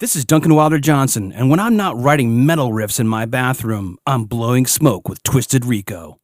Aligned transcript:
This 0.00 0.16
is 0.16 0.24
Duncan 0.24 0.54
Wilder 0.54 0.78
Johnson, 0.78 1.30
and 1.30 1.50
when 1.50 1.60
I'm 1.60 1.76
not 1.76 1.94
writing 1.94 2.46
metal 2.46 2.70
riffs 2.70 3.00
in 3.00 3.06
my 3.06 3.26
bathroom, 3.26 3.98
I'm 4.06 4.24
blowing 4.24 4.64
smoke 4.64 5.10
with 5.10 5.22
Twisted 5.24 5.66
Rico. 5.66 6.19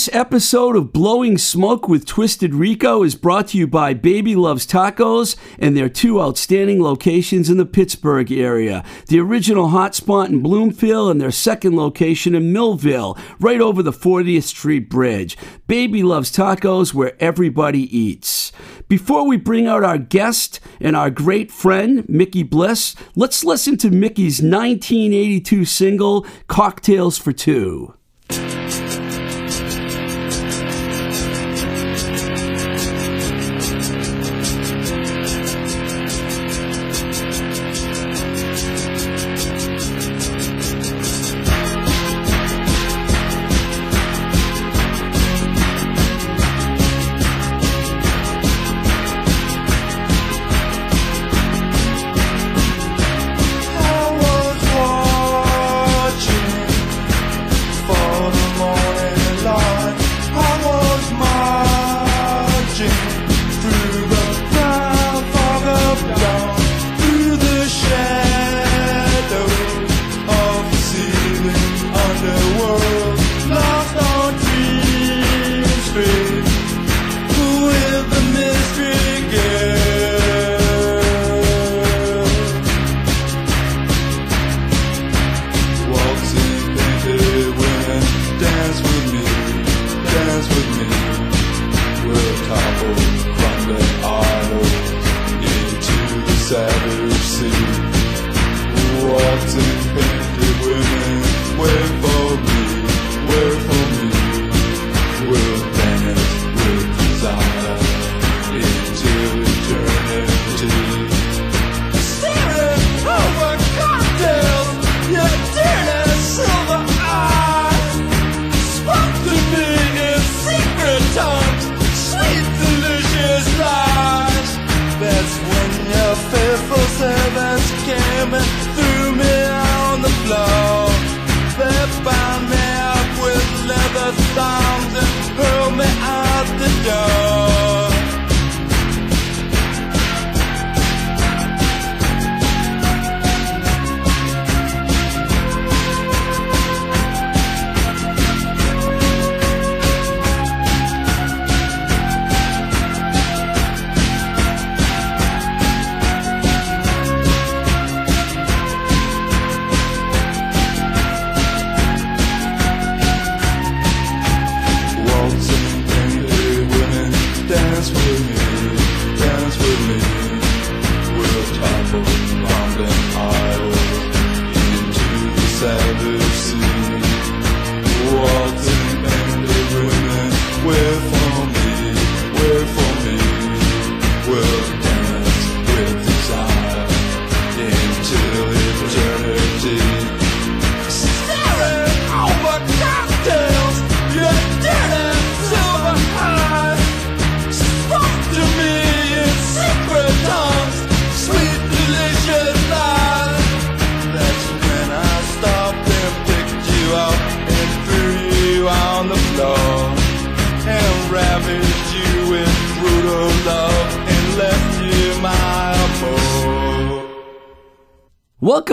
This 0.00 0.08
episode 0.14 0.76
of 0.76 0.94
Blowing 0.94 1.36
Smoke 1.36 1.86
with 1.86 2.06
Twisted 2.06 2.54
Rico 2.54 3.02
is 3.02 3.14
brought 3.14 3.48
to 3.48 3.58
you 3.58 3.66
by 3.66 3.92
Baby 3.92 4.34
Loves 4.34 4.66
Tacos 4.66 5.36
and 5.58 5.76
their 5.76 5.90
two 5.90 6.22
outstanding 6.22 6.82
locations 6.82 7.50
in 7.50 7.58
the 7.58 7.66
Pittsburgh 7.66 8.32
area. 8.32 8.82
The 9.08 9.20
original 9.20 9.68
hotspot 9.68 10.28
in 10.28 10.40
Bloomfield 10.40 11.10
and 11.10 11.20
their 11.20 11.30
second 11.30 11.76
location 11.76 12.34
in 12.34 12.50
Millvale, 12.50 13.18
right 13.40 13.60
over 13.60 13.82
the 13.82 13.92
40th 13.92 14.44
Street 14.44 14.88
Bridge. 14.88 15.36
Baby 15.66 16.02
Loves 16.02 16.32
Tacos 16.34 16.94
where 16.94 17.14
everybody 17.22 17.94
eats. 17.94 18.52
Before 18.88 19.26
we 19.26 19.36
bring 19.36 19.66
out 19.66 19.84
our 19.84 19.98
guest 19.98 20.60
and 20.80 20.96
our 20.96 21.10
great 21.10 21.52
friend, 21.52 22.08
Mickey 22.08 22.42
Bliss, 22.42 22.96
let's 23.16 23.44
listen 23.44 23.76
to 23.76 23.90
Mickey's 23.90 24.40
1982 24.40 25.66
single, 25.66 26.26
Cocktails 26.48 27.18
for 27.18 27.32
Two. 27.34 27.92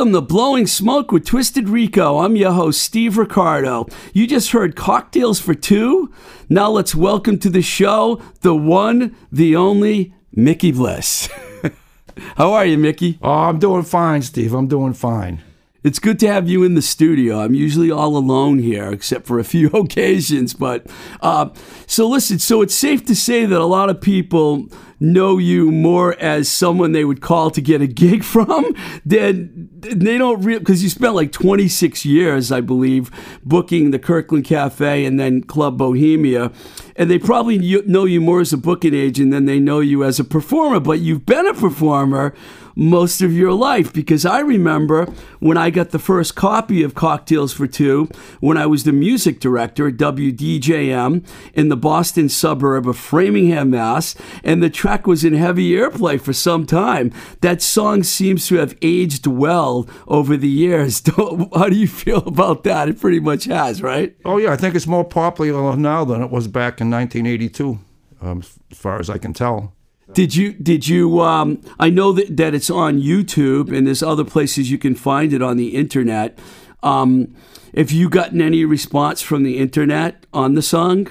Welcome 0.07 0.25
to 0.25 0.33
Blowing 0.33 0.67
Smoke 0.67 1.11
with 1.11 1.25
Twisted 1.25 1.67
Rico. 1.67 2.19
I'm 2.19 2.37
your 2.37 2.53
host, 2.53 2.81
Steve 2.81 3.17
Ricardo. 3.17 3.87
You 4.13 4.25
just 4.25 4.51
heard 4.51 4.77
Cocktails 4.77 5.41
for 5.41 5.53
Two. 5.53 6.13
Now 6.47 6.69
let's 6.69 6.95
welcome 6.95 7.37
to 7.39 7.49
the 7.49 7.61
show 7.61 8.21
the 8.39 8.55
one, 8.55 9.17
the 9.33 9.57
only 9.57 10.13
Mickey 10.31 10.71
Bliss. 10.71 11.27
How 12.37 12.53
are 12.53 12.65
you, 12.65 12.77
Mickey? 12.77 13.19
Oh, 13.21 13.33
I'm 13.33 13.59
doing 13.59 13.83
fine, 13.83 14.21
Steve. 14.21 14.53
I'm 14.53 14.69
doing 14.69 14.93
fine. 14.93 15.43
It's 15.83 15.99
good 15.99 16.19
to 16.19 16.27
have 16.27 16.47
you 16.47 16.63
in 16.63 16.75
the 16.75 16.81
studio. 16.81 17.41
I'm 17.41 17.53
usually 17.53 17.91
all 17.91 18.15
alone 18.15 18.59
here, 18.59 18.89
except 18.89 19.27
for 19.27 19.39
a 19.39 19.43
few 19.43 19.67
occasions. 19.73 20.53
But 20.53 20.87
uh, 21.19 21.49
so 21.85 22.07
listen, 22.07 22.39
so 22.39 22.61
it's 22.61 22.73
safe 22.73 23.05
to 23.07 23.15
say 23.15 23.45
that 23.45 23.59
a 23.59 23.65
lot 23.65 23.89
of 23.89 23.99
people 23.99 24.69
know 24.99 25.37
you 25.37 25.71
more 25.71 26.15
as 26.19 26.49
someone 26.49 26.91
they 26.91 27.05
would 27.05 27.21
call 27.21 27.51
to 27.51 27.61
get 27.61 27.81
a 27.81 27.87
gig 27.87 28.23
from 28.23 28.75
than 29.05 29.69
they 29.79 30.17
don't 30.17 30.43
real 30.43 30.59
because 30.59 30.83
you 30.83 30.89
spent 30.89 31.15
like 31.15 31.31
26 31.31 32.05
years, 32.05 32.51
I 32.51 32.61
believe, 32.61 33.11
booking 33.43 33.91
the 33.91 33.99
Kirkland 33.99 34.45
Cafe 34.45 35.05
and 35.05 35.19
then 35.19 35.43
Club 35.43 35.77
Bohemia, 35.77 36.51
and 36.95 37.09
they 37.09 37.19
probably 37.19 37.57
know 37.83 38.05
you 38.05 38.21
more 38.21 38.41
as 38.41 38.53
a 38.53 38.57
booking 38.57 38.93
agent 38.93 39.31
than 39.31 39.45
they 39.45 39.59
know 39.59 39.79
you 39.79 40.03
as 40.03 40.19
a 40.19 40.23
performer. 40.23 40.79
But 40.79 40.99
you've 40.99 41.25
been 41.25 41.47
a 41.47 41.53
performer 41.53 42.33
most 42.77 43.23
of 43.23 43.33
your 43.33 43.53
life 43.53 43.91
because 43.91 44.23
I 44.23 44.39
remember 44.39 45.05
when 45.39 45.57
I 45.57 45.71
got 45.71 45.89
the 45.89 45.99
first 45.99 46.35
copy 46.35 46.83
of 46.83 46.93
Cocktails 46.93 47.51
for 47.51 47.65
Two 47.65 48.07
when 48.39 48.55
I 48.55 48.67
was 48.67 48.83
the 48.83 48.91
music 48.91 49.39
director 49.39 49.87
at 49.87 49.95
WDJM 49.95 51.27
in 51.55 51.69
the 51.69 51.75
Boston 51.75 52.29
suburb 52.29 52.87
of 52.87 52.95
Framingham, 52.95 53.71
Mass, 53.71 54.15
and 54.43 54.61
the 54.61 54.69
track 54.87 55.05
was 55.05 55.25
in 55.25 55.33
heavy 55.33 55.71
airplay 55.71 56.19
for 56.19 56.31
some 56.31 56.65
time. 56.65 57.11
That 57.41 57.61
song 57.61 58.03
seems 58.03 58.47
to 58.47 58.55
have 58.55 58.73
aged 58.81 59.27
well 59.27 59.85
over 60.07 60.37
the 60.37 60.47
years. 60.47 61.03
How 61.17 61.67
do 61.67 61.75
you 61.75 61.89
feel 61.89 62.19
about 62.19 62.63
that? 62.63 62.87
It 62.87 63.01
pretty 63.01 63.19
much 63.19 63.43
has, 63.45 63.81
right? 63.81 64.15
Oh 64.23 64.37
yeah, 64.37 64.53
I 64.53 64.55
think 64.55 64.75
it's 64.75 64.87
more 64.87 65.03
popular 65.03 65.75
now 65.75 66.05
than 66.05 66.21
it 66.21 66.31
was 66.31 66.47
back 66.47 66.79
in 66.79 66.89
1982, 66.89 67.79
um, 68.21 68.43
as 68.71 68.77
far 68.77 68.97
as 68.97 69.09
I 69.09 69.17
can 69.17 69.33
tell. 69.33 69.73
Did 70.13 70.35
you 70.35 70.53
did 70.53 70.87
you 70.87 71.19
um 71.19 71.61
I 71.81 71.89
know 71.89 72.13
that, 72.13 72.37
that 72.37 72.53
it's 72.53 72.69
on 72.69 73.01
YouTube 73.01 73.75
and 73.75 73.85
there's 73.85 74.01
other 74.01 74.23
places 74.23 74.71
you 74.71 74.77
can 74.77 74.95
find 74.95 75.33
it 75.33 75.41
on 75.41 75.57
the 75.57 75.75
internet. 75.75 76.39
Um 76.81 77.35
have 77.75 77.91
you 77.91 78.07
gotten 78.07 78.39
any 78.41 78.63
response 78.63 79.21
from 79.21 79.43
the 79.43 79.57
internet 79.57 80.25
on 80.31 80.55
the 80.55 80.61
song? 80.61 81.09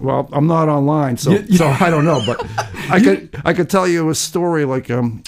Well, 0.00 0.28
I'm 0.32 0.46
not 0.46 0.68
online, 0.68 1.16
so 1.16 1.44
so 1.46 1.66
I 1.66 1.90
don't 1.90 2.04
know. 2.04 2.22
But 2.26 2.44
I 2.90 3.00
could 3.00 3.40
I 3.44 3.52
could 3.52 3.70
tell 3.70 3.86
you 3.88 4.08
a 4.10 4.14
story 4.14 4.64
like 4.64 4.90
um, 4.90 5.22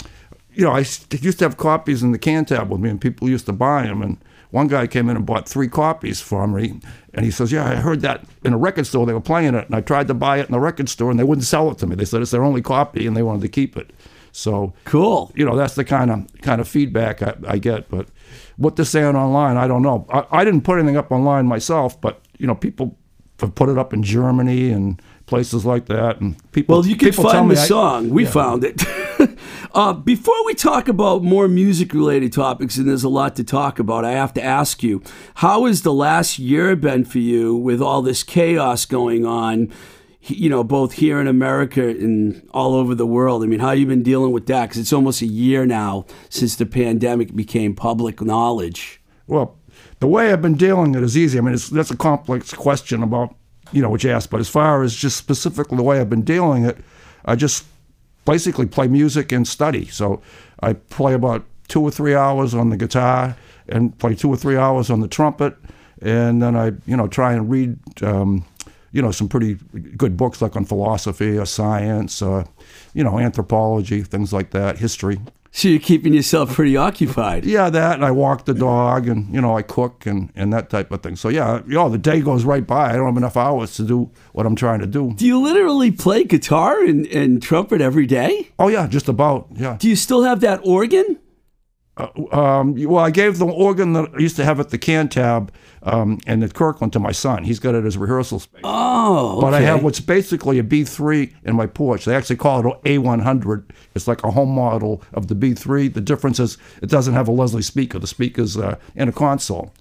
you 0.54 0.64
know, 0.64 0.72
I 0.72 0.78
used 0.80 1.10
to 1.38 1.44
have 1.44 1.56
copies 1.56 2.02
in 2.02 2.12
the 2.12 2.18
Cantab 2.18 2.68
with 2.68 2.80
me, 2.80 2.90
and 2.90 3.00
people 3.00 3.28
used 3.28 3.46
to 3.46 3.52
buy 3.52 3.82
them. 3.82 4.02
And 4.02 4.16
one 4.50 4.68
guy 4.68 4.86
came 4.86 5.08
in 5.10 5.16
and 5.16 5.26
bought 5.26 5.48
three 5.48 5.68
copies 5.68 6.20
for 6.20 6.46
me, 6.46 6.80
and 7.14 7.24
he 7.24 7.30
says, 7.30 7.52
"Yeah, 7.52 7.64
I 7.64 7.76
heard 7.76 8.00
that 8.00 8.24
in 8.44 8.52
a 8.52 8.58
record 8.58 8.86
store 8.86 9.06
they 9.06 9.12
were 9.12 9.20
playing 9.20 9.54
it, 9.54 9.66
and 9.66 9.74
I 9.74 9.80
tried 9.80 10.08
to 10.08 10.14
buy 10.14 10.38
it 10.38 10.46
in 10.46 10.52
the 10.52 10.60
record 10.60 10.88
store, 10.88 11.10
and 11.10 11.18
they 11.18 11.24
wouldn't 11.24 11.46
sell 11.46 11.70
it 11.70 11.78
to 11.78 11.86
me. 11.86 11.94
They 11.96 12.04
said 12.04 12.22
it's 12.22 12.30
their 12.30 12.44
only 12.44 12.62
copy, 12.62 13.06
and 13.06 13.16
they 13.16 13.22
wanted 13.22 13.42
to 13.42 13.48
keep 13.48 13.76
it." 13.76 13.90
So 14.32 14.74
Cool. 14.84 15.32
you 15.34 15.46
know 15.46 15.56
that's 15.56 15.74
the 15.76 15.84
kind 15.84 16.10
of 16.10 16.26
kind 16.42 16.60
of 16.60 16.68
feedback 16.68 17.22
I, 17.22 17.34
I 17.48 17.58
get. 17.58 17.88
But 17.88 18.08
what 18.56 18.76
they're 18.76 18.84
saying 18.84 19.16
online, 19.16 19.56
I 19.56 19.66
don't 19.66 19.82
know. 19.82 20.06
I, 20.10 20.26
I 20.30 20.44
didn't 20.44 20.62
put 20.62 20.78
anything 20.78 20.96
up 20.96 21.10
online 21.10 21.46
myself, 21.46 21.98
but 22.00 22.20
you 22.38 22.46
know 22.46 22.54
people 22.54 22.96
put 23.38 23.68
it 23.68 23.78
up 23.78 23.92
in 23.92 24.02
Germany 24.02 24.70
and 24.70 25.00
places 25.26 25.66
like 25.66 25.86
that, 25.86 26.20
and 26.20 26.36
people. 26.52 26.76
Well, 26.76 26.86
you 26.86 26.96
can 26.96 27.12
find 27.12 27.50
the 27.50 27.60
I- 27.60 27.66
song. 27.66 28.10
We 28.10 28.24
found 28.24 28.64
it. 28.64 28.82
uh, 29.74 29.92
before 29.92 30.44
we 30.46 30.54
talk 30.54 30.88
about 30.88 31.22
more 31.22 31.48
music 31.48 31.92
related 31.92 32.32
topics, 32.32 32.76
and 32.76 32.88
there's 32.88 33.04
a 33.04 33.08
lot 33.08 33.36
to 33.36 33.44
talk 33.44 33.78
about, 33.78 34.04
I 34.04 34.12
have 34.12 34.32
to 34.34 34.42
ask 34.42 34.82
you 34.82 35.02
how 35.36 35.66
has 35.66 35.82
the 35.82 35.92
last 35.92 36.38
year 36.38 36.74
been 36.76 37.04
for 37.04 37.18
you 37.18 37.54
with 37.54 37.82
all 37.82 38.02
this 38.02 38.22
chaos 38.22 38.84
going 38.84 39.26
on? 39.26 39.72
You 40.28 40.48
know, 40.48 40.64
both 40.64 40.94
here 40.94 41.20
in 41.20 41.28
America 41.28 41.88
and 41.88 42.48
all 42.52 42.74
over 42.74 42.96
the 42.96 43.06
world. 43.06 43.44
I 43.44 43.46
mean, 43.46 43.60
how 43.60 43.70
you 43.70 43.86
been 43.86 44.02
dealing 44.02 44.32
with 44.32 44.46
that? 44.46 44.66
Because 44.66 44.78
it's 44.78 44.92
almost 44.92 45.22
a 45.22 45.26
year 45.26 45.66
now 45.66 46.04
since 46.30 46.56
the 46.56 46.66
pandemic 46.66 47.36
became 47.36 47.76
public 47.76 48.20
knowledge. 48.20 49.00
Well, 49.28 49.55
the 50.00 50.06
way 50.06 50.32
I've 50.32 50.42
been 50.42 50.56
dealing 50.56 50.94
it 50.94 51.02
is 51.02 51.16
easy. 51.16 51.38
I 51.38 51.40
mean, 51.40 51.54
it's, 51.54 51.68
that's 51.68 51.90
a 51.90 51.96
complex 51.96 52.52
question 52.52 53.02
about, 53.02 53.34
you 53.72 53.82
know, 53.82 53.88
what 53.88 54.04
you 54.04 54.10
asked. 54.10 54.30
But 54.30 54.40
as 54.40 54.48
far 54.48 54.82
as 54.82 54.94
just 54.94 55.16
specifically 55.16 55.76
the 55.76 55.82
way 55.82 56.00
I've 56.00 56.10
been 56.10 56.22
dealing 56.22 56.64
it, 56.64 56.78
I 57.24 57.34
just 57.36 57.64
basically 58.24 58.66
play 58.66 58.88
music 58.88 59.32
and 59.32 59.46
study. 59.46 59.86
So 59.86 60.20
I 60.60 60.74
play 60.74 61.14
about 61.14 61.44
two 61.68 61.82
or 61.82 61.90
three 61.90 62.14
hours 62.14 62.54
on 62.54 62.70
the 62.70 62.76
guitar 62.76 63.36
and 63.68 63.96
play 63.98 64.14
two 64.14 64.28
or 64.28 64.36
three 64.36 64.56
hours 64.56 64.90
on 64.90 65.00
the 65.00 65.08
trumpet. 65.08 65.56
And 66.02 66.42
then 66.42 66.56
I, 66.56 66.72
you 66.86 66.96
know, 66.96 67.08
try 67.08 67.32
and 67.32 67.50
read, 67.50 67.78
um, 68.02 68.44
you 68.92 69.00
know, 69.00 69.10
some 69.10 69.28
pretty 69.28 69.54
good 69.96 70.16
books 70.16 70.42
like 70.42 70.56
on 70.56 70.64
philosophy 70.64 71.38
or 71.38 71.46
science, 71.46 72.20
uh, 72.20 72.44
you 72.94 73.02
know, 73.02 73.18
anthropology, 73.18 74.02
things 74.02 74.32
like 74.32 74.50
that, 74.50 74.78
history. 74.78 75.18
So 75.56 75.68
you're 75.68 75.80
keeping 75.80 76.12
yourself 76.12 76.52
pretty 76.52 76.76
occupied. 76.76 77.46
Yeah, 77.46 77.70
that, 77.70 77.94
and 77.94 78.04
I 78.04 78.10
walk 78.10 78.44
the 78.44 78.52
dog, 78.52 79.08
and 79.08 79.34
you 79.34 79.40
know, 79.40 79.56
I 79.56 79.62
cook 79.62 80.04
and 80.04 80.30
and 80.36 80.52
that 80.52 80.68
type 80.68 80.92
of 80.92 81.02
thing. 81.02 81.16
So 81.16 81.30
yeah, 81.30 81.62
you 81.66 81.76
know, 81.76 81.88
the 81.88 81.96
day 81.96 82.20
goes 82.20 82.44
right 82.44 82.66
by. 82.66 82.90
I 82.90 82.96
don't 82.96 83.06
have 83.06 83.16
enough 83.16 83.38
hours 83.38 83.74
to 83.76 83.82
do 83.82 84.10
what 84.32 84.44
I'm 84.44 84.54
trying 84.54 84.80
to 84.80 84.86
do. 84.86 85.14
Do 85.14 85.24
you 85.24 85.40
literally 85.40 85.90
play 85.90 86.24
guitar 86.24 86.84
and, 86.84 87.06
and 87.06 87.42
trumpet 87.42 87.80
every 87.80 88.04
day? 88.04 88.50
Oh 88.58 88.68
yeah, 88.68 88.86
just 88.86 89.08
about. 89.08 89.46
Yeah. 89.54 89.78
Do 89.80 89.88
you 89.88 89.96
still 89.96 90.24
have 90.24 90.40
that 90.40 90.60
organ? 90.62 91.18
Um, 91.98 92.74
well, 92.74 93.02
I 93.02 93.10
gave 93.10 93.38
the 93.38 93.46
organ 93.46 93.94
that 93.94 94.10
I 94.14 94.18
used 94.18 94.36
to 94.36 94.44
have 94.44 94.60
at 94.60 94.68
the 94.68 94.78
Cantab 94.78 95.48
um, 95.82 96.18
and 96.26 96.44
at 96.44 96.52
Kirkland 96.52 96.92
to 96.92 96.98
my 96.98 97.12
son. 97.12 97.44
He's 97.44 97.58
got 97.58 97.74
it 97.74 97.86
as 97.86 97.96
rehearsal 97.96 98.40
space. 98.40 98.60
Oh, 98.64 99.40
But 99.40 99.54
I 99.54 99.62
have 99.62 99.82
what's 99.82 100.00
basically 100.00 100.58
a 100.58 100.62
B3 100.62 101.32
in 101.44 101.56
my 101.56 101.66
porch. 101.66 102.04
They 102.04 102.14
actually 102.14 102.36
call 102.36 102.60
it 102.60 102.66
a 102.66 102.98
A100. 102.98 103.64
It's 103.94 104.06
like 104.06 104.22
a 104.24 104.30
home 104.30 104.50
model 104.50 105.02
of 105.14 105.28
the 105.28 105.34
B3. 105.34 105.94
The 105.94 106.02
difference 106.02 106.38
is 106.38 106.58
it 106.82 106.90
doesn't 106.90 107.14
have 107.14 107.28
a 107.28 107.32
Leslie 107.32 107.62
speaker. 107.62 107.98
The 107.98 108.06
speaker's 108.06 108.58
uh, 108.58 108.76
in 108.94 109.08
a 109.08 109.12
console. 109.12 109.72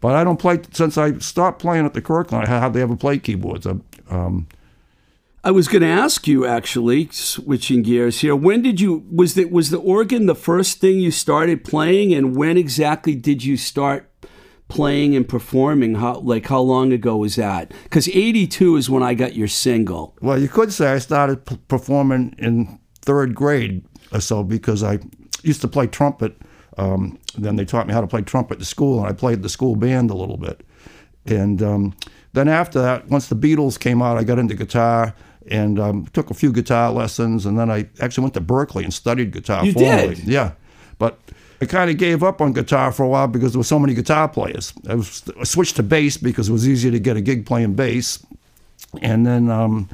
But 0.00 0.14
I 0.14 0.22
don't 0.22 0.38
play 0.38 0.60
since 0.70 0.96
I 0.96 1.18
stopped 1.18 1.60
playing 1.60 1.86
at 1.86 1.94
the 1.94 2.00
Kirkland. 2.00 2.46
I 2.46 2.60
hardly 2.60 2.82
ever 2.82 2.94
play 2.94 3.18
keyboards. 3.18 3.66
I, 3.66 3.74
um, 4.10 4.46
I 5.48 5.50
was 5.50 5.66
going 5.66 5.80
to 5.80 5.88
ask 5.88 6.28
you 6.28 6.44
actually, 6.44 7.08
switching 7.10 7.80
gears 7.80 8.20
here. 8.20 8.36
When 8.36 8.60
did 8.60 8.82
you 8.82 9.06
was 9.10 9.32
the 9.32 9.46
was 9.46 9.70
the 9.70 9.78
organ 9.78 10.26
the 10.26 10.34
first 10.34 10.78
thing 10.78 11.00
you 11.00 11.10
started 11.10 11.64
playing, 11.64 12.12
and 12.12 12.36
when 12.36 12.58
exactly 12.58 13.14
did 13.14 13.42
you 13.42 13.56
start 13.56 14.12
playing 14.68 15.16
and 15.16 15.26
performing? 15.26 15.94
How 15.94 16.18
like 16.18 16.48
how 16.48 16.60
long 16.60 16.92
ago 16.92 17.16
was 17.16 17.36
that? 17.36 17.72
Because 17.84 18.10
'82 18.10 18.76
is 18.76 18.90
when 18.90 19.02
I 19.02 19.14
got 19.14 19.36
your 19.36 19.48
single. 19.48 20.14
well, 20.20 20.38
you 20.38 20.48
could 20.48 20.70
say 20.70 20.92
I 20.92 20.98
started 20.98 21.46
p- 21.46 21.56
performing 21.66 22.34
in 22.36 22.78
third 23.00 23.34
grade 23.34 23.86
or 24.12 24.20
so 24.20 24.44
because 24.44 24.82
I 24.82 24.98
used 25.42 25.62
to 25.62 25.68
play 25.68 25.86
trumpet. 25.86 26.36
Um, 26.76 27.18
then 27.38 27.56
they 27.56 27.64
taught 27.64 27.86
me 27.86 27.94
how 27.94 28.02
to 28.02 28.06
play 28.06 28.20
trumpet 28.20 28.60
at 28.60 28.66
school, 28.66 28.98
and 28.98 29.08
I 29.08 29.14
played 29.14 29.40
the 29.40 29.48
school 29.48 29.76
band 29.76 30.10
a 30.10 30.14
little 30.14 30.36
bit. 30.36 30.62
And 31.24 31.62
um, 31.62 31.96
then 32.34 32.48
after 32.48 32.82
that, 32.82 33.08
once 33.08 33.28
the 33.28 33.34
Beatles 33.34 33.80
came 33.80 34.02
out, 34.02 34.18
I 34.18 34.24
got 34.24 34.38
into 34.38 34.54
guitar 34.54 35.14
and 35.50 35.78
um, 35.78 36.06
took 36.12 36.30
a 36.30 36.34
few 36.34 36.52
guitar 36.52 36.90
lessons. 36.90 37.46
And 37.46 37.58
then 37.58 37.70
I 37.70 37.88
actually 38.00 38.22
went 38.22 38.34
to 38.34 38.40
Berklee 38.40 38.84
and 38.84 38.92
studied 38.94 39.32
guitar 39.32 39.64
You 39.64 39.72
formally. 39.72 40.14
did? 40.16 40.24
Yeah. 40.24 40.52
But 40.98 41.18
I 41.60 41.66
kind 41.66 41.90
of 41.90 41.96
gave 41.98 42.22
up 42.22 42.40
on 42.40 42.52
guitar 42.52 42.92
for 42.92 43.02
a 43.02 43.08
while 43.08 43.26
because 43.28 43.52
there 43.52 43.58
were 43.60 43.64
so 43.64 43.78
many 43.78 43.94
guitar 43.94 44.28
players. 44.28 44.72
I, 44.88 44.94
was, 44.94 45.22
I 45.38 45.44
switched 45.44 45.76
to 45.76 45.82
bass 45.82 46.16
because 46.16 46.48
it 46.48 46.52
was 46.52 46.68
easier 46.68 46.90
to 46.92 46.98
get 47.00 47.16
a 47.16 47.20
gig 47.20 47.46
playing 47.46 47.74
bass. 47.74 48.24
And 49.02 49.26
then 49.26 49.50
um, 49.50 49.88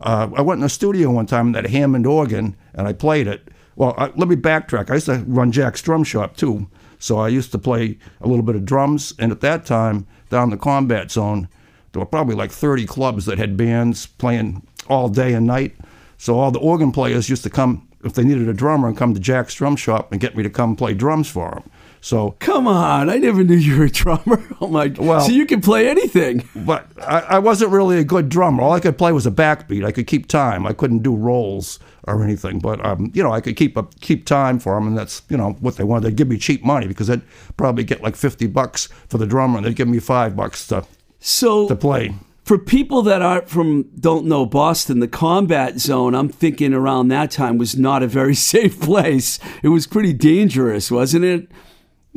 uh, 0.00 0.28
I 0.34 0.42
went 0.42 0.58
in 0.58 0.62
the 0.62 0.68
studio 0.68 1.10
one 1.10 1.26
time 1.26 1.52
that 1.52 1.66
Hammond 1.66 2.06
organ 2.06 2.56
and 2.74 2.86
I 2.86 2.92
played 2.92 3.26
it. 3.26 3.48
Well, 3.76 3.94
I, 3.98 4.06
let 4.16 4.28
me 4.28 4.36
backtrack. 4.36 4.90
I 4.90 4.94
used 4.94 5.06
to 5.06 5.22
run 5.26 5.52
Jack's 5.52 5.82
Drum 5.82 6.02
Shop 6.04 6.36
too. 6.36 6.66
So 6.98 7.18
I 7.18 7.28
used 7.28 7.52
to 7.52 7.58
play 7.58 7.98
a 8.22 8.26
little 8.28 8.42
bit 8.44 8.56
of 8.56 8.64
drums. 8.64 9.12
And 9.18 9.30
at 9.30 9.42
that 9.42 9.66
time, 9.66 10.06
down 10.30 10.48
the 10.50 10.56
combat 10.56 11.10
zone, 11.10 11.48
there 11.92 12.00
were 12.00 12.06
probably 12.06 12.34
like 12.34 12.50
30 12.50 12.86
clubs 12.86 13.26
that 13.26 13.38
had 13.38 13.56
bands 13.56 14.06
playing 14.06 14.66
all 14.88 15.08
day 15.08 15.34
and 15.34 15.46
night. 15.46 15.74
So 16.18 16.38
all 16.38 16.50
the 16.50 16.58
organ 16.60 16.92
players 16.92 17.28
used 17.28 17.42
to 17.42 17.50
come, 17.50 17.86
if 18.02 18.14
they 18.14 18.24
needed 18.24 18.48
a 18.48 18.54
drummer, 18.54 18.88
and 18.88 18.96
come 18.96 19.12
to 19.14 19.20
Jack's 19.20 19.54
Drum 19.54 19.76
Shop 19.76 20.10
and 20.12 20.20
get 20.20 20.36
me 20.36 20.42
to 20.42 20.50
come 20.50 20.74
play 20.76 20.94
drums 20.94 21.28
for 21.28 21.50
them. 21.50 21.70
So 22.00 22.36
Come 22.38 22.68
on, 22.68 23.10
I 23.10 23.16
never 23.18 23.42
knew 23.42 23.56
you 23.56 23.78
were 23.78 23.84
a 23.86 23.90
drummer. 23.90 24.42
Oh 24.60 24.68
my! 24.68 24.86
Well- 24.96 25.20
so 25.20 25.32
you 25.32 25.44
can 25.44 25.60
play 25.60 25.88
anything. 25.88 26.48
but 26.54 26.86
I, 27.02 27.20
I 27.20 27.38
wasn't 27.40 27.70
really 27.72 27.98
a 27.98 28.04
good 28.04 28.28
drummer. 28.30 28.62
All 28.62 28.72
I 28.72 28.80
could 28.80 28.96
play 28.96 29.12
was 29.12 29.26
a 29.26 29.30
backbeat. 29.30 29.84
I 29.84 29.92
could 29.92 30.06
keep 30.06 30.26
time. 30.28 30.66
I 30.66 30.72
couldn't 30.72 31.00
do 31.02 31.14
rolls 31.14 31.78
or 32.04 32.22
anything. 32.24 32.58
But 32.60 32.82
um, 32.84 33.10
you 33.12 33.22
know, 33.22 33.32
I 33.32 33.40
could 33.42 33.56
keep 33.56 33.76
up 33.76 33.98
keep 34.00 34.24
time 34.24 34.58
for 34.58 34.74
them, 34.76 34.86
and 34.86 34.96
that's 34.96 35.22
you 35.28 35.36
know 35.36 35.52
what 35.60 35.76
they 35.76 35.84
wanted. 35.84 36.06
They'd 36.08 36.16
give 36.16 36.28
me 36.28 36.38
cheap 36.38 36.64
money 36.64 36.86
because 36.86 37.10
I'd 37.10 37.22
probably 37.58 37.84
get 37.84 38.02
like 38.02 38.16
fifty 38.16 38.46
bucks 38.46 38.88
for 39.08 39.18
the 39.18 39.26
drummer, 39.26 39.58
and 39.58 39.66
they'd 39.66 39.76
give 39.76 39.88
me 39.88 39.98
five 39.98 40.34
bucks 40.36 40.66
to 40.68 40.86
So 41.20 41.68
to 41.68 41.76
play. 41.76 42.14
For 42.46 42.58
people 42.58 43.02
that 43.02 43.22
aren't 43.22 43.48
from 43.48 43.82
don't 43.98 44.24
know 44.24 44.46
Boston, 44.46 45.00
the 45.00 45.08
combat 45.08 45.80
zone, 45.80 46.14
I'm 46.14 46.28
thinking 46.28 46.72
around 46.72 47.08
that 47.08 47.32
time 47.32 47.58
was 47.58 47.76
not 47.76 48.04
a 48.04 48.06
very 48.06 48.34
safe 48.52 48.80
place. 48.80 49.40
It 49.64 49.68
was 49.70 49.88
pretty 49.88 50.12
dangerous, 50.12 50.88
wasn't 50.88 51.24
it? 51.24 51.50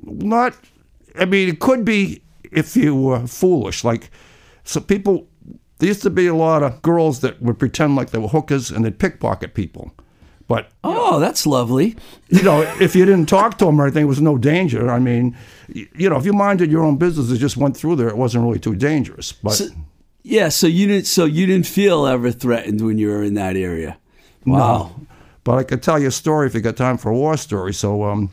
Not, 0.03 0.55
I 1.17 1.25
mean, 1.25 1.49
it 1.49 1.59
could 1.59 1.83
be 1.83 2.21
if 2.51 2.77
you 2.77 2.95
were 2.95 3.25
foolish. 3.25 3.83
Like, 3.83 4.11
so 4.63 4.79
people, 4.79 5.27
there 5.79 5.87
used 5.87 6.03
to 6.03 6.11
be 6.11 6.27
a 6.27 6.35
lot 6.35 6.61
of 6.61 6.83
girls 6.83 7.21
that 7.21 7.41
would 7.41 7.57
pretend 7.57 7.95
like 7.95 8.11
they 8.11 8.19
were 8.19 8.27
hookers 8.27 8.69
and 8.69 8.85
they'd 8.85 8.99
pickpocket 8.99 9.55
people. 9.55 9.91
But 10.47 10.69
Oh, 10.83 11.19
that's 11.19 11.47
lovely. 11.47 11.95
you 12.29 12.43
know, 12.43 12.61
if 12.79 12.95
you 12.95 13.03
didn't 13.03 13.29
talk 13.29 13.57
to 13.57 13.65
them 13.65 13.81
or 13.81 13.85
anything, 13.85 14.03
it 14.03 14.07
was 14.07 14.21
no 14.21 14.37
danger. 14.37 14.91
I 14.91 14.99
mean, 14.99 15.35
you 15.73 16.07
know, 16.07 16.17
if 16.17 16.25
you 16.25 16.33
minded 16.33 16.71
your 16.71 16.83
own 16.83 16.97
business, 16.97 17.31
and 17.31 17.39
just 17.39 17.57
went 17.57 17.75
through 17.75 17.95
there, 17.95 18.09
it 18.09 18.17
wasn't 18.17 18.43
really 18.43 18.59
too 18.59 18.75
dangerous. 18.75 19.31
But 19.31 19.53
So, 19.53 19.69
yeah, 20.23 20.49
so 20.49 20.67
you 20.67 20.87
didn't 20.87 21.07
so 21.07 21.25
you 21.25 21.45
didn't 21.45 21.67
feel 21.67 22.05
ever 22.05 22.31
threatened 22.31 22.81
when 22.81 22.97
you 22.97 23.07
were 23.07 23.23
in 23.23 23.35
that 23.35 23.55
area. 23.55 23.97
Wow. 24.45 24.95
But 25.43 25.57
I 25.57 25.63
could 25.63 25.81
tell 25.81 25.99
you 25.99 26.07
a 26.07 26.11
story 26.11 26.47
if 26.47 26.53
you 26.53 26.61
got 26.61 26.77
time 26.77 26.97
for 26.97 27.09
a 27.09 27.15
war 27.15 27.37
story. 27.37 27.73
So 27.73 28.03
um, 28.03 28.31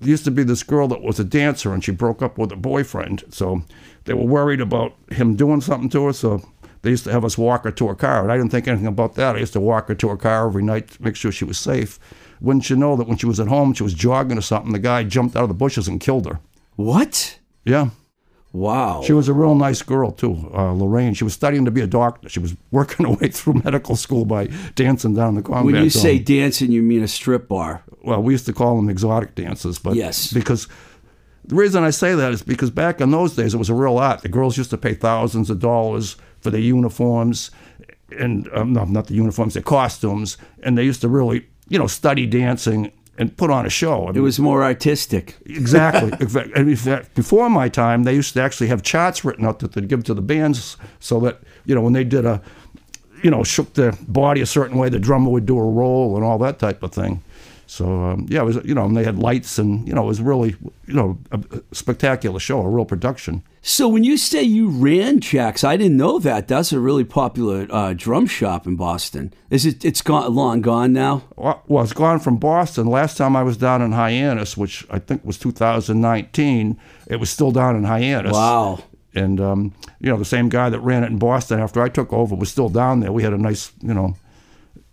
there 0.00 0.08
used 0.08 0.24
to 0.24 0.30
be 0.30 0.44
this 0.44 0.62
girl 0.62 0.88
that 0.88 1.02
was 1.02 1.18
a 1.18 1.24
dancer, 1.24 1.72
and 1.72 1.84
she 1.84 1.92
broke 1.92 2.22
up 2.22 2.38
with 2.38 2.50
her 2.50 2.56
boyfriend. 2.56 3.24
So 3.30 3.62
they 4.04 4.14
were 4.14 4.24
worried 4.24 4.60
about 4.60 4.94
him 5.10 5.34
doing 5.36 5.60
something 5.60 5.90
to 5.90 6.06
her. 6.06 6.12
So 6.12 6.42
they 6.82 6.90
used 6.90 7.04
to 7.04 7.12
have 7.12 7.24
us 7.24 7.36
walk 7.36 7.64
her 7.64 7.72
to 7.72 7.88
her 7.88 7.94
car, 7.94 8.22
and 8.22 8.32
I 8.32 8.36
didn't 8.36 8.50
think 8.50 8.68
anything 8.68 8.86
about 8.86 9.14
that. 9.16 9.36
I 9.36 9.40
used 9.40 9.54
to 9.54 9.60
walk 9.60 9.88
her 9.88 9.94
to 9.96 10.08
her 10.08 10.16
car 10.16 10.46
every 10.46 10.62
night 10.62 10.88
to 10.88 11.02
make 11.02 11.16
sure 11.16 11.32
she 11.32 11.44
was 11.44 11.58
safe. 11.58 11.98
Wouldn't 12.40 12.70
you 12.70 12.76
know 12.76 12.96
that 12.96 13.08
when 13.08 13.16
she 13.16 13.26
was 13.26 13.40
at 13.40 13.48
home, 13.48 13.72
she 13.74 13.82
was 13.82 13.94
jogging 13.94 14.38
or 14.38 14.42
something, 14.42 14.72
the 14.72 14.78
guy 14.78 15.02
jumped 15.02 15.36
out 15.36 15.42
of 15.42 15.48
the 15.48 15.54
bushes 15.54 15.88
and 15.88 16.00
killed 16.00 16.26
her. 16.26 16.38
What? 16.76 17.38
Yeah. 17.64 17.90
Wow. 18.56 19.02
She 19.04 19.12
was 19.12 19.28
a 19.28 19.32
real 19.34 19.54
nice 19.54 19.82
girl 19.82 20.10
too, 20.10 20.50
uh, 20.54 20.72
Lorraine. 20.72 21.14
She 21.14 21.24
was 21.24 21.34
studying 21.34 21.64
to 21.66 21.70
be 21.70 21.82
a 21.82 21.86
doctor. 21.86 22.28
She 22.28 22.40
was 22.40 22.56
working 22.70 23.04
her 23.06 23.12
way 23.12 23.28
through 23.28 23.60
medical 23.64 23.96
school 23.96 24.24
by 24.24 24.48
dancing 24.74 25.14
down 25.14 25.34
the 25.34 25.42
combat 25.42 25.64
when 25.64 25.74
you 25.84 25.90
zone. 25.90 26.02
say 26.02 26.18
dancing, 26.18 26.72
you 26.72 26.82
mean 26.82 27.02
a 27.02 27.08
strip 27.08 27.48
bar. 27.48 27.82
well, 28.02 28.22
we 28.22 28.32
used 28.32 28.46
to 28.46 28.52
call 28.52 28.76
them 28.76 28.88
exotic 28.88 29.34
dances, 29.34 29.78
but 29.78 29.94
Yes. 29.94 30.32
because 30.32 30.68
the 31.44 31.54
reason 31.54 31.84
I 31.84 31.90
say 31.90 32.14
that 32.14 32.32
is 32.32 32.42
because 32.42 32.70
back 32.70 33.00
in 33.00 33.10
those 33.10 33.36
days 33.36 33.52
it 33.54 33.58
was 33.58 33.68
a 33.70 33.74
real 33.74 33.98
art. 33.98 34.22
The 34.22 34.28
girls 34.28 34.56
used 34.56 34.70
to 34.70 34.78
pay 34.78 34.94
thousands 34.94 35.50
of 35.50 35.58
dollars 35.60 36.16
for 36.40 36.50
their 36.50 36.60
uniforms, 36.60 37.50
and 38.18 38.48
um, 38.54 38.72
no, 38.72 38.84
not 38.84 39.06
the 39.08 39.14
uniforms, 39.14 39.54
their 39.54 39.62
costumes, 39.62 40.38
and 40.62 40.76
they 40.78 40.84
used 40.84 41.00
to 41.02 41.08
really, 41.08 41.46
you 41.68 41.78
know, 41.78 41.86
study 41.88 42.26
dancing 42.26 42.90
and 43.18 43.36
put 43.36 43.50
on 43.50 43.66
a 43.66 43.70
show. 43.70 44.08
I 44.08 44.10
It 44.10 44.20
was 44.20 44.38
more 44.38 44.62
artistic. 44.62 45.36
Exactly. 45.46 46.12
in 46.56 46.76
fact, 46.76 47.14
before 47.14 47.48
my 47.50 47.68
time, 47.68 48.04
they 48.04 48.14
used 48.14 48.34
to 48.34 48.42
actually 48.42 48.68
have 48.68 48.82
charts 48.82 49.24
written 49.24 49.44
out 49.44 49.60
that 49.60 49.72
they'd 49.72 49.88
give 49.88 50.04
to 50.04 50.14
the 50.14 50.22
bands 50.22 50.76
so 51.00 51.20
that, 51.20 51.40
you 51.64 51.74
know, 51.74 51.80
when 51.80 51.92
they 51.92 52.04
did 52.04 52.24
a, 52.24 52.42
you 53.22 53.30
know, 53.30 53.42
shook 53.42 53.74
their 53.74 53.92
body 54.06 54.40
a 54.40 54.46
certain 54.46 54.78
way, 54.78 54.88
the 54.88 54.98
drummer 54.98 55.30
would 55.30 55.46
do 55.46 55.58
a 55.58 55.64
roll 55.64 56.16
and 56.16 56.24
all 56.24 56.38
that 56.38 56.58
type 56.58 56.82
of 56.82 56.92
thing. 56.92 57.22
So, 57.68 57.84
um, 58.04 58.26
yeah, 58.28 58.42
it 58.42 58.44
was, 58.44 58.56
you 58.64 58.74
know, 58.74 58.84
and 58.84 58.96
they 58.96 59.02
had 59.02 59.18
lights 59.18 59.58
and, 59.58 59.86
you 59.88 59.92
know, 59.92 60.04
it 60.04 60.06
was 60.06 60.20
really, 60.20 60.54
you 60.86 60.94
know, 60.94 61.18
a 61.32 61.40
a 61.50 61.74
spectacular 61.74 62.38
show, 62.38 62.60
a 62.60 62.68
real 62.68 62.84
production. 62.84 63.42
So 63.60 63.88
when 63.88 64.04
you 64.04 64.16
say 64.16 64.42
you 64.44 64.68
ran 64.68 65.18
Jack's, 65.18 65.64
I 65.64 65.76
didn't 65.76 65.96
know 65.96 66.20
that. 66.20 66.46
That's 66.46 66.72
a 66.72 66.78
really 66.78 67.02
popular 67.02 67.66
uh, 67.68 67.92
drum 67.96 68.26
shop 68.28 68.68
in 68.68 68.76
Boston. 68.76 69.34
Is 69.50 69.66
it? 69.66 69.84
It's 69.84 70.00
gone 70.00 70.32
long 70.32 70.60
gone 70.60 70.92
now. 70.92 71.24
Well, 71.34 71.60
well, 71.66 71.82
it's 71.82 71.92
gone 71.92 72.20
from 72.20 72.36
Boston. 72.36 72.86
Last 72.86 73.16
time 73.16 73.34
I 73.34 73.42
was 73.42 73.56
down 73.56 73.82
in 73.82 73.90
Hyannis, 73.90 74.56
which 74.56 74.86
I 74.88 75.00
think 75.00 75.24
was 75.24 75.36
2019, 75.38 76.78
it 77.08 77.16
was 77.16 77.30
still 77.30 77.50
down 77.50 77.74
in 77.74 77.82
Hyannis. 77.82 78.32
Wow. 78.32 78.78
and 79.14 79.40
um, 79.40 79.74
you 79.98 80.08
know 80.08 80.18
the 80.18 80.24
same 80.24 80.48
guy 80.48 80.70
that 80.70 80.78
ran 80.80 81.02
it 81.02 81.10
in 81.10 81.18
Boston 81.18 81.58
after 81.58 81.82
I 81.82 81.88
took 81.88 82.12
over 82.12 82.36
was 82.36 82.50
still 82.50 82.68
down 82.68 83.00
there. 83.00 83.10
We 83.10 83.24
had 83.24 83.32
a 83.32 83.38
nice, 83.38 83.72
you 83.82 83.94
know, 83.94 84.14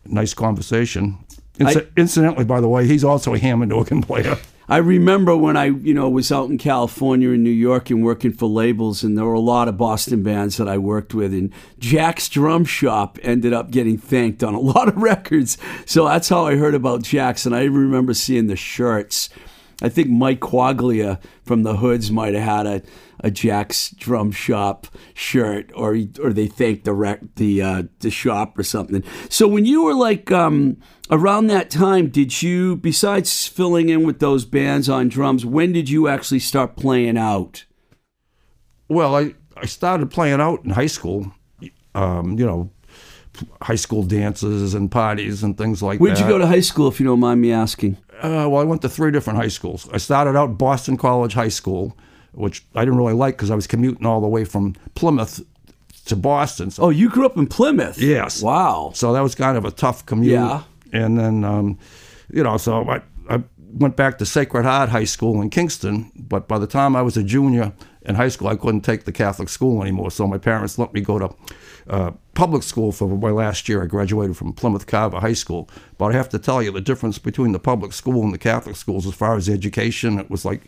nice 0.06 0.34
conversation. 0.34 1.20
Inci- 1.60 1.88
incidentally, 1.96 2.46
by 2.46 2.62
the 2.62 2.68
way, 2.68 2.88
he's 2.88 3.04
also 3.04 3.34
a 3.34 3.40
Hammond 3.40 3.72
organ 3.72 4.02
player. 4.02 4.38
I 4.70 4.78
remember 4.78 5.36
when 5.36 5.58
I, 5.58 5.66
you 5.66 5.94
know, 5.94 6.10
was 6.10 6.32
out 6.32 6.50
in 6.50 6.58
California 6.58 7.32
and 7.32 7.44
New 7.44 7.50
York 7.50 7.90
and 7.90 8.04
working 8.04 8.32
for 8.32 8.48
labels, 8.48 9.04
and 9.04 9.18
there 9.18 9.26
were 9.26 9.34
a 9.34 9.40
lot 9.40 9.68
of 9.68 9.78
Boston 9.78 10.24
bands 10.24 10.58
that 10.58 10.70
I 10.70 10.78
worked 10.78 11.14
with, 11.14 11.34
and 11.34 11.52
Jack's 11.80 12.30
Drum 12.30 12.64
Shop 12.64 13.20
ended 13.22 13.52
up 13.52 13.72
getting 13.72 13.98
thanked 13.98 14.42
on 14.44 14.54
a 14.54 14.60
lot 14.62 14.88
of 14.88 14.98
records. 14.98 15.58
So 15.86 16.06
that's 16.06 16.30
how 16.30 16.46
I 16.46 16.56
heard 16.56 16.76
about 16.76 17.04
Jack's, 17.04 17.46
and 17.46 17.56
I 17.56 17.64
remember 17.66 18.14
seeing 18.14 18.48
the 18.48 18.56
shirts. 18.56 19.30
I 19.82 19.90
think 19.90 20.08
Mike 20.08 20.40
Quaglia 20.40 21.20
from 21.44 21.64
the 21.64 21.78
Hoods 21.78 22.10
might 22.10 22.34
have 22.34 22.44
had 22.44 22.66
a, 22.66 22.82
a 23.20 23.30
Jack's 23.30 23.90
Drum 23.92 24.32
Shop 24.32 24.88
shirt, 25.14 25.72
or 25.76 25.98
or 26.22 26.32
they 26.32 26.48
thanked 26.48 26.86
the 26.86 26.94
rec, 26.94 27.20
the 27.36 27.62
uh, 27.62 27.84
the 28.00 28.10
shop 28.10 28.58
or 28.58 28.64
something. 28.64 29.04
So 29.30 29.46
when 29.46 29.66
you 29.66 29.84
were 29.84 29.94
like 29.94 30.32
um, 30.32 30.78
around 31.14 31.48
that 31.48 31.70
time, 31.70 32.10
did 32.10 32.42
you 32.42 32.76
besides 32.76 33.48
filling 33.48 33.90
in 33.90 34.04
with 34.06 34.20
those 34.20 34.46
bands 34.46 34.90
on 34.90 35.08
drums, 35.10 35.46
when 35.46 35.72
did 35.72 35.90
you 35.90 36.08
actually 36.08 36.40
start 36.40 36.76
playing 36.76 37.18
out? 37.18 37.66
Well, 38.90 39.16
I, 39.16 39.36
I 39.56 39.66
started 39.66 40.12
playing 40.12 40.42
out 40.42 40.64
in 40.64 40.72
high 40.72 40.88
school, 40.88 41.32
um, 41.96 42.38
you 42.38 42.46
know, 42.46 42.70
high 43.62 43.76
school 43.76 44.04
dances 44.04 44.74
and 44.74 44.92
parties 44.92 45.44
and 45.44 45.58
things 45.58 45.82
like 45.82 46.00
that. 46.00 46.04
Where'd 46.04 46.20
you 46.20 46.28
go 46.28 46.38
to 46.38 46.48
high 46.48 46.60
school, 46.60 46.88
if 46.88 47.00
you 47.00 47.06
don't 47.06 47.20
mind 47.20 47.42
me 47.42 47.52
asking? 47.52 47.98
Uh, 48.22 48.48
well, 48.50 48.58
I 48.58 48.64
went 48.64 48.82
to 48.82 48.90
three 48.90 49.12
different 49.12 49.38
high 49.38 49.48
schools. 49.48 49.90
I 49.92 49.98
started 49.98 50.36
out 50.36 50.58
Boston 50.58 50.98
College 50.98 51.34
High 51.34 51.50
School, 51.50 51.98
which 52.34 52.66
I 52.76 52.86
didn't 52.86 52.98
really 52.98 53.14
like 53.14 53.36
because 53.36 53.52
I 53.52 53.56
was 53.56 53.68
commuting 53.68 54.06
all 54.06 54.22
the 54.22 54.28
way 54.28 54.46
from 54.46 54.76
Plymouth 54.96 55.42
to 56.06 56.16
Boston. 56.16 56.70
So 56.72 56.84
Oh, 56.84 56.90
you 56.90 57.10
grew 57.10 57.26
up 57.26 57.38
in 57.38 57.48
Plymouth. 57.48 57.98
Yes. 58.00 58.42
Wow. 58.42 58.92
So 58.94 59.14
that 59.14 59.22
was 59.22 59.36
kind 59.36 59.58
of 59.58 59.66
a 59.66 59.72
tough 59.72 60.06
commute. 60.06 60.34
Yeah. 60.34 60.64
And 60.94 61.18
then, 61.18 61.44
um, 61.44 61.78
you 62.32 62.44
know, 62.44 62.58
so 62.58 62.88
I, 62.90 63.02
I 63.30 63.44
went 63.74 63.96
back 63.96 64.18
to 64.20 64.26
Sacred 64.26 64.64
Heart 64.64 64.90
High 64.90 65.04
School 65.06 65.42
in 65.42 65.50
Kingston. 65.50 66.12
But 66.16 66.48
by 66.48 66.60
the 66.60 66.68
time 66.68 66.96
I 66.96 67.02
was 67.02 67.18
a 67.18 67.24
junior 67.24 67.74
in 68.04 68.16
high 68.16 68.30
school, 68.30 68.48
I 68.48 68.56
couldn't 68.56 68.82
take 68.82 69.06
the 69.06 69.12
Catholic 69.12 69.50
school 69.50 69.82
anymore. 69.82 70.12
So 70.12 70.28
my 70.28 70.38
parents 70.38 70.78
let 70.78 70.94
me 70.94 71.02
go 71.02 71.20
to 71.20 71.36
uh, 71.90 72.12
public 72.36 72.64
school 72.64 72.92
for 72.92 73.08
my 73.10 73.32
last 73.32 73.68
year. 73.68 73.84
I 73.84 73.88
graduated 73.88 74.38
from 74.38 74.54
Plymouth 74.54 74.86
Carver 74.88 75.20
High 75.20 75.34
School. 75.34 75.68
But 75.98 76.06
I 76.06 76.14
have 76.14 76.30
to 76.30 76.40
tell 76.40 76.62
you, 76.62 76.72
the 76.72 76.82
difference 76.82 77.18
between 77.18 77.52
the 77.52 77.60
public 77.60 77.92
school 77.94 78.24
and 78.24 78.34
the 78.34 78.38
Catholic 78.38 78.76
schools, 78.76 79.08
as 79.08 79.16
far 79.16 79.36
as 79.36 79.50
education, 79.50 80.20
it 80.20 80.30
was 80.30 80.46
like, 80.46 80.66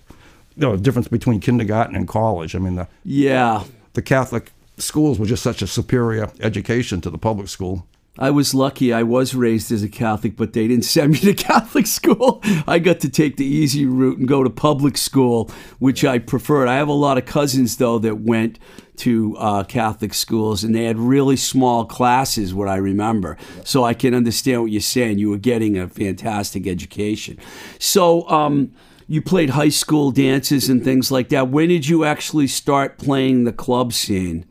you 0.58 0.62
know, 0.62 0.76
the 0.76 0.82
difference 0.82 1.08
between 1.08 1.40
kindergarten 1.40 1.96
and 1.96 2.08
college. 2.08 2.56
I 2.56 2.60
mean, 2.60 2.76
the, 2.76 2.88
Yeah. 3.04 3.64
the 3.94 4.02
Catholic 4.02 4.52
schools 4.78 5.20
were 5.20 5.26
just 5.26 5.44
such 5.44 5.62
a 5.62 5.68
superior 5.68 6.32
education 6.40 7.00
to 7.02 7.10
the 7.10 7.18
public 7.18 7.48
school. 7.50 7.86
I 8.18 8.32
was 8.32 8.54
lucky. 8.56 8.94
I 8.94 9.04
was 9.04 9.36
raised 9.36 9.72
as 9.72 9.84
a 9.84 9.90
Catholic, 9.90 10.38
but 10.38 10.54
they 10.54 10.68
didn't 10.68 10.86
send 10.86 11.14
me 11.14 11.20
to 11.20 11.34
Catholic 11.44 11.86
school. 11.88 12.42
I 12.66 12.80
got 12.80 13.02
to 13.02 13.10
take 13.10 13.38
the 13.38 13.46
easy 13.46 13.86
route 13.86 14.18
and 14.18 14.28
go 14.28 14.44
to 14.44 14.50
public 14.50 14.98
school, 14.98 15.52
which 15.80 16.06
I 16.06 16.20
preferred. 16.20 16.68
I 16.68 16.76
have 16.76 16.88
a 16.88 16.94
lot 16.94 17.18
of 17.18 17.26
cousins, 17.26 17.78
though, 17.78 18.00
that 18.00 18.22
went 18.22 18.58
to 18.98 19.36
uh, 19.38 19.64
Catholic 19.66 20.14
schools, 20.14 20.64
and 20.64 20.74
they 20.74 20.86
had 20.86 20.98
really 20.98 21.36
small 21.36 21.86
classes, 21.86 22.54
what 22.54 22.70
I 22.70 22.78
remember. 22.78 23.38
So 23.66 23.84
I 23.84 23.94
can 23.94 24.14
understand 24.14 24.62
what 24.62 24.72
you're 24.72 24.80
saying. 24.80 25.20
You 25.20 25.32
were 25.32 25.38
getting 25.38 25.78
a 25.78 25.90
fantastic 25.90 26.68
education. 26.68 27.38
So, 27.80 28.28
um, 28.30 28.74
you 29.08 29.22
played 29.22 29.52
high 29.52 29.70
school 29.70 30.10
dances 30.10 30.68
and 30.68 30.84
things 30.84 31.12
like 31.12 31.30
that. 31.30 31.50
When 31.50 31.70
did 31.70 31.88
you 31.88 32.06
actually 32.06 32.48
start 32.48 32.98
playing 32.98 33.44
the 33.44 33.54
club 33.54 33.94
scene? 33.94 34.46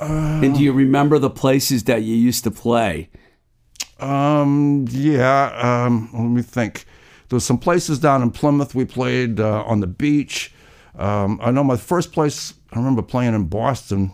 And 0.00 0.54
do 0.54 0.62
you 0.62 0.72
remember 0.72 1.18
the 1.18 1.30
places 1.30 1.84
that 1.84 2.02
you 2.02 2.14
used 2.14 2.44
to 2.44 2.50
play? 2.50 3.10
Um, 4.00 4.86
yeah. 4.90 5.86
Um, 5.86 6.10
let 6.12 6.22
me 6.22 6.42
think. 6.42 6.84
There 7.28 7.38
some 7.40 7.58
places 7.58 7.98
down 7.98 8.22
in 8.22 8.30
Plymouth 8.30 8.74
we 8.74 8.84
played 8.86 9.38
uh, 9.38 9.62
on 9.64 9.80
the 9.80 9.86
beach. 9.86 10.52
Um, 10.96 11.38
I 11.42 11.50
know 11.50 11.62
my 11.62 11.76
first 11.76 12.12
place 12.12 12.54
I 12.72 12.78
remember 12.78 13.02
playing 13.02 13.34
in 13.34 13.44
Boston. 13.44 14.12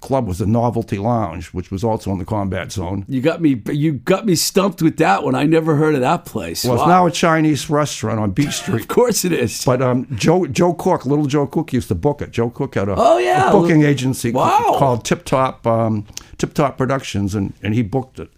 Club 0.00 0.26
was 0.28 0.38
the 0.38 0.46
Novelty 0.46 0.98
Lounge, 0.98 1.48
which 1.48 1.70
was 1.70 1.82
also 1.82 2.10
in 2.12 2.18
the 2.18 2.24
combat 2.24 2.70
zone. 2.72 3.04
You 3.08 3.20
got 3.20 3.40
me. 3.40 3.60
You 3.70 3.94
got 3.94 4.26
me 4.26 4.34
stumped 4.34 4.80
with 4.82 4.96
that 4.98 5.24
one. 5.24 5.34
I 5.34 5.44
never 5.44 5.76
heard 5.76 5.94
of 5.94 6.00
that 6.02 6.24
place. 6.24 6.64
Well, 6.64 6.74
it's 6.74 6.86
now 6.86 7.06
a 7.06 7.10
Chinese 7.10 7.68
restaurant 7.68 8.20
on 8.20 8.30
Beach 8.30 8.52
Street. 8.60 8.82
of 8.82 8.88
course 8.88 9.24
it 9.24 9.32
is. 9.32 9.64
But 9.64 9.82
um, 9.82 10.06
Joe 10.16 10.46
Joe 10.46 10.74
Cook, 10.74 11.06
little 11.06 11.26
Joe 11.26 11.46
Cook 11.46 11.72
used 11.72 11.88
to 11.88 11.94
book 11.94 12.22
it. 12.22 12.30
Joe 12.30 12.50
Cook 12.50 12.74
had 12.74 12.88
a, 12.88 12.94
Oh, 12.96 13.18
yeah. 13.18 13.48
a 13.48 13.52
booking 13.52 13.82
agency 13.82 14.32
Wow. 14.32 14.76
called 14.78 15.04
Tip 15.04 15.24
Top 15.24 15.66
um, 15.66 16.06
Tip 16.38 16.54
Top 16.54 16.78
Productions, 16.78 17.34
and, 17.34 17.52
and 17.62 17.74
he 17.74 17.82
booked 17.82 18.18
it. 18.20 18.30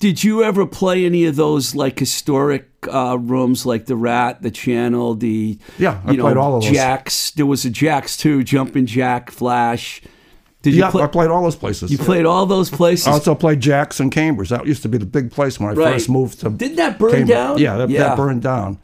Did 0.00 0.22
you 0.22 0.44
ever 0.44 0.64
play 0.64 1.04
any 1.04 1.24
of 1.24 1.34
those 1.34 1.74
like 1.74 1.98
historic 1.98 2.68
uh, 2.88 3.18
rooms, 3.18 3.66
like 3.66 3.86
the 3.86 3.96
Rat, 3.96 4.42
the 4.42 4.50
Channel, 4.52 5.16
the 5.16 5.58
Yeah, 5.76 6.00
I 6.04 6.12
you 6.12 6.16
know, 6.18 6.22
played 6.24 6.36
all 6.36 6.56
of 6.56 6.62
those. 6.62 6.72
Jacks? 6.72 7.32
There 7.32 7.46
was 7.46 7.64
a 7.64 7.70
Jacks 7.70 8.16
too, 8.16 8.44
Jumping 8.44 8.86
Jack, 8.86 9.32
Flash. 9.32 10.00
Did 10.70 10.76
you 10.76 10.82
Yeah, 10.84 10.90
play? 10.90 11.02
I 11.02 11.06
played 11.06 11.30
all 11.30 11.42
those 11.42 11.56
places. 11.56 11.90
you 11.90 11.98
played 11.98 12.26
all 12.26 12.46
those 12.46 12.70
places. 12.70 13.06
I 13.06 13.12
also 13.12 13.34
played 13.34 13.60
Jackson 13.60 14.10
Cambridge. 14.10 14.50
That 14.50 14.66
used 14.66 14.82
to 14.82 14.88
be 14.88 14.98
the 14.98 15.06
big 15.06 15.30
place 15.30 15.58
when 15.58 15.70
I 15.70 15.72
Right. 15.72 15.92
first 15.94 16.08
moved 16.10 16.40
to. 16.40 16.50
Didn't 16.50 16.76
that 16.76 16.98
burn 16.98 17.10
Cambridge. 17.10 17.28
down? 17.36 17.58
Yeah, 17.58 17.76
that, 17.78 17.90
Yeah. 17.90 18.00
that 18.08 18.16
burned 18.16 18.42
down. 18.42 18.78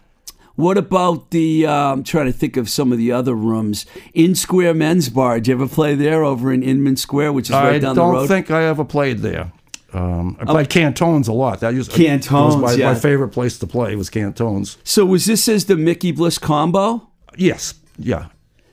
What 0.57 0.79
about 0.79 1.31
the? 1.31 1.67
Uh, 1.67 1.73
I'm 1.73 2.05
trying 2.05 2.26
to 2.26 2.33
think 2.33 2.57
of 2.57 2.69
some 2.69 2.93
of 2.93 2.99
the 2.99 3.11
other 3.11 3.35
rooms. 3.35 3.87
Inn-Square 4.14 4.75
Men's 4.75 5.09
Bar. 5.09 5.35
Did 5.41 5.49
you 5.49 5.55
ever 5.55 5.67
play 5.67 5.95
there 5.97 6.23
over 6.23 6.53
in 6.53 6.62
Inman 6.62 6.97
Square, 6.97 7.33
which 7.33 7.47
is 7.50 7.55
right 7.55 7.75
I 7.75 7.79
down 7.81 7.97
the 7.97 8.03
road? 8.03 8.11
I 8.11 8.19
don't 8.21 8.29
think 8.29 8.50
I 8.53 8.62
ever 8.64 8.85
played 8.85 9.19
there. 9.19 9.50
Um, 9.93 10.37
I 10.41 10.45
played 10.45 10.69
Cantones 10.71 11.29
a 11.29 11.33
lot. 11.33 11.61
That 11.61 11.75
used 11.75 11.93
Cantones, 11.93 12.55
was 12.57 12.57
my, 12.57 12.73
yeah. 12.73 12.93
my 12.93 12.95
favorite 12.99 13.29
place 13.29 13.59
to 13.59 13.67
play 13.67 13.95
was 13.95 14.11
Cantones. 14.11 14.76
so 14.83 15.05
was 15.05 15.26
this 15.26 15.49
as 15.49 15.67
the 15.67 15.76
Mickey 15.76 16.11
Bliss 16.12 16.38
combo? 16.38 17.09
Yes, 17.37 17.75
yeah. 17.99 18.26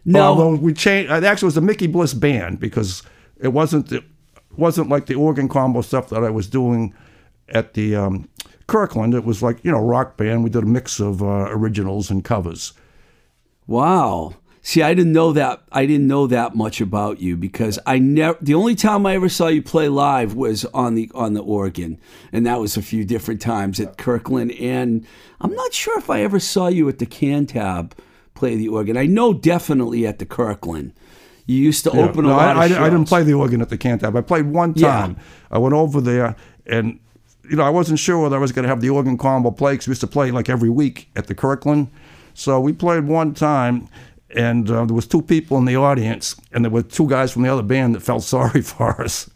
No. 0.03 0.21
Although 0.21 0.55
we 0.55 0.73
changed. 0.73 1.11
It 1.11 1.23
actually 1.23 1.47
was 1.47 1.55
the 1.55 1.61
Mickey 1.61 1.87
Bliss 1.87 2.13
band 2.13 2.59
because 2.59 3.03
it 3.39 3.49
wasn't 3.49 3.91
it 3.91 4.03
wasn't 4.57 4.89
like 4.89 5.05
the 5.05 5.15
organ 5.15 5.47
combo 5.47 5.81
stuff 5.81 6.09
that 6.09 6.23
I 6.23 6.29
was 6.29 6.47
doing 6.47 6.93
at 7.49 7.73
the 7.73 7.95
um, 7.95 8.29
Kirkland, 8.67 9.13
it 9.13 9.25
was 9.25 9.43
like 9.43 9.63
you 9.63 9.71
know 9.71 9.81
rock 9.81 10.17
band. 10.17 10.43
We 10.43 10.49
did 10.49 10.63
a 10.63 10.67
mix 10.67 10.99
of 10.99 11.21
uh, 11.21 11.47
originals 11.49 12.09
and 12.09 12.23
covers. 12.23 12.73
Wow. 13.67 14.35
See, 14.63 14.83
I 14.83 14.93
didn't 14.93 15.13
know 15.13 15.33
that. 15.33 15.63
I 15.71 15.85
didn't 15.85 16.07
know 16.07 16.27
that 16.27 16.55
much 16.55 16.79
about 16.81 17.19
you 17.19 17.35
because 17.35 17.79
I 17.85 17.97
never. 17.99 18.37
The 18.41 18.53
only 18.53 18.75
time 18.75 19.05
I 19.05 19.15
ever 19.15 19.27
saw 19.27 19.47
you 19.47 19.61
play 19.61 19.89
live 19.89 20.35
was 20.35 20.65
on 20.65 20.95
the 20.95 21.11
on 21.13 21.33
the 21.33 21.41
organ, 21.41 21.99
and 22.31 22.45
that 22.45 22.59
was 22.59 22.77
a 22.77 22.81
few 22.81 23.03
different 23.03 23.41
times 23.41 23.79
at 23.79 23.97
Kirkland. 23.97 24.51
And 24.53 25.05
I'm 25.41 25.53
not 25.53 25.73
sure 25.73 25.97
if 25.97 26.09
I 26.09 26.21
ever 26.21 26.39
saw 26.39 26.67
you 26.67 26.87
at 26.87 26.99
the 26.99 27.05
Cantab 27.05 27.91
play 28.41 28.55
the 28.55 28.67
organ. 28.67 28.97
I 28.97 29.05
know 29.05 29.33
definitely 29.33 30.07
at 30.07 30.17
the 30.17 30.25
Kirkland. 30.25 30.93
You 31.45 31.57
used 31.57 31.83
to 31.83 31.91
Yeah. 31.93 32.05
open 32.05 32.25
a 32.25 32.29
No, 32.29 32.35
lot 32.35 32.57
I, 32.57 32.65
of 32.65 32.71
I. 32.71 32.85
I 32.85 32.89
didn't 32.89 33.07
play 33.07 33.23
the 33.23 33.33
organ 33.33 33.61
at 33.61 33.69
the 33.69 33.77
Cantab. 33.77 34.17
I 34.17 34.21
played 34.21 34.47
one 34.47 34.73
time. 34.73 35.11
Yeah. 35.17 35.23
I 35.51 35.57
went 35.59 35.75
over 35.75 36.01
there, 36.01 36.35
and 36.65 36.97
you 37.49 37.55
know 37.55 37.63
I 37.63 37.69
wasn't 37.69 37.99
sure 37.99 38.17
whether 38.23 38.35
I 38.35 38.39
was 38.39 38.51
going 38.51 38.63
to 38.63 38.69
have 38.69 38.81
the 38.81 38.89
organ 38.89 39.15
combo 39.17 39.51
play 39.51 39.73
because 39.73 39.87
we 39.87 39.91
used 39.91 40.01
to 40.01 40.07
play 40.07 40.31
like 40.31 40.49
every 40.49 40.69
week 40.69 41.07
at 41.15 41.27
the 41.27 41.35
Kirkland. 41.35 41.87
So 42.33 42.59
we 42.59 42.73
played 42.73 43.05
one 43.05 43.33
time, 43.35 43.87
and 44.35 44.69
uh, 44.69 44.85
there 44.85 44.95
was 44.95 45.07
two 45.07 45.21
people 45.21 45.57
in 45.57 45.65
the 45.65 45.75
audience, 45.75 46.35
and 46.51 46.63
there 46.63 46.71
were 46.71 46.81
two 46.81 47.07
guys 47.07 47.31
from 47.31 47.43
the 47.43 47.49
other 47.49 47.63
band 47.63 47.95
that 47.95 48.01
felt 48.01 48.23
sorry 48.23 48.61
for 48.73 49.01
us. 49.01 49.29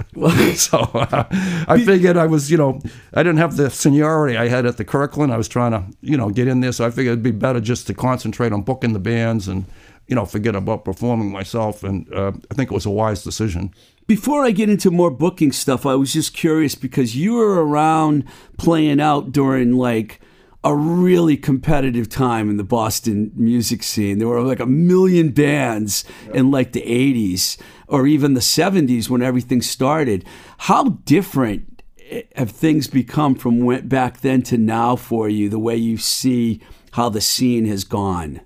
so 0.56 0.80
uh, 0.80 1.26
I 1.68 1.84
figured 1.84 2.18
I 2.18 2.26
was, 2.26 2.50
you 2.52 2.58
know, 2.58 2.82
I 3.14 3.24
didn't 3.24 3.38
have 3.38 3.58
the 3.58 3.70
seniority 3.70 4.38
I 4.38 4.48
had 4.48 4.66
at 4.66 4.78
the 4.78 4.86
Kirkland. 4.86 5.34
I 5.34 5.38
was 5.38 5.48
trying 5.48 5.72
to, 5.72 5.84
you 6.02 6.18
know, 6.18 6.30
get 6.30 6.48
in 6.48 6.62
there. 6.62 6.72
So 6.72 6.86
I 6.86 6.90
figured 6.90 7.14
it'd 7.14 7.24
be 7.24 7.32
better 7.32 7.60
just 7.60 7.88
to 7.88 7.94
concentrate 7.94 8.52
on 8.52 8.62
booking 8.62 8.94
the 8.94 9.00
bands 9.00 9.48
and, 9.48 9.66
you 10.08 10.16
know, 10.16 10.26
forget 10.26 10.56
about 10.56 10.86
performing 10.86 11.32
myself. 11.32 11.84
And 11.84 12.12
uh, 12.14 12.32
I 12.50 12.54
think 12.54 12.72
it 12.72 12.74
was 12.74 12.86
a 12.86 12.92
wise 12.92 13.24
decision. 13.24 13.74
Before 14.08 14.46
I 14.46 14.52
get 14.52 14.70
into 14.70 14.92
more 14.92 15.10
booking 15.10 15.52
stuff, 15.52 15.86
I 15.86 15.96
was 15.96 16.14
just 16.14 16.34
curious 16.34 16.76
because 16.76 17.16
you 17.16 17.34
were 17.34 17.66
around 17.66 18.24
playing 18.58 19.02
out 19.02 19.32
during 19.32 19.74
like 19.74 20.22
a 20.66 20.76
really 20.76 21.38
competitive 21.38 22.10
time 22.10 22.50
in 22.50 22.58
the 22.58 22.64
Boston 22.64 23.32
music 23.36 23.84
scene. 23.84 24.18
There 24.18 24.28
were 24.28 24.42
like 24.42 24.60
a 24.60 24.66
million 24.66 25.30
bands 25.30 26.04
in 26.34 26.50
like 26.50 26.72
the 26.72 26.82
80s 26.82 27.58
or 27.88 28.08
even 28.08 28.34
the 28.34 28.40
70s 28.40 29.08
when 29.08 29.22
everything 29.22 29.62
started. 29.62 30.26
How 30.58 30.90
different 31.06 31.84
eh, 32.10 32.24
have 32.36 32.50
things 32.50 32.88
become 32.88 33.36
from 33.36 33.60
when, 33.60 33.88
back 33.88 34.22
then 34.22 34.42
to 34.44 34.58
now 34.58 34.96
for 34.96 35.30
you, 35.30 35.50
the 35.50 35.60
way 35.60 35.76
you 35.76 35.98
see 35.98 36.62
how 36.94 37.10
the 37.10 37.22
scene 37.22 37.66
has 37.66 37.84
gone? 37.84 38.42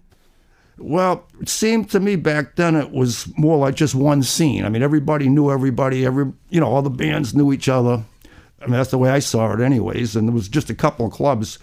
Well, 0.77 1.25
it 1.39 1.47
seemed 1.47 1.89
to 1.91 2.01
me 2.01 2.17
back 2.17 2.57
then 2.57 2.75
it 2.75 2.91
was 2.91 3.31
more 3.38 3.57
like 3.57 3.75
just 3.75 3.95
one 3.95 4.23
scene. 4.23 4.65
I 4.65 4.69
mean, 4.69 4.83
everybody 4.83 5.29
knew 5.29 5.51
everybody. 5.51 6.05
Every 6.05 6.33
you 6.49 6.59
know, 6.59 6.67
all 6.67 6.81
the 6.81 6.89
bands 6.89 7.33
knew 7.33 7.53
each 7.53 7.69
other. 7.69 8.03
I 8.61 8.65
mean, 8.65 8.73
that's 8.73 8.91
the 8.91 8.97
way 8.97 9.09
I 9.09 9.19
saw 9.19 9.53
it, 9.53 9.61
anyways. 9.61 10.17
And 10.17 10.27
there 10.27 10.35
was 10.35 10.49
just 10.49 10.69
a 10.69 10.75
couple 10.75 11.05
of 11.05 11.13
clubs. 11.13 11.59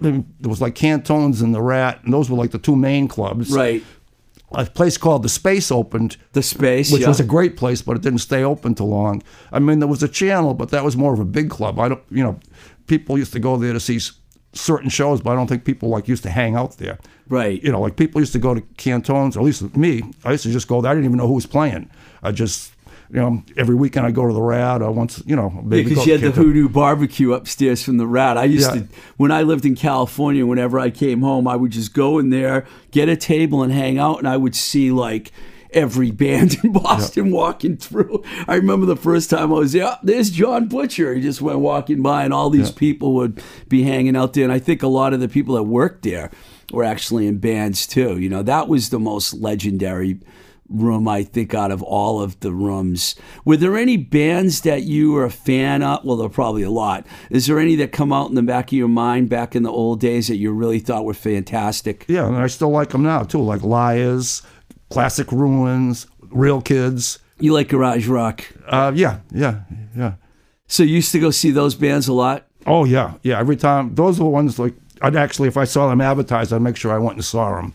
There 0.00 0.22
was 0.42 0.60
like 0.60 0.74
Cantones 0.74 1.42
and 1.42 1.54
the 1.54 1.62
Rat, 1.62 2.02
and 2.04 2.12
those 2.12 2.30
were 2.30 2.36
like 2.36 2.50
the 2.50 2.58
two 2.58 2.76
main 2.76 3.08
clubs. 3.08 3.50
Right. 3.50 3.82
A 4.52 4.66
place 4.66 4.96
called 4.96 5.22
the 5.24 5.28
Space 5.28 5.72
opened, 5.72 6.16
The 6.32 6.42
space, 6.42 6.92
which 6.92 7.02
yeah. 7.02 7.08
was 7.08 7.18
a 7.18 7.24
great 7.24 7.56
place, 7.56 7.82
but 7.82 7.96
it 7.96 8.02
didn't 8.02 8.20
stay 8.20 8.44
open 8.44 8.74
too 8.74 8.84
long. 8.84 9.22
I 9.50 9.58
mean, 9.58 9.80
there 9.80 9.88
was 9.88 10.02
a 10.02 10.08
channel, 10.08 10.54
but 10.54 10.70
that 10.70 10.84
was 10.84 10.96
more 10.96 11.12
of 11.12 11.18
a 11.18 11.24
big 11.24 11.50
club. 11.50 11.80
I 11.80 11.88
don't, 11.88 12.02
you 12.08 12.22
know, 12.22 12.38
people 12.86 13.18
used 13.18 13.32
to 13.32 13.40
go 13.40 13.56
there 13.56 13.72
to 13.72 13.80
see 13.80 13.98
certain 14.52 14.90
shows, 14.90 15.20
but 15.20 15.32
I 15.32 15.34
don't 15.34 15.48
think 15.48 15.64
people 15.64 15.88
like 15.88 16.06
used 16.06 16.22
to 16.22 16.30
hang 16.30 16.54
out 16.54 16.78
there. 16.78 16.98
Right. 17.28 17.60
You 17.62 17.72
know, 17.72 17.80
like 17.80 17.96
people 17.96 18.20
used 18.20 18.32
to 18.34 18.38
go 18.38 18.54
to 18.54 18.60
Cantones, 18.76 19.36
or 19.36 19.40
at 19.40 19.44
least 19.44 19.76
me. 19.76 20.02
I 20.24 20.32
used 20.32 20.44
to 20.44 20.52
just 20.52 20.68
go 20.68 20.80
there. 20.80 20.92
I 20.92 20.94
didn't 20.94 21.06
even 21.06 21.18
know 21.18 21.26
who 21.26 21.34
was 21.34 21.46
playing. 21.46 21.90
I 22.22 22.30
just, 22.30 22.73
you 23.10 23.16
know, 23.20 23.42
every 23.56 23.74
weekend 23.74 24.06
I 24.06 24.10
go 24.10 24.26
to 24.26 24.32
the 24.32 24.40
Rat. 24.42 24.82
I 24.82 24.88
once, 24.88 25.22
you 25.26 25.36
know, 25.36 25.50
because 25.68 25.94
go 25.96 26.04
you 26.04 26.12
had 26.12 26.20
the 26.22 26.30
Hoodoo 26.30 26.68
barbecue 26.68 27.32
upstairs 27.32 27.82
from 27.82 27.96
the 27.98 28.06
Rat. 28.06 28.36
I 28.38 28.44
used 28.44 28.74
Yeah. 28.74 28.82
to, 28.82 28.88
when 29.16 29.30
I 29.30 29.42
lived 29.42 29.64
in 29.66 29.74
California, 29.74 30.46
whenever 30.46 30.78
I 30.78 30.90
came 30.90 31.20
home, 31.20 31.46
I 31.46 31.56
would 31.56 31.70
just 31.70 31.94
go 31.94 32.18
in 32.18 32.30
there, 32.30 32.66
get 32.90 33.08
a 33.08 33.16
table, 33.16 33.62
and 33.62 33.72
hang 33.72 33.98
out, 33.98 34.18
and 34.18 34.28
I 34.28 34.36
would 34.36 34.54
see 34.56 34.90
like 34.90 35.32
every 35.72 36.10
band 36.12 36.56
in 36.64 36.72
Boston 36.72 37.30
walking 37.32 37.76
through. 37.76 38.22
I 38.48 38.54
remember 38.54 38.86
the 38.86 38.96
first 38.96 39.28
time 39.30 39.52
I 39.52 39.56
was 39.56 39.72
there. 39.72 39.86
"Oh, 39.86 39.96
there's 40.02 40.30
John 40.30 40.68
Butcher. 40.68 41.14
He 41.14 41.20
just 41.20 41.42
went 41.42 41.58
walking 41.58 42.00
by, 42.02 42.24
and 42.24 42.32
all 42.32 42.48
these 42.48 42.70
people 42.70 43.14
would 43.14 43.42
be 43.68 43.82
hanging 43.82 44.16
out 44.16 44.32
there. 44.32 44.44
And 44.44 44.52
I 44.52 44.58
think 44.60 44.82
a 44.82 44.88
lot 44.88 45.12
of 45.12 45.20
the 45.20 45.28
people 45.28 45.56
that 45.56 45.64
worked 45.64 46.02
there 46.04 46.30
were 46.72 46.84
actually 46.84 47.26
in 47.26 47.38
bands 47.38 47.86
too. 47.86 48.18
You 48.18 48.28
know, 48.28 48.42
that 48.42 48.68
was 48.68 48.88
the 48.90 48.98
most 49.00 49.34
legendary 49.34 50.18
room 50.68 51.06
I 51.06 51.22
think 51.22 51.54
out 51.54 51.70
of 51.70 51.82
all 51.82 52.22
of 52.22 52.40
the 52.40 52.52
rooms. 52.52 53.14
Were 53.44 53.56
there 53.56 53.76
any 53.76 53.96
bands 53.96 54.62
that 54.62 54.82
you 54.82 55.12
were 55.12 55.24
a 55.24 55.30
fan 55.30 55.82
of? 55.82 56.04
Well, 56.04 56.16
there 56.16 56.26
are 56.26 56.30
probably 56.30 56.62
a 56.62 56.70
lot. 56.70 57.06
Is 57.30 57.46
there 57.46 57.58
any 57.58 57.76
that 57.76 57.92
come 57.92 58.12
out 58.12 58.28
in 58.28 58.34
the 58.34 58.42
back 58.42 58.66
of 58.68 58.72
your 58.72 58.88
mind 58.88 59.28
back 59.28 59.54
in 59.54 59.62
the 59.62 59.70
old 59.70 60.00
days 60.00 60.28
that 60.28 60.36
you 60.36 60.52
really 60.52 60.78
thought 60.78 61.04
were 61.04 61.14
fantastic? 61.14 62.04
Yeah, 62.08 62.26
and 62.26 62.36
I 62.36 62.46
still 62.46 62.70
like 62.70 62.90
them 62.90 63.02
now 63.02 63.22
too, 63.22 63.40
like 63.40 63.62
Lyres, 63.62 64.42
Classic 64.90 65.30
Ruins, 65.30 66.06
Real 66.30 66.60
Kids. 66.60 67.18
You 67.38 67.52
like 67.52 67.68
garage 67.68 68.06
rock. 68.06 68.44
Uh, 68.66 68.92
yeah, 68.94 69.20
yeah, 69.32 69.62
yeah. 69.96 70.14
So 70.66 70.82
you 70.82 70.96
used 70.96 71.12
to 71.12 71.20
go 71.20 71.30
see 71.30 71.50
those 71.50 71.74
bands 71.74 72.08
a 72.08 72.12
lot? 72.12 72.46
Oh 72.66 72.84
yeah, 72.84 73.14
yeah. 73.22 73.38
Every 73.38 73.56
time 73.56 73.94
those 73.94 74.18
were 74.18 74.24
the 74.24 74.30
ones 74.30 74.58
like 74.58 74.74
I'd 75.02 75.16
actually, 75.16 75.48
if 75.48 75.56
I 75.56 75.64
saw 75.64 75.88
them 75.88 76.00
advertised, 76.00 76.52
I'd 76.52 76.62
make 76.62 76.76
sure 76.76 76.92
I 76.92 76.98
went 76.98 77.16
and 77.16 77.24
saw 77.24 77.56
them. 77.56 77.74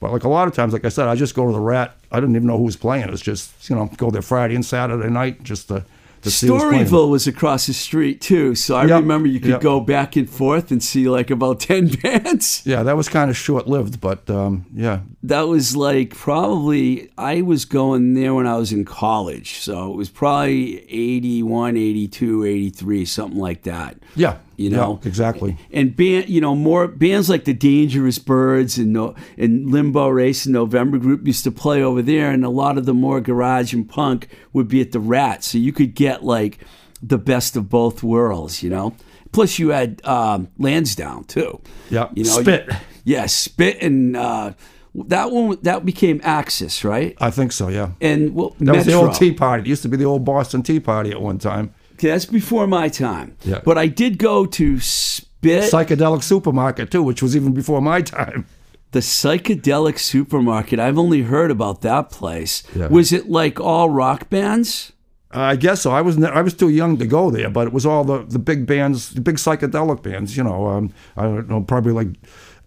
But 0.00 0.12
like 0.12 0.24
a 0.24 0.28
lot 0.28 0.46
of 0.46 0.54
times, 0.54 0.72
like 0.72 0.84
I 0.84 0.90
said, 0.90 1.08
I 1.08 1.16
just 1.16 1.34
go 1.34 1.46
to 1.46 1.52
the 1.52 1.60
Rat. 1.60 1.96
I 2.10 2.20
didn't 2.20 2.36
even 2.36 2.46
know 2.48 2.56
who 2.56 2.64
was 2.64 2.76
playing. 2.76 3.08
It's 3.10 3.22
just 3.22 3.68
you 3.68 3.76
know 3.76 3.90
go 3.96 4.10
there 4.10 4.22
Friday 4.22 4.54
and 4.54 4.64
Saturday 4.64 5.10
night 5.10 5.42
just 5.42 5.68
to 5.68 5.84
to. 6.22 6.30
Storyville 6.30 7.10
was 7.10 7.26
across 7.26 7.66
the 7.66 7.72
street 7.74 8.20
too, 8.20 8.54
so 8.54 8.74
I 8.76 8.84
Yep, 8.86 9.00
remember 9.00 9.28
you 9.28 9.40
could 9.40 9.50
yep. 9.50 9.60
go 9.60 9.80
back 9.80 10.16
and 10.16 10.28
forth 10.28 10.70
and 10.70 10.82
see 10.82 11.08
like 11.08 11.30
about 11.30 11.60
ten 11.70 11.88
bands. 11.88 12.62
Yeah, 12.64 12.82
that 12.82 12.96
was 12.96 13.08
kind 13.08 13.30
of 13.30 13.36
short 13.36 13.66
lived, 13.66 14.00
but 14.00 14.28
um, 14.30 14.66
yeah, 14.74 15.00
That 15.24 15.48
was 15.48 15.76
like 15.76 16.14
probably 16.14 17.10
I 17.18 17.42
was 17.42 17.64
going 17.64 18.14
there 18.14 18.34
when 18.34 18.46
I 18.46 18.56
was 18.56 18.72
in 18.72 18.84
college, 18.84 19.58
so 19.58 19.90
it 19.92 19.96
was 19.96 20.08
probably 20.08 20.78
81, 20.88 21.76
82, 21.76 22.44
83, 22.44 23.04
something 23.04 23.38
like 23.40 23.62
that. 23.64 23.98
yeah, 24.14 24.36
You 24.56 24.70
yeah, 24.70 24.76
know 24.76 25.00
exactly. 25.04 25.56
and 25.72 25.96
band, 25.96 26.28
you 26.28 26.40
know, 26.40 26.54
more 26.54 26.86
bands 26.86 27.28
like 27.28 27.46
the 27.46 27.52
Dangerous 27.52 28.20
Birds 28.20 28.78
and 28.78 28.92
no, 28.92 29.16
and 29.36 29.68
Limbo 29.68 30.06
Race 30.08 30.46
and 30.46 30.52
November 30.52 30.98
Group 30.98 31.26
used 31.26 31.42
to 31.44 31.50
play 31.50 31.82
over 31.82 32.00
there, 32.00 32.30
and 32.30 32.44
a 32.44 32.48
lot 32.50 32.78
of 32.78 32.86
the 32.86 32.94
more 32.94 33.20
garage 33.20 33.74
and 33.74 33.88
punk 33.88 34.28
would 34.52 34.68
be 34.68 34.80
at 34.80 34.92
the 34.92 35.00
Rat, 35.00 35.42
so 35.42 35.58
you 35.58 35.72
could 35.72 35.96
get 35.96 36.22
like 36.24 36.58
the 37.02 37.18
best 37.18 37.56
of 37.56 37.68
both 37.68 38.04
worlds, 38.04 38.62
you 38.62 38.70
know. 38.70 38.94
Plus, 39.32 39.58
you 39.58 39.70
had 39.70 40.00
um, 40.06 40.46
Lansdowne 40.58 41.24
too. 41.24 41.60
Yeah, 41.90 42.08
you 42.14 42.22
know, 42.22 42.40
Spit. 42.40 42.70
yeah, 43.04 43.26
Spit, 43.26 43.82
and 43.82 44.16
uh, 44.16 44.52
that 44.94 45.30
one 45.30 45.58
that 45.62 45.84
became 45.84 46.20
Axis, 46.24 46.84
right? 46.84 47.16
I 47.20 47.30
think 47.30 47.52
so. 47.52 47.68
Yeah, 47.68 47.90
And 48.00 48.34
well, 48.34 48.54
that 48.60 48.76
was 48.76 48.86
the 48.86 48.94
old 48.94 49.14
Tea 49.14 49.32
Party. 49.32 49.62
It 49.62 49.66
used 49.66 49.82
to 49.82 49.88
be 49.88 49.96
the 49.96 50.04
old 50.04 50.24
Boston 50.24 50.62
Tea 50.62 50.80
Party 50.80 51.10
at 51.10 51.20
one 51.20 51.38
time. 51.38 51.74
Okay, 51.94 52.08
that's 52.08 52.26
before 52.26 52.66
my 52.66 52.88
time. 52.88 53.36
Yeah. 53.44 53.60
But 53.64 53.76
I 53.76 53.88
did 53.88 54.18
go 54.18 54.46
to 54.46 54.78
Spit. 54.80 55.72
Psychedelic 55.72 56.22
supermarket 56.22 56.90
too, 56.90 57.02
which 57.02 57.22
was 57.22 57.34
even 57.36 57.52
before 57.52 57.80
my 57.80 58.02
time. 58.02 58.46
The 58.90 59.00
psychedelic 59.00 59.98
supermarket. 59.98 60.80
I've 60.80 60.96
only 60.96 61.20
heard 61.20 61.50
about 61.50 61.82
that 61.82 62.08
place. 62.08 62.62
Yeah. 62.74 62.86
Was 62.86 63.12
it 63.12 63.28
like 63.28 63.60
all 63.60 63.90
rock 63.90 64.30
bands? 64.30 64.92
I 65.30 65.56
guess 65.56 65.82
so. 65.82 65.90
I 65.90 66.00
was 66.00 66.22
I 66.22 66.40
was 66.40 66.54
too 66.54 66.70
young 66.70 66.96
to 66.96 67.06
go 67.06 67.30
there, 67.30 67.50
but 67.50 67.66
it 67.66 67.72
was 67.74 67.84
all 67.84 68.02
the, 68.02 68.24
the 68.24 68.38
big 68.38 68.66
bands, 68.66 69.10
the 69.10 69.20
big 69.20 69.36
psychedelic 69.36 70.02
bands. 70.02 70.38
You 70.38 70.44
know, 70.44 70.68
um, 70.68 70.90
I 71.18 71.24
don't 71.24 71.50
know, 71.50 71.60
probably 71.60 71.92
like 71.92 72.08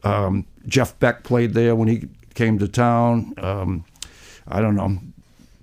um, 0.04 0.46
Jeff 0.68 0.98
Beck 1.00 1.24
played 1.24 1.54
there 1.54 1.76
when 1.76 1.88
he 1.88 2.08
came 2.34 2.60
to 2.60 2.68
town. 2.68 3.34
Um, 3.38 3.86
I 4.48 4.62
don't 4.62 4.76
know, 4.76 4.98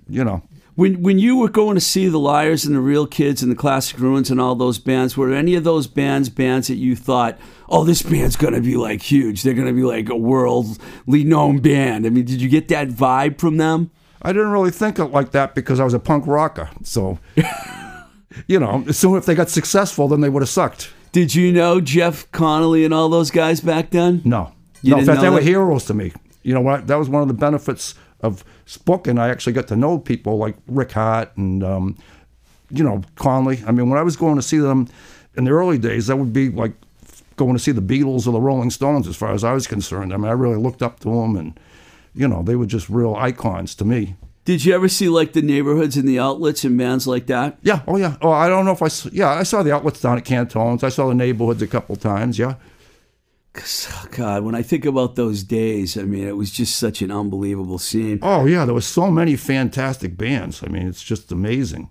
you 0.07 0.23
know. 0.23 0.43
When 0.75 1.01
when 1.01 1.19
you 1.19 1.35
were 1.35 1.49
going 1.49 1.75
to 1.75 1.81
see 1.81 2.07
the 2.07 2.19
Lyres 2.19 2.65
and 2.65 2.73
the 2.73 2.79
Real 2.79 3.05
Kids 3.05 3.43
and 3.43 3.51
the 3.51 3.55
Classic 3.55 3.99
Ruins 3.99 4.31
and 4.31 4.39
all 4.39 4.55
those 4.55 4.79
bands, 4.79 5.17
were 5.17 5.33
any 5.33 5.55
of 5.55 5.65
those 5.65 5.87
bands 5.87 6.29
bands 6.29 6.69
that 6.69 6.75
you 6.75 6.95
thought, 6.95 7.37
oh, 7.67 7.83
this 7.83 8.01
band's 8.01 8.37
gonna 8.37 8.61
be 8.61 8.77
like 8.77 9.01
huge? 9.01 9.43
They're 9.43 9.53
gonna 9.53 9.73
be 9.73 9.83
like 9.83 10.07
a 10.09 10.15
worldly 10.15 11.25
known 11.25 11.59
band. 11.59 12.05
I 12.05 12.09
mean, 12.09 12.23
did 12.23 12.41
you 12.41 12.47
get 12.47 12.69
that 12.69 12.87
vibe 12.87 13.39
from 13.39 13.57
them? 13.57 13.91
I 14.21 14.31
didn't 14.31 14.51
really 14.51 14.71
think 14.71 14.99
it 14.99 15.05
like 15.05 15.31
that 15.31 15.55
because 15.55 15.79
I 15.79 15.83
was 15.83 15.93
a 15.93 15.99
punk 15.99 16.27
rocker. 16.27 16.69
So, 16.83 17.19
you 18.47 18.59
know, 18.59 18.85
soon 18.91 19.17
if 19.17 19.25
they 19.25 19.35
got 19.35 19.49
successful, 19.49 20.07
then 20.07 20.21
they 20.21 20.29
would 20.29 20.41
have 20.41 20.49
sucked. 20.49 20.91
Did 21.11 21.33
you 21.33 21.51
know 21.51 21.81
Jeff 21.81 22.29
Conolly 22.31 22.85
and 22.85 22.93
all 22.93 23.09
those 23.09 23.31
guys 23.31 23.61
back 23.61 23.89
then? 23.89 24.21
No, 24.23 24.53
You 24.81 24.91
no. 24.91 24.99
In 24.99 25.05
fact, 25.05 25.21
they 25.21 25.29
were 25.29 25.41
heroes 25.41 25.85
to 25.85 25.93
me. 25.93 26.13
You 26.43 26.53
know 26.53 26.61
what? 26.61 26.87
That 26.87 26.95
was 26.95 27.09
one 27.09 27.21
of 27.21 27.27
the 27.27 27.33
benefits 27.33 27.95
of 28.21 28.43
booking. 28.85 29.17
I 29.17 29.29
actually 29.29 29.53
got 29.53 29.67
to 29.67 29.75
know 29.75 29.97
people 29.99 30.37
like 30.37 30.55
Rick 30.67 30.93
Harte 30.93 31.35
and 31.37 31.63
um, 31.63 31.97
you 32.69 32.83
know 32.83 33.01
Conley. 33.15 33.61
I 33.65 33.71
mean, 33.71 33.89
when 33.89 33.99
I 33.99 34.03
was 34.03 34.15
going 34.15 34.35
to 34.35 34.41
see 34.41 34.57
them 34.57 34.87
in 35.35 35.45
the 35.45 35.51
early 35.51 35.77
days, 35.77 36.07
that 36.07 36.17
would 36.17 36.33
be 36.33 36.49
like 36.49 36.73
going 37.35 37.53
to 37.53 37.59
see 37.59 37.71
the 37.71 37.81
Beatles 37.81 38.27
or 38.27 38.31
the 38.31 38.41
Rolling 38.41 38.69
Stones, 38.69 39.07
as 39.07 39.15
far 39.15 39.33
as 39.33 39.43
I 39.43 39.53
was 39.53 39.67
concerned. 39.67 40.13
I 40.13 40.17
mean, 40.17 40.27
I 40.27 40.33
really 40.33 40.57
looked 40.57 40.81
up 40.81 40.99
to 41.01 41.09
them, 41.09 41.35
and 41.35 41.59
you 42.13 42.27
know, 42.27 42.43
they 42.43 42.55
were 42.55 42.65
just 42.65 42.89
real 42.89 43.15
icons 43.15 43.75
to 43.75 43.85
me. 43.85 44.15
Did 44.45 44.65
you 44.65 44.73
ever 44.73 44.89
see 44.89 45.09
like 45.09 45.33
the 45.33 45.41
neighborhoods 45.41 45.95
and 45.95 46.07
the 46.07 46.17
outlets 46.17 46.63
and 46.63 46.77
bands 46.77 47.05
like 47.05 47.27
that? 47.27 47.59
Yeah. 47.61 47.83
Oh, 47.87 47.97
yeah. 47.97 48.17
Oh, 48.21 48.31
I 48.31 48.47
don't 48.49 48.65
know 48.65 48.71
if 48.71 48.81
I. 48.81 48.89
Yeah, 49.11 49.29
I 49.29 49.43
saw 49.43 49.61
the 49.61 49.73
outlets 49.73 50.01
down 50.01 50.17
at 50.17 50.25
Cantones. 50.25 50.83
I 50.83 50.89
saw 50.89 51.07
the 51.07 51.13
neighborhoods 51.13 51.61
a 51.61 51.67
couple 51.67 51.95
times. 51.95 52.39
Yeah. 52.39 52.55
Oh, 53.61 54.07
God, 54.11 54.43
when 54.43 54.55
I 54.55 54.61
think 54.61 54.85
about 54.85 55.15
those 55.15 55.43
days, 55.43 55.97
I 55.97 56.03
mean, 56.03 56.27
it 56.27 56.37
was 56.37 56.51
just 56.51 56.77
such 56.77 57.01
an 57.01 57.11
unbelievable 57.11 57.79
scene. 57.79 58.19
Oh, 58.21 58.45
yeah. 58.45 58.65
There 58.65 58.73
was 58.73 58.85
so 58.85 59.09
many 59.09 59.35
fantastic 59.35 60.17
bands. 60.17 60.63
I 60.63 60.67
mean, 60.67 60.87
it's 60.87 61.03
just 61.03 61.31
amazing. 61.31 61.89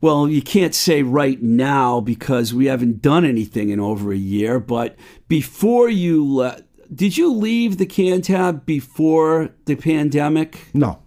Well, 0.00 0.28
you 0.28 0.40
can't 0.40 0.74
say 0.74 1.02
right 1.02 1.40
now 1.42 2.00
because 2.00 2.54
we 2.54 2.66
haven't 2.66 3.02
done 3.02 3.24
anything 3.24 3.68
in 3.68 3.80
over 3.80 4.12
a 4.12 4.16
year. 4.16 4.58
But 4.58 4.96
before 5.28 5.88
you 5.90 6.24
le- 6.36 6.62
did 6.94 7.16
you 7.16 7.32
leave 7.32 7.78
the 7.78 7.86
Cantab 7.86 8.64
before 8.64 9.50
the 9.66 9.76
pandemic? 9.76 10.66
No. 10.74 11.00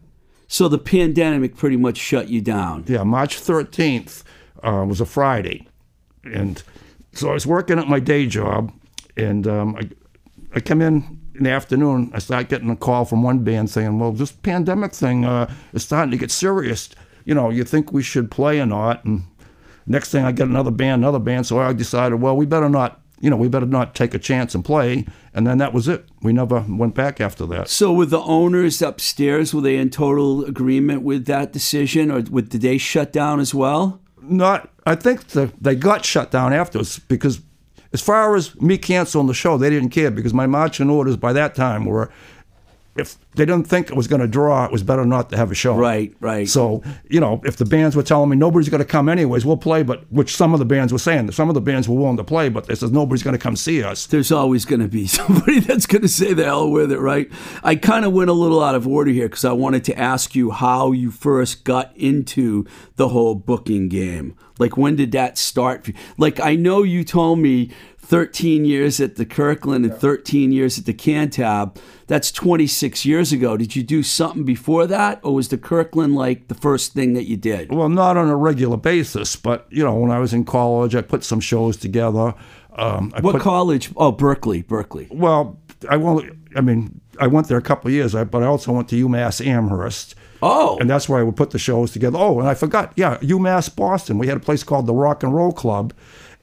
So 0.47 0.67
the 0.67 0.77
pandemic 0.77 1.55
pretty 1.55 1.77
much 1.77 1.97
shut 1.97 2.29
you 2.29 2.39
down. 2.39 2.85
Yeah, 2.87 3.03
March 3.03 3.41
13th 3.41 4.23
uh, 4.61 4.85
was 4.87 5.01
a 5.01 5.05
Friday. 5.05 5.67
And 6.23 6.61
so 7.13 7.31
I 7.31 7.33
was 7.33 7.47
working 7.47 7.79
at 7.79 7.87
my 7.87 7.99
day 7.99 8.27
job, 8.27 8.71
and 9.17 9.47
um, 9.47 9.75
I, 9.75 9.89
I 10.55 10.59
come 10.59 10.81
in 10.81 11.19
in 11.35 11.43
the 11.43 11.51
afternoon. 11.51 12.11
I 12.13 12.19
start 12.19 12.49
getting 12.49 12.69
a 12.69 12.75
call 12.75 13.05
from 13.05 13.23
one 13.23 13.39
band 13.39 13.69
saying, 13.69 13.99
Well, 13.99 14.11
this 14.11 14.31
pandemic 14.31 14.93
thing 14.93 15.25
uh, 15.25 15.53
is 15.73 15.83
starting 15.83 16.11
to 16.11 16.17
get 16.17 16.31
serious. 16.31 16.89
You 17.25 17.35
know, 17.35 17.49
you 17.49 17.63
think 17.63 17.91
we 17.91 18.03
should 18.03 18.29
play 18.29 18.59
or 18.59 18.65
not? 18.65 19.03
And 19.05 19.23
next 19.85 20.11
thing 20.11 20.25
I 20.25 20.31
get 20.31 20.47
another 20.47 20.71
band, 20.71 21.01
another 21.01 21.19
band. 21.19 21.47
So 21.47 21.59
I 21.59 21.73
decided, 21.73 22.21
well, 22.21 22.35
we 22.35 22.45
better 22.45 22.67
not, 22.67 23.01
you 23.21 23.29
know, 23.29 23.37
we 23.37 23.47
better 23.47 23.65
not 23.65 23.95
take 23.95 24.13
a 24.13 24.19
chance 24.19 24.53
and 24.53 24.65
play. 24.65 25.05
And 25.33 25.47
then 25.47 25.57
that 25.59 25.73
was 25.73 25.87
it. 25.87 26.05
We 26.21 26.33
never 26.33 26.65
went 26.67 26.95
back 26.95 27.21
after 27.21 27.45
that. 27.47 27.69
So 27.69 27.93
with 27.93 28.09
the 28.09 28.19
owners 28.19 28.81
upstairs, 28.81 29.53
were 29.53 29.61
they 29.61 29.77
in 29.77 29.89
total 29.89 30.43
agreement 30.43 31.01
with 31.03 31.25
that 31.27 31.53
decision, 31.53 32.11
or 32.11 32.21
did 32.21 32.49
they 32.49 32.77
shut 32.77 33.13
down 33.13 33.39
as 33.39 33.53
well? 33.53 34.01
not 34.23 34.69
I 34.85 34.95
think 34.95 35.27
the, 35.29 35.51
they 35.59 35.75
got 35.75 36.05
shut 36.05 36.31
down 36.31 36.53
afterwards 36.53 36.99
because 36.99 37.41
as 37.93 38.01
far 38.01 38.35
as 38.35 38.59
me 38.59 38.77
canceling 38.77 39.27
the 39.27 39.33
show, 39.33 39.57
they 39.57 39.69
didn't 39.69 39.89
care 39.89 40.11
because 40.11 40.33
my 40.33 40.47
marching 40.47 40.89
orders 40.89 41.15
by 41.15 41.31
that 41.33 41.55
time 41.55 41.85
were 41.85 42.11
if 42.95 43.17
they 43.31 43.45
didn't 43.45 43.67
think 43.67 43.89
it 43.89 43.95
was 43.95 44.07
going 44.07 44.21
to 44.21 44.27
draw, 44.27 44.65
it 44.65 44.71
was 44.71 44.83
better 44.83 45.03
not 45.03 45.31
to 45.31 45.37
have 45.37 45.51
a 45.51 45.55
show. 45.55 45.75
Right, 45.75 46.13
right. 46.19 46.47
So, 46.47 46.83
you 47.09 47.19
know, 47.19 47.41
if 47.43 47.57
the 47.57 47.65
bands 47.65 47.95
were 47.95 48.03
telling 48.03 48.29
me 48.29 48.35
nobody's 48.35 48.69
going 48.69 48.79
to 48.79 48.85
come 48.85 49.09
anyways, 49.09 49.45
we'll 49.45 49.57
play, 49.57 49.81
but 49.81 50.11
which 50.11 50.35
some 50.35 50.53
of 50.53 50.59
the 50.59 50.65
bands 50.65 50.93
were 50.93 50.99
saying, 50.99 51.31
some 51.31 51.49
of 51.49 51.55
the 51.55 51.61
bands 51.61 51.89
were 51.89 51.95
willing 51.95 52.17
to 52.17 52.23
play, 52.23 52.49
but 52.49 52.67
they 52.67 52.75
says 52.75 52.91
nobody's 52.91 53.23
going 53.23 53.35
to 53.35 53.39
come 53.39 53.55
see 53.55 53.83
us. 53.83 54.05
there's 54.05 54.31
always 54.31 54.65
going 54.65 54.81
to 54.81 54.87
be 54.87 55.07
somebody 55.07 55.59
that's 55.59 55.87
going 55.87 56.03
to 56.03 56.07
say 56.07 56.33
the 56.33 56.43
hell 56.43 56.69
with 56.69 56.91
it, 56.91 56.99
right? 56.99 57.31
I 57.63 57.75
kind 57.75 58.05
of 58.05 58.13
went 58.13 58.29
a 58.29 58.33
little 58.33 58.63
out 58.63 58.75
of 58.75 58.87
order 58.87 59.11
here 59.11 59.27
because 59.27 59.45
I 59.45 59.53
wanted 59.53 59.83
to 59.85 59.97
ask 59.97 60.35
you 60.35 60.51
how 60.51 60.91
you 60.91 61.09
first 61.09 61.63
got 61.63 61.95
into 61.97 62.67
the 62.95 63.09
whole 63.09 63.33
booking 63.33 63.89
game. 63.89 64.35
Like, 64.59 64.77
when 64.77 64.95
did 64.95 65.11
that 65.13 65.37
start? 65.37 65.89
Like, 66.17 66.39
I 66.39 66.55
know 66.55 66.83
you 66.83 67.03
told 67.03 67.39
me 67.39 67.71
13 67.97 68.65
years 68.65 68.99
at 68.99 69.15
the 69.15 69.25
Kirkland 69.25 69.85
and 69.85 69.95
13 69.95 70.51
years 70.51 70.77
at 70.77 70.85
the 70.85 70.93
Cantab. 70.93 71.77
That's 72.07 72.31
26 72.31 73.05
years 73.05 73.31
ago. 73.31 73.55
Did 73.57 73.75
you 73.75 73.81
do 73.83 74.03
something 74.03 74.43
before 74.43 74.85
that, 74.87 75.19
or 75.23 75.33
was 75.35 75.47
the 75.47 75.57
Kirkland 75.57 76.13
like 76.15 76.49
the 76.49 76.55
first 76.55 76.93
thing 76.93 77.13
that 77.13 77.23
you 77.23 77.37
did? 77.37 77.71
Well, 77.71 77.89
not 77.89 78.17
on 78.17 78.27
a 78.29 78.35
regular 78.35 78.77
basis, 78.77 79.35
but, 79.35 79.65
you 79.69 79.83
know, 79.83 79.95
when 79.95 80.11
I 80.11 80.19
was 80.19 80.33
in 80.33 80.43
college, 80.45 80.95
I 80.95 81.01
put 81.01 81.23
some 81.23 81.39
shows 81.39 81.77
together. 81.77 82.35
Um, 82.75 83.11
I 83.15 83.21
What 83.21 83.33
put, 83.33 83.41
college? 83.41 83.91
Oh, 83.95 84.11
Berklee, 84.11 84.65
Berklee. 84.65 85.11
Well, 85.11 85.59
I 85.89 85.97
won't. 85.97 86.31
I 86.55 86.61
mean, 86.61 87.01
I 87.19 87.27
went 87.27 87.47
there 87.47 87.57
a 87.57 87.61
couple 87.61 87.87
of 87.87 87.93
years, 87.93 88.13
but 88.13 88.43
I 88.43 88.45
also 88.45 88.71
went 88.71 88.89
to 88.89 89.07
UMass 89.07 89.45
Amherst. 89.45 90.15
Oh, 90.45 90.77
And 90.79 90.89
that's 90.89 91.07
where 91.07 91.19
I 91.19 91.23
would 91.23 91.37
put 91.37 91.51
the 91.51 91.59
shows 91.59 91.91
together. 91.91 92.17
Oh, 92.19 92.39
and 92.39 92.49
I 92.49 92.53
forgot. 92.53 92.91
Yeah, 92.95 93.17
UMass 93.19 93.73
Boston. 93.73 94.17
We 94.17 94.27
had 94.27 94.35
a 94.35 94.41
place 94.41 94.63
called 94.63 94.87
the 94.87 94.93
Rock 94.93 95.23
and 95.23 95.33
Roll 95.33 95.53
Club, 95.53 95.93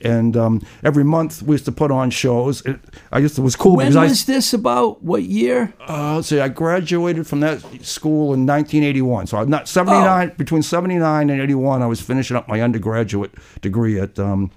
and 0.00 0.36
um, 0.36 0.62
every 0.82 1.04
month 1.04 1.42
we 1.42 1.54
used 1.54 1.66
to 1.66 1.72
put 1.72 1.90
on 1.90 2.10
shows. 2.10 2.64
It, 2.64 2.80
I 3.12 3.18
used 3.18 3.36
to 3.36 3.42
it 3.42 3.44
was 3.44 3.56
cool 3.56 3.76
when 3.76 3.94
was 3.94 4.24
this 4.24 4.54
about? 4.54 5.02
What 5.02 5.24
year? 5.24 5.74
I 5.80 6.12
uh, 6.12 6.14
let's 6.16 6.28
see, 6.28 6.40
I 6.40 6.48
graduated 6.48 7.26
from 7.26 7.40
that 7.40 7.60
school 7.84 8.32
in 8.32 8.46
1981. 8.46 9.26
So 9.26 9.36
I'm 9.36 9.50
not 9.50 9.68
79 9.68 10.32
between 10.38 10.62
79 10.62 11.28
and 11.30 11.40
81. 11.40 11.82
I 11.82 11.86
was 11.86 12.00
finishing 12.00 12.36
up 12.36 12.48
my 12.48 12.62
undergraduate 12.62 13.34
degree 13.60 14.00
at 14.00 14.18
um, 14.18 14.50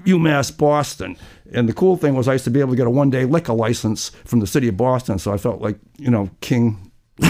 UMass 0.00 0.54
Boston. 0.56 1.16
And 1.54 1.68
the 1.68 1.72
cool 1.74 1.96
thing 1.96 2.14
was 2.14 2.28
I 2.28 2.32
used 2.32 2.44
to 2.44 2.50
be 2.50 2.60
able 2.60 2.72
to 2.72 2.76
get 2.76 2.86
a 2.86 2.90
one 2.90 3.10
day 3.10 3.24
liquor 3.24 3.52
license 3.54 4.10
from 4.24 4.40
the 4.40 4.46
city 4.46 4.68
of 4.68 4.76
Boston. 4.76 5.18
So 5.18 5.32
I 5.32 5.38
felt 5.38 5.62
like 5.62 5.78
you 5.96 6.10
know 6.10 6.28
king 6.40 6.90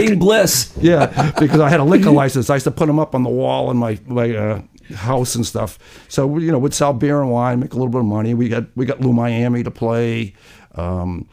King 0.00 0.18
Bliss. 0.18 0.72
Yeah, 0.80 1.32
because 1.38 1.60
I 1.60 1.68
had 1.68 1.80
a 1.80 1.84
liquor 1.84 2.10
license. 2.10 2.50
I 2.50 2.54
used 2.54 2.64
to 2.64 2.70
put 2.70 2.86
them 2.86 2.98
up 2.98 3.14
on 3.14 3.22
the 3.22 3.30
wall 3.30 3.70
in 3.70 3.76
my 3.76 3.98
my 4.06 4.34
uh, 4.34 4.62
house 4.94 5.34
and 5.34 5.46
stuff. 5.46 5.78
So 6.08 6.38
you 6.38 6.50
know, 6.52 6.58
we'd 6.58 6.74
sell 6.74 6.92
beer 6.92 7.20
and 7.20 7.30
wine, 7.30 7.60
make 7.60 7.72
a 7.72 7.76
little 7.76 7.90
bit 7.90 8.00
of 8.00 8.06
money. 8.06 8.34
We 8.34 8.48
got 8.48 8.64
we 8.76 8.86
got 8.86 9.00
Lou 9.00 9.12
Miami 9.12 9.62
to 9.62 9.70
play. 9.70 10.34
Um, 10.74 11.28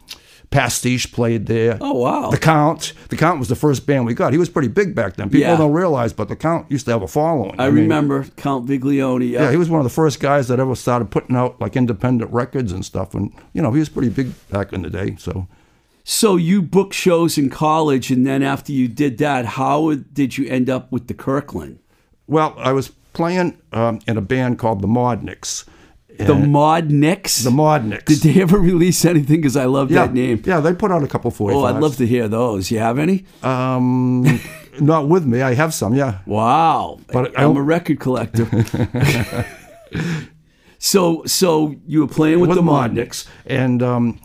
Pastiche 0.52 1.12
played 1.12 1.45
there. 1.45 1.78
Oh, 1.80 1.93
wow. 1.93 2.32
The 2.32 2.38
Count. 2.39 2.93
The 3.10 3.15
Count 3.15 3.38
was 3.38 3.50
the 3.50 3.56
first 3.56 3.86
band 3.86 4.08
we 4.08 4.15
got. 4.15 4.34
He 4.34 4.39
was 4.39 4.50
pretty 4.50 4.67
big 4.67 4.95
back 4.95 5.15
then. 5.15 5.30
People 5.30 5.52
Yeah. 5.52 5.58
don't 5.58 5.72
realize, 5.74 6.12
but 6.12 6.28
the 6.28 6.36
Count 6.36 6.72
used 6.72 6.86
to 6.86 6.91
have 6.91 7.04
a 7.04 7.08
following. 7.08 7.54
I 7.60 7.65
mean, 7.67 7.84
remember 7.84 8.24
Count 8.36 8.65
Viglione. 8.67 9.30
Yeah. 9.30 9.43
Yeah, 9.43 9.52
he 9.52 9.58
was 9.58 9.69
one 9.69 9.80
of 9.80 9.84
the 9.84 9.91
first 9.91 10.19
guys 10.19 10.48
that 10.48 10.60
ever 10.60 10.74
started 10.74 11.12
putting 11.12 11.36
out 11.36 11.62
like 11.62 11.76
independent 11.76 12.32
records 12.34 12.72
and 12.72 12.84
stuff. 12.84 13.13
And 13.13 13.32
you 13.54 13.62
know, 13.62 13.72
he 13.74 13.80
was 13.80 13.89
pretty 13.89 14.10
big 14.10 14.32
back 14.50 14.74
in 14.74 14.82
the 14.82 14.89
day. 14.89 15.15
So. 15.19 15.48
So 16.10 16.38
you 16.38 16.63
booked 16.63 16.95
shows 16.95 17.38
in 17.38 17.52
college, 17.52 18.10
and 18.10 18.26
then 18.26 18.41
after 18.41 18.72
you 18.72 18.88
did 18.88 19.19
that, 19.19 19.45
how 19.45 19.93
did 19.93 20.39
you 20.39 20.50
end 20.50 20.67
up 20.67 20.91
with 20.91 21.08
the 21.08 21.13
Kirkland? 21.13 21.78
Well, 22.26 22.56
I 22.58 22.74
was 22.74 22.88
playing 23.13 23.62
um, 23.74 24.00
in 24.08 24.17
a 24.17 24.22
band 24.22 24.58
called 24.58 24.82
the 24.82 24.88
Modniks. 24.88 25.65
The 26.17 26.34
Mod 26.34 26.89
Nicks? 26.89 27.43
The 27.43 27.52
Modniks. 27.52 28.06
Did 28.06 28.17
they 28.22 28.41
ever 28.41 28.58
release 28.72 29.06
anything? 29.06 29.36
Because 29.36 29.56
I 29.56 29.65
love 29.65 29.91
yeah, 29.91 30.08
that 30.08 30.15
name. 30.15 30.41
Yeah, 30.43 30.62
they 30.62 30.74
put 30.74 30.91
out 30.91 31.04
a 31.04 31.08
couple 31.08 31.30
45s. 31.30 31.54
Oh, 31.54 31.65
I'd 31.65 31.80
love 31.80 31.98
to 31.98 32.08
hear 32.08 32.28
those. 32.28 32.72
You 32.72 32.80
have 32.80 32.98
any? 32.98 33.26
Um, 33.43 34.39
not 34.80 35.08
with 35.08 35.28
me. 35.28 35.43
I 35.43 35.54
have 35.54 35.76
some, 35.76 35.93
yeah. 35.93 36.22
Wow. 36.26 37.02
But 37.13 37.38
I'm 37.39 37.56
a 37.56 37.62
record 37.62 38.00
collector. 38.00 38.48
so 40.80 41.24
so 41.26 41.76
you 41.86 42.02
were 42.02 42.08
playing 42.08 42.39
with, 42.39 42.50
with 42.50 42.56
the 42.56 42.63
the 42.63 42.65
Mod 42.65 42.95
Modniks. 42.95 43.28
And 43.45 43.84
um, 43.84 44.19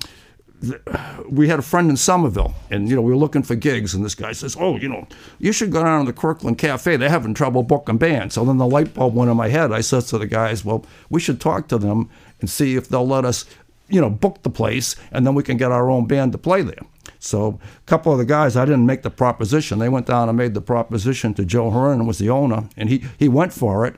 we 1.28 1.48
had 1.48 1.58
a 1.58 1.62
friend 1.62 1.90
in 1.90 1.96
Somerville, 1.96 2.54
and, 2.70 2.88
you 2.88 2.94
know, 2.94 3.02
we 3.02 3.12
were 3.12 3.18
looking 3.18 3.42
for 3.42 3.54
gigs, 3.54 3.94
and 3.94 4.04
this 4.04 4.14
guy 4.14 4.32
says, 4.32 4.56
oh, 4.58 4.76
you 4.76 4.88
know, 4.88 5.06
you 5.38 5.52
should 5.52 5.72
go 5.72 5.82
down 5.82 6.04
to 6.04 6.12
the 6.12 6.18
Kirkland 6.18 6.58
Cafe. 6.58 6.96
They're 6.96 7.08
having 7.08 7.34
trouble 7.34 7.62
booking 7.62 7.98
bands. 7.98 8.34
So 8.34 8.44
then 8.44 8.58
the 8.58 8.66
light 8.66 8.94
bulb 8.94 9.14
went 9.14 9.30
in 9.30 9.36
my 9.36 9.48
head. 9.48 9.72
I 9.72 9.80
said 9.80 10.02
to 10.04 10.18
the 10.18 10.26
guys, 10.26 10.64
well, 10.64 10.84
we 11.10 11.20
should 11.20 11.40
talk 11.40 11.68
to 11.68 11.78
them 11.78 12.10
and 12.40 12.48
see 12.48 12.76
if 12.76 12.88
they'll 12.88 13.06
let 13.06 13.24
us, 13.24 13.44
you 13.88 14.00
know, 14.00 14.10
book 14.10 14.42
the 14.42 14.50
place, 14.50 14.96
and 15.12 15.26
then 15.26 15.34
we 15.34 15.42
can 15.42 15.56
get 15.56 15.72
our 15.72 15.90
own 15.90 16.06
band 16.06 16.32
to 16.32 16.38
play 16.38 16.62
there. 16.62 16.82
So 17.18 17.58
a 17.76 17.86
couple 17.86 18.12
of 18.12 18.18
the 18.18 18.24
guys, 18.24 18.56
I 18.56 18.64
didn't 18.64 18.86
make 18.86 19.02
the 19.02 19.10
proposition. 19.10 19.78
They 19.78 19.88
went 19.88 20.06
down 20.06 20.28
and 20.28 20.36
made 20.36 20.54
the 20.54 20.60
proposition 20.60 21.32
to 21.34 21.44
Joe 21.44 21.70
Hearn, 21.70 22.00
who 22.00 22.06
was 22.06 22.18
the 22.18 22.30
owner, 22.30 22.68
and 22.76 22.88
he, 22.88 23.04
he 23.18 23.28
went 23.28 23.52
for 23.52 23.86
it. 23.86 23.96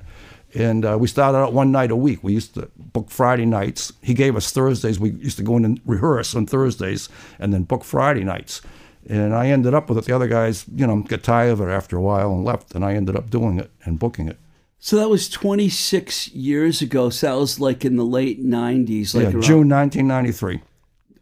And 0.56 0.84
uh, 0.84 0.96
we 0.98 1.06
started 1.06 1.38
out 1.38 1.52
one 1.52 1.70
night 1.70 1.90
a 1.90 1.96
week. 1.96 2.24
We 2.24 2.32
used 2.32 2.54
to 2.54 2.70
book 2.76 3.10
Friday 3.10 3.44
nights. 3.44 3.92
He 4.02 4.14
gave 4.14 4.36
us 4.36 4.50
Thursdays. 4.52 4.98
We 4.98 5.10
used 5.10 5.36
to 5.36 5.42
go 5.42 5.56
in 5.56 5.64
and 5.64 5.80
rehearse 5.84 6.34
on 6.34 6.46
Thursdays 6.46 7.08
and 7.38 7.52
then 7.52 7.64
book 7.64 7.84
Friday 7.84 8.24
nights. 8.24 8.62
And 9.08 9.34
I 9.34 9.48
ended 9.48 9.74
up 9.74 9.88
with 9.88 9.98
it. 9.98 10.04
The 10.06 10.14
other 10.14 10.26
guys, 10.26 10.64
you 10.74 10.86
know, 10.86 11.02
got 11.02 11.22
tired 11.22 11.52
of 11.52 11.60
it 11.60 11.68
after 11.68 11.96
a 11.96 12.00
while 12.00 12.32
and 12.32 12.44
left. 12.44 12.74
And 12.74 12.84
I 12.84 12.94
ended 12.94 13.16
up 13.16 13.28
doing 13.30 13.60
it 13.60 13.70
and 13.84 13.98
booking 13.98 14.28
it. 14.28 14.38
So 14.78 14.96
that 14.96 15.08
was 15.08 15.28
26 15.28 16.28
years 16.28 16.80
ago. 16.80 17.10
So 17.10 17.26
that 17.26 17.38
was 17.38 17.60
like 17.60 17.84
in 17.84 17.96
the 17.96 18.04
late 18.04 18.44
90s. 18.44 19.14
Like 19.14 19.24
yeah, 19.24 19.30
around- 19.30 19.42
June 19.42 19.68
1993. 19.68 20.62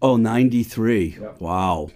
Oh, 0.00 0.16
93. 0.16 1.18
Wow. 1.40 1.90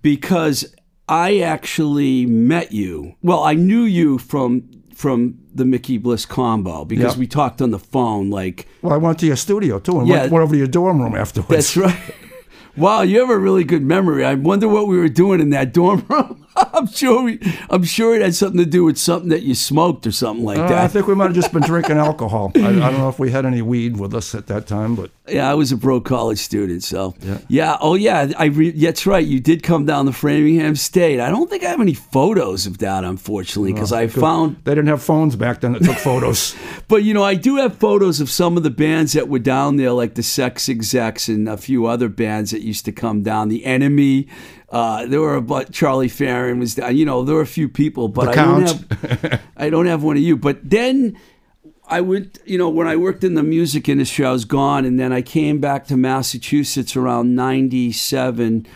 Because 0.00 0.74
I 1.08 1.38
actually 1.40 2.24
met 2.26 2.72
you. 2.72 3.14
Well, 3.22 3.42
I 3.42 3.54
knew 3.54 3.82
you 3.82 4.18
from 4.18 4.81
from 4.94 5.38
the 5.54 5.64
Mickey 5.64 5.98
Bliss 5.98 6.26
combo 6.26 6.84
because 6.84 7.12
Yep. 7.12 7.16
we 7.18 7.26
talked 7.26 7.60
on 7.62 7.70
the 7.70 7.78
phone 7.78 8.30
like 8.30 8.66
Well, 8.82 8.92
I 8.92 8.96
went 8.98 9.18
to 9.20 9.26
your 9.26 9.36
studio 9.36 9.78
too 9.78 9.98
and 9.98 10.08
Yeah. 10.08 10.20
went, 10.22 10.32
went 10.32 10.42
over 10.44 10.54
to 10.54 10.58
your 10.58 10.66
dorm 10.66 11.00
room 11.02 11.14
afterwards. 11.14 11.48
that's 11.48 11.76
right. 11.76 11.96
Wow, 12.74 13.02
you 13.02 13.20
have 13.20 13.28
a 13.28 13.36
really 13.38 13.64
good 13.64 13.82
memory. 13.82 14.24
I 14.24 14.32
wonder 14.34 14.66
what 14.66 14.88
we 14.88 14.96
were 14.96 15.10
doing 15.10 15.40
in 15.40 15.50
that 15.50 15.74
dorm 15.74 16.06
room. 16.08 16.41
I'm 16.74 16.86
sure 16.86 17.22
we, 17.22 17.38
I'm 17.68 17.84
sure 17.84 18.14
it 18.14 18.22
had 18.22 18.34
something 18.34 18.58
to 18.58 18.66
do 18.66 18.84
with 18.84 18.98
something 18.98 19.28
that 19.28 19.42
you 19.42 19.54
smoked 19.54 20.06
or 20.06 20.12
something 20.12 20.44
like 20.44 20.58
Uh, 20.58 20.74
I 20.74 20.88
think 20.88 21.06
we 21.06 21.14
might 21.14 21.26
have 21.26 21.34
just 21.34 21.52
been 21.52 21.62
drinking 21.62 21.96
alcohol. 22.08 22.50
I, 22.54 22.60
I 22.60 22.72
don't 22.72 22.98
know 22.98 23.08
if 23.10 23.18
we 23.18 23.30
had 23.30 23.44
any 23.44 23.62
weed 23.62 23.98
with 23.98 24.14
us 24.14 24.34
at 24.34 24.46
that 24.46 24.66
time, 24.66 24.94
but 24.94 25.10
Yeah, 25.28 25.50
I 25.50 25.54
was 25.54 25.70
a 25.70 25.76
broke 25.76 26.06
college 26.06 26.38
student, 26.38 26.82
so 26.82 27.14
yeah. 27.20 27.38
yeah 27.48 27.76
Oh 27.80 27.94
yeah, 27.94 28.32
I 28.38 28.46
re- 28.46 28.70
that's 28.70 29.06
right. 29.06 29.24
You 29.24 29.40
did 29.40 29.62
come 29.62 29.84
down 29.84 30.06
to 30.06 30.12
Framingham 30.12 30.76
State. 30.76 31.20
I 31.20 31.28
don't 31.28 31.50
think 31.50 31.62
I 31.64 31.68
have 31.68 31.80
any 31.80 31.94
photos 31.94 32.66
of 32.66 32.78
that, 32.78 33.04
unfortunately, 33.04 33.72
because 33.74 33.92
I 33.92 34.06
found. 34.06 34.56
they 34.64 34.74
didn't 34.74 34.88
have 34.88 35.02
phones 35.02 35.36
back 35.36 35.60
then 35.60 35.72
that 35.72 35.84
took 35.84 35.96
photos. 36.10 36.54
But 36.88 37.02
you 37.04 37.12
know, 37.12 37.22
I 37.22 37.34
do 37.34 37.56
have 37.56 37.76
photos 37.76 38.20
of 38.20 38.30
some 38.30 38.56
of 38.56 38.62
the 38.62 38.70
bands 38.70 39.12
that 39.12 39.28
were 39.28 39.38
down 39.38 39.76
there, 39.76 39.92
like 39.92 40.14
the 40.14 40.22
Sex 40.22 40.68
Execs 40.70 41.28
and 41.28 41.48
a 41.48 41.56
few 41.56 41.86
other 41.86 42.08
bands 42.08 42.50
that 42.50 42.62
that 42.62 42.66
used 42.66 42.84
to 42.84 42.92
come 42.92 43.22
down. 43.22 43.48
The 43.48 43.64
enemy. 43.64 44.28
Uh, 44.72 45.04
there 45.06 45.20
were 45.20 45.34
about 45.34 45.70
Charlie 45.70 46.08
Farren 46.08 46.58
was 46.58 46.76
down. 46.76 46.96
You 46.96 47.04
know, 47.04 47.22
there 47.24 47.34
were 47.34 47.42
a 47.42 47.46
few 47.46 47.68
people, 47.68 48.08
but 48.08 48.28
I 48.28 48.34
don't 48.34 48.66
Count. 48.66 49.20
have. 49.20 49.42
I 49.56 49.68
don't 49.68 49.84
have 49.84 50.02
one 50.02 50.16
of 50.16 50.22
you. 50.22 50.34
But 50.34 50.58
then 50.68 51.18
I 51.86 52.00
would, 52.00 52.38
you 52.46 52.56
know, 52.56 52.70
when 52.70 52.88
I 52.88 52.96
worked 52.96 53.22
in 53.22 53.34
the 53.34 53.42
music 53.42 53.86
industry, 53.86 54.24
I 54.24 54.32
was 54.32 54.46
gone, 54.46 54.86
and 54.86 54.98
then 54.98 55.12
I 55.12 55.20
came 55.20 55.60
back 55.60 55.86
to 55.88 55.96
Massachusetts 55.98 56.96
around 56.96 57.36
'97, 57.36 58.66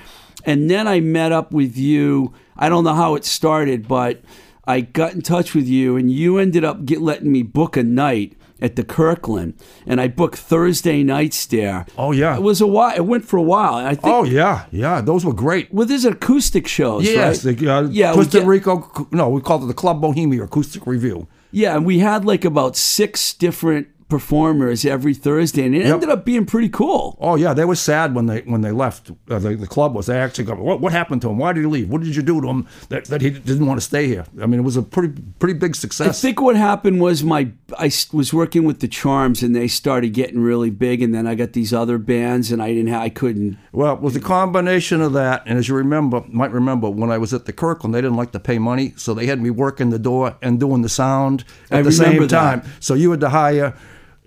and 0.44 0.70
then 0.70 0.86
I 0.86 1.00
met 1.00 1.32
up 1.32 1.50
with 1.50 1.78
you. 1.78 2.34
I 2.58 2.68
don't 2.68 2.84
know 2.84 2.94
how 2.94 3.14
it 3.14 3.24
started, 3.24 3.88
but 3.88 4.20
I 4.66 4.82
got 4.82 5.14
in 5.14 5.22
touch 5.22 5.54
with 5.54 5.66
you, 5.66 5.96
and 5.96 6.10
you 6.10 6.36
ended 6.36 6.62
up 6.62 6.84
get, 6.84 7.00
letting 7.00 7.32
me 7.32 7.42
book 7.42 7.74
a 7.78 7.82
night 7.82 8.36
at 8.60 8.76
the 8.76 8.84
Kirkland, 8.84 9.54
and 9.86 10.00
I 10.00 10.08
booked 10.08 10.38
Thursday 10.38 11.02
nights 11.02 11.44
there. 11.46 11.84
Oh, 11.98 12.12
yeah. 12.12 12.36
it 12.36 12.42
was 12.42 12.60
a 12.60 12.66
while. 12.66 12.96
It 12.96 13.04
went 13.04 13.24
for 13.26 13.36
a 13.36 13.42
while. 13.42 13.74
I 13.74 13.94
think. 13.94 14.06
Oh 14.06 14.24
yeah, 14.24 14.64
yeah, 14.70 15.00
those 15.00 15.24
were 15.24 15.34
great. 15.34 15.72
Well, 15.72 15.86
there's 15.86 16.04
acoustic 16.06 16.66
shows, 16.66 17.04
Yes, 17.04 17.44
right? 17.44 17.56
the, 17.56 17.68
uh, 17.70 17.82
yeah, 17.90 18.12
Twisted 18.12 18.40
get- 18.42 18.48
Rico. 18.48 19.08
No, 19.10 19.28
we 19.28 19.40
called 19.40 19.62
it 19.64 19.66
the 19.66 19.74
Club 19.74 20.00
Bohemia 20.00 20.44
Acoustic 20.44 20.86
Review. 20.86 21.26
Yeah, 21.50 21.76
and 21.76 21.84
we 21.86 21.98
had 22.00 22.24
like 22.24 22.44
about 22.44 22.76
six 22.76 23.32
different 23.34 23.88
performers 24.08 24.84
every 24.84 25.14
Thursday, 25.14 25.64
and 25.66 25.74
it 25.74 25.82
Yep. 25.84 25.94
ended 25.94 26.08
up 26.10 26.24
being 26.24 26.46
pretty 26.46 26.68
cool. 26.68 27.16
Oh 27.20 27.34
yeah, 27.36 27.52
they 27.52 27.64
were 27.64 27.74
sad 27.74 28.14
when 28.14 28.26
they 28.26 28.40
when 28.42 28.60
they 28.60 28.70
left. 28.70 29.10
Uh, 29.30 29.38
the, 29.38 29.56
the 29.56 29.66
club 29.66 29.94
was. 29.94 30.06
They 30.06 30.18
actually 30.18 30.44
got 30.44 30.58
what, 30.58 30.80
what 30.80 30.92
happened 30.92 31.22
to 31.22 31.28
him? 31.30 31.38
Why 31.38 31.52
did 31.52 31.60
he 31.60 31.66
leave? 31.66 31.88
What 31.90 32.02
did 32.02 32.14
you 32.14 32.22
do 32.22 32.40
to 32.40 32.46
him 32.48 32.66
that, 32.88 33.06
that 33.06 33.20
he 33.20 33.30
didn't 33.30 33.66
want 33.66 33.78
to 33.80 33.84
stay 33.84 34.06
here? 34.06 34.24
I 34.40 34.46
mean, 34.46 34.60
it 34.60 34.62
was 34.62 34.76
a 34.76 34.82
pretty 34.82 35.20
pretty 35.38 35.54
big 35.58 35.74
success. 35.74 36.08
I 36.08 36.12
think 36.12 36.40
what 36.40 36.56
happened 36.56 37.00
was 37.00 37.24
my 37.24 37.48
I 37.78 37.90
was 38.12 38.32
working 38.32 38.64
with 38.64 38.80
the 38.80 38.88
Charms, 38.88 39.42
and 39.42 39.54
they 39.56 39.66
started 39.68 40.10
getting 40.12 40.38
really 40.40 40.70
big, 40.70 41.02
and 41.02 41.12
then 41.14 41.26
I 41.26 41.34
got 41.34 41.52
these 41.52 41.72
other 41.72 41.98
bands, 41.98 42.52
and 42.52 42.62
I 42.62 42.68
didn't 42.72 42.92
ha- 42.92 43.02
I 43.02 43.08
couldn't. 43.08 43.58
well, 43.72 43.94
it 43.94 44.00
was 44.00 44.14
a 44.16 44.20
combination 44.20 45.00
of 45.00 45.12
that, 45.14 45.42
and 45.46 45.58
as 45.58 45.68
you 45.68 45.74
remember, 45.74 46.22
might 46.28 46.52
remember 46.52 46.88
when 46.88 47.10
I 47.10 47.18
was 47.18 47.34
at 47.34 47.46
the 47.46 47.52
Kirkland, 47.52 47.94
they 47.94 48.00
didn't 48.00 48.16
like 48.16 48.32
to 48.32 48.40
pay 48.40 48.58
money, 48.58 48.92
so 48.96 49.14
they 49.14 49.26
had 49.26 49.40
me 49.40 49.50
working 49.50 49.90
the 49.90 49.98
door 49.98 50.36
and 50.42 50.60
doing 50.60 50.82
the 50.82 50.88
sound 50.88 51.44
at 51.70 51.80
I 51.80 51.82
the 51.82 51.92
same 51.92 52.22
that. 52.22 52.30
time. 52.30 52.62
So 52.80 52.94
you 52.94 53.10
had 53.10 53.20
to 53.20 53.30
hire 53.30 53.74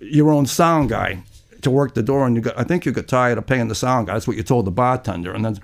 your 0.00 0.30
own 0.30 0.46
sound 0.46 0.88
guy 0.88 1.22
to 1.62 1.70
work 1.70 1.94
the 1.94 2.02
door, 2.02 2.26
and 2.26 2.34
you 2.36 2.42
got, 2.42 2.58
I 2.58 2.64
think 2.64 2.84
you 2.84 2.92
got 2.92 3.06
tired 3.06 3.38
of 3.38 3.46
paying 3.46 3.68
the 3.68 3.74
sound 3.74 4.06
guy. 4.06 4.14
That's 4.14 4.26
what 4.26 4.36
you 4.36 4.42
told 4.42 4.64
the 4.64 4.70
bartender, 4.70 5.32
and 5.32 5.44
then. 5.44 5.58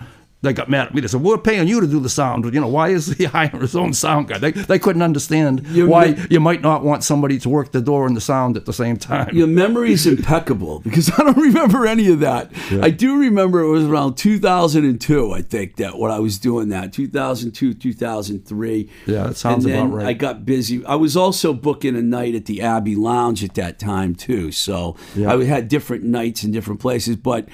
They 0.47 0.53
got 0.53 0.71
mad 0.71 0.87
at 0.87 0.95
me. 0.95 1.01
They 1.03 1.09
said, 1.09 1.21
"We're 1.23 1.37
paying 1.39 1.69
you 1.69 1.81
to 1.81 1.87
do 1.87 2.01
the 2.01 2.09
sound. 2.09 2.45
You 2.55 2.61
know 2.61 2.69
why 2.69 2.89
is 2.89 3.09
he 3.19 3.25
hiring 3.37 3.61
his 3.61 3.77
own 3.77 3.93
sound 3.93 4.29
guy?" 4.29 4.39
They, 4.39 4.53
they 4.53 4.79
couldn't 4.79 5.03
understand 5.03 5.67
You 5.69 5.89
why 5.89 6.13
ma- 6.13 6.25
you 6.31 6.41
might 6.41 6.63
not 6.63 6.85
want 6.85 7.05
somebody 7.05 7.39
to 7.41 7.49
work 7.49 7.73
the 7.73 7.81
door 7.81 8.07
and 8.07 8.17
the 8.17 8.21
sound 8.21 8.57
at 8.57 8.65
the 8.65 8.73
same 8.73 8.97
time. 8.97 9.35
Your 9.35 9.47
memory 9.49 9.93
is 9.93 10.07
impeccable 10.07 10.81
because 10.85 11.11
I 11.19 11.25
don't 11.25 11.37
remember 11.37 11.87
any 11.87 12.09
of 12.11 12.21
that. 12.21 12.51
I 12.81 12.91
do 12.91 13.19
remember 13.19 13.61
it 13.61 13.69
was 13.69 13.85
around 13.85 14.15
2002, 14.17 15.33
I 15.33 15.43
think, 15.43 15.77
that 15.77 15.99
when 15.99 16.11
I 16.11 16.21
was 16.21 16.39
doing 16.39 16.69
that, 16.71 16.93
2002, 16.93 17.75
2003. 17.75 18.91
Yeah, 19.07 19.25
that 19.25 19.37
sounds 19.37 19.65
and 19.65 19.75
about 19.75 19.93
right. 19.93 20.07
I 20.07 20.13
got 20.13 20.45
busy. 20.45 20.85
I 20.87 20.95
was 20.95 21.17
also 21.17 21.53
booking 21.53 21.97
a 21.97 22.03
night 22.03 22.35
at 22.35 22.47
the 22.47 22.63
Abbey 22.63 22.95
Lounge 22.95 23.43
at 23.45 23.55
that 23.55 23.79
time, 23.79 24.15
too. 24.15 24.53
So 24.53 24.97
Yeah. 25.15 25.33
I 25.35 25.45
had 25.45 25.69
different 25.69 26.05
nights 26.05 26.45
in 26.45 26.53
different 26.53 26.81
places. 26.81 27.17
But 27.17 27.49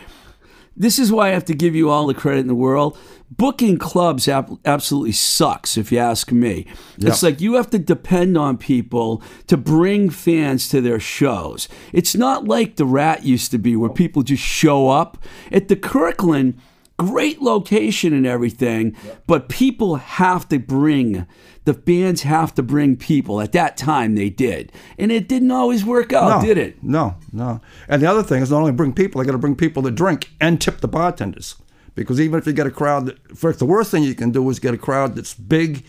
this 0.76 0.98
is 0.98 1.12
why 1.12 1.28
I 1.28 1.32
have 1.32 1.44
to 1.46 1.54
give 1.54 1.74
you 1.74 1.90
all 1.90 2.06
the 2.06 2.14
credit 2.14 2.40
in 2.40 2.46
the 2.48 2.54
world. 2.54 2.96
Booking 3.30 3.78
clubs 3.78 4.28
ab- 4.28 4.58
absolutely 4.64 5.12
sucks, 5.12 5.76
if 5.76 5.90
you 5.90 5.98
ask 5.98 6.32
me. 6.32 6.66
It's 6.98 7.22
like 7.22 7.40
you 7.40 7.54
have 7.54 7.70
to 7.70 7.78
depend 7.78 8.36
on 8.36 8.58
people 8.58 9.22
to 9.46 9.56
bring 9.56 10.10
fans 10.10 10.68
to 10.68 10.80
their 10.80 11.00
shows. 11.00 11.68
It's 11.92 12.14
not 12.14 12.44
like 12.44 12.76
the 12.76 12.84
Rat 12.84 13.24
used 13.24 13.50
to 13.52 13.58
be, 13.58 13.74
where 13.76 13.90
people 13.90 14.22
just 14.22 14.42
show 14.42 14.88
up. 14.90 15.18
At 15.50 15.68
the 15.68 15.76
Kirkland, 15.76 16.58
great 16.98 17.40
location 17.40 18.12
and 18.12 18.26
everything, 18.26 18.96
but 19.26 19.48
people 19.48 19.96
have 19.96 20.48
to 20.48 20.58
bring. 20.58 21.26
The 21.64 21.74
bands 21.74 22.22
have 22.22 22.54
to 22.54 22.62
bring 22.62 22.96
people. 22.96 23.40
At 23.40 23.52
that 23.52 23.76
time, 23.76 24.14
they 24.14 24.30
did, 24.30 24.72
and 24.98 25.12
it 25.12 25.28
didn't 25.28 25.52
always 25.52 25.84
work 25.84 26.12
out, 26.12 26.42
no, 26.42 26.46
did 26.46 26.58
it? 26.58 26.82
No, 26.82 27.16
no. 27.32 27.60
And 27.88 28.02
the 28.02 28.06
other 28.06 28.22
thing 28.22 28.42
is 28.42 28.50
not 28.50 28.58
only 28.58 28.72
bring 28.72 28.92
people, 28.92 29.20
they 29.20 29.26
got 29.26 29.32
to 29.32 29.38
bring 29.38 29.54
people 29.54 29.82
to 29.84 29.90
drink 29.90 30.30
and 30.40 30.60
tip 30.60 30.80
the 30.80 30.88
bartenders. 30.88 31.56
Because 31.94 32.20
even 32.20 32.38
if 32.38 32.46
you 32.46 32.52
get 32.52 32.66
a 32.66 32.70
crowd 32.70 33.06
that, 33.06 33.36
first, 33.36 33.58
the 33.58 33.66
worst 33.66 33.90
thing 33.90 34.02
you 34.02 34.14
can 34.14 34.30
do 34.30 34.48
is 34.50 34.58
get 34.58 34.74
a 34.74 34.78
crowd 34.78 35.14
that's 35.14 35.34
big 35.34 35.84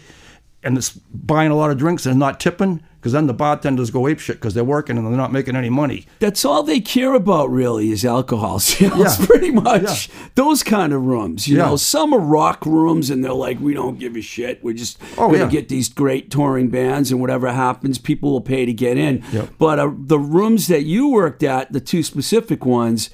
and 0.63 0.77
it's 0.77 0.91
buying 0.91 1.51
a 1.51 1.55
lot 1.55 1.71
of 1.71 1.77
drinks 1.77 2.05
and 2.05 2.17
not 2.19 2.39
tipping, 2.39 2.81
because 2.99 3.11
then 3.11 3.27
the 3.27 3.33
bartenders 3.33 3.91
go 3.91 4.03
apeshit 4.03 4.33
because 4.35 4.53
they're 4.53 4.63
working 4.63 4.97
and 4.97 5.05
they're 5.05 5.17
not 5.17 5.31
making 5.33 5.55
any 5.57 5.69
money. 5.69 6.05
That's 6.19 6.45
all 6.45 6.63
they 6.63 6.79
care 6.79 7.13
about, 7.13 7.49
really, 7.51 7.89
is 7.91 8.05
alcohol 8.05 8.59
sales. 8.59 9.19
Yeah. 9.19 9.25
Pretty 9.25 9.51
much 9.51 10.09
those 10.35 10.63
kind 10.63 10.93
of 10.93 11.01
rooms. 11.05 11.47
You 11.47 11.57
Yeah. 11.57 11.65
know, 11.69 11.75
some 11.75 12.13
are 12.13 12.19
rock 12.19 12.65
rooms, 12.65 13.09
and 13.09 13.23
they're 13.23 13.33
like, 13.33 13.59
we 13.59 13.73
don't 13.73 13.99
give 13.99 14.15
a 14.15 14.21
shit. 14.21 14.63
We're 14.63 14.73
just 14.73 14.97
Oh, 15.17 15.27
going 15.27 15.33
to 15.33 15.39
yeah. 15.39 15.49
get 15.49 15.69
these 15.69 15.89
great 15.89 16.31
touring 16.31 16.69
bands, 16.69 17.11
and 17.11 17.19
whatever 17.19 17.51
happens, 17.51 17.97
people 17.97 18.31
will 18.31 18.41
pay 18.41 18.65
to 18.65 18.73
get 18.73 18.97
in. 18.97 19.21
Yep. 19.33 19.49
But 19.57 19.79
uh, 19.79 19.91
the 19.97 20.19
rooms 20.19 20.67
that 20.67 20.83
you 20.83 21.09
worked 21.09 21.43
at, 21.43 21.73
the 21.73 21.81
two 21.81 22.03
specific 22.03 22.65
ones. 22.65 23.09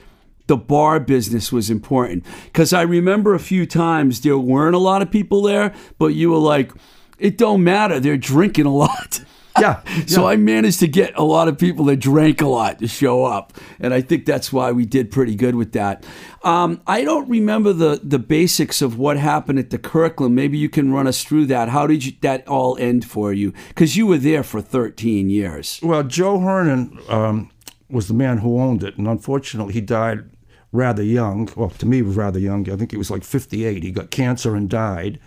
The 0.48 0.58
bar 0.58 1.00
business 1.00 1.52
was 1.52 1.70
important 1.70 2.26
because 2.46 2.74
I 2.74 2.82
remember 2.82 3.36
a 3.36 3.40
few 3.40 3.68
times 3.68 4.22
there 4.22 4.36
weren't 4.36 4.74
a 4.74 4.80
lot 4.80 5.04
of 5.04 5.12
people 5.12 5.44
there, 5.44 5.76
but 6.00 6.16
you 6.16 6.32
were 6.32 6.40
like, 6.40 6.72
"It 7.20 7.38
don't 7.38 7.64
matter. 7.64 8.00
They're 8.00 8.18
drinking 8.18 8.66
a 8.66 8.74
lot." 8.74 9.22
Yeah. 9.60 9.82
So. 10.08 10.28
I 10.28 10.38
managed 10.38 10.80
to 10.80 10.88
get 10.88 11.14
a 11.16 11.24
lot 11.24 11.48
of 11.48 11.58
people 11.58 11.86
that 11.86 11.98
drank 11.98 12.42
a 12.42 12.48
lot 12.48 12.80
to 12.80 12.88
show 12.88 13.26
up, 13.26 13.54
and 13.80 13.94
I 13.94 14.02
think 14.02 14.26
that's 14.26 14.52
why 14.52 14.72
we 14.72 14.86
did 14.86 15.12
pretty 15.12 15.36
good 15.36 15.56
with 15.56 15.74
that. 15.74 16.06
Um, 16.44 16.82
I 16.88 17.04
don't 17.04 17.30
remember 17.30 17.74
the 17.74 18.00
the 18.02 18.18
basics 18.18 18.82
of 18.82 18.98
what 18.98 19.18
happened 19.18 19.60
at 19.60 19.70
the 19.70 19.78
Kirkland. 19.78 20.36
Maybe 20.36 20.58
you 20.58 20.70
can 20.70 20.92
run 20.92 21.06
us 21.06 21.24
through 21.24 21.46
that. 21.48 21.70
How 21.70 21.86
did 21.86 22.06
you, 22.06 22.14
that 22.22 22.48
all 22.48 22.78
end 22.78 23.06
for 23.06 23.34
you? 23.34 23.54
Because 23.68 23.96
you 23.98 24.08
were 24.08 24.18
there 24.18 24.44
for 24.44 24.62
13 24.62 25.30
years. 25.30 25.80
Well, 25.84 26.04
Joe 26.04 26.40
Hernan 26.40 27.00
um, 27.10 27.52
was 27.90 28.08
the 28.08 28.14
man 28.14 28.40
who 28.40 28.60
owned 28.60 28.84
it, 28.84 28.98
and 28.98 29.08
unfortunately, 29.08 29.74
he 29.74 29.82
died 29.82 30.24
rather 30.72 31.04
young. 31.04 31.50
Well, 31.56 31.70
to 31.70 31.86
me, 31.86 32.02
was 32.02 32.16
rather 32.16 32.40
young. 32.40 32.70
I 32.70 32.76
think 32.76 32.92
he 32.92 32.98
was 32.98 33.12
like 33.12 33.24
58. 33.24 33.84
He 33.84 33.92
got 33.92 34.12
cancer 34.12 34.56
and 34.56 34.70
died, 34.70 35.20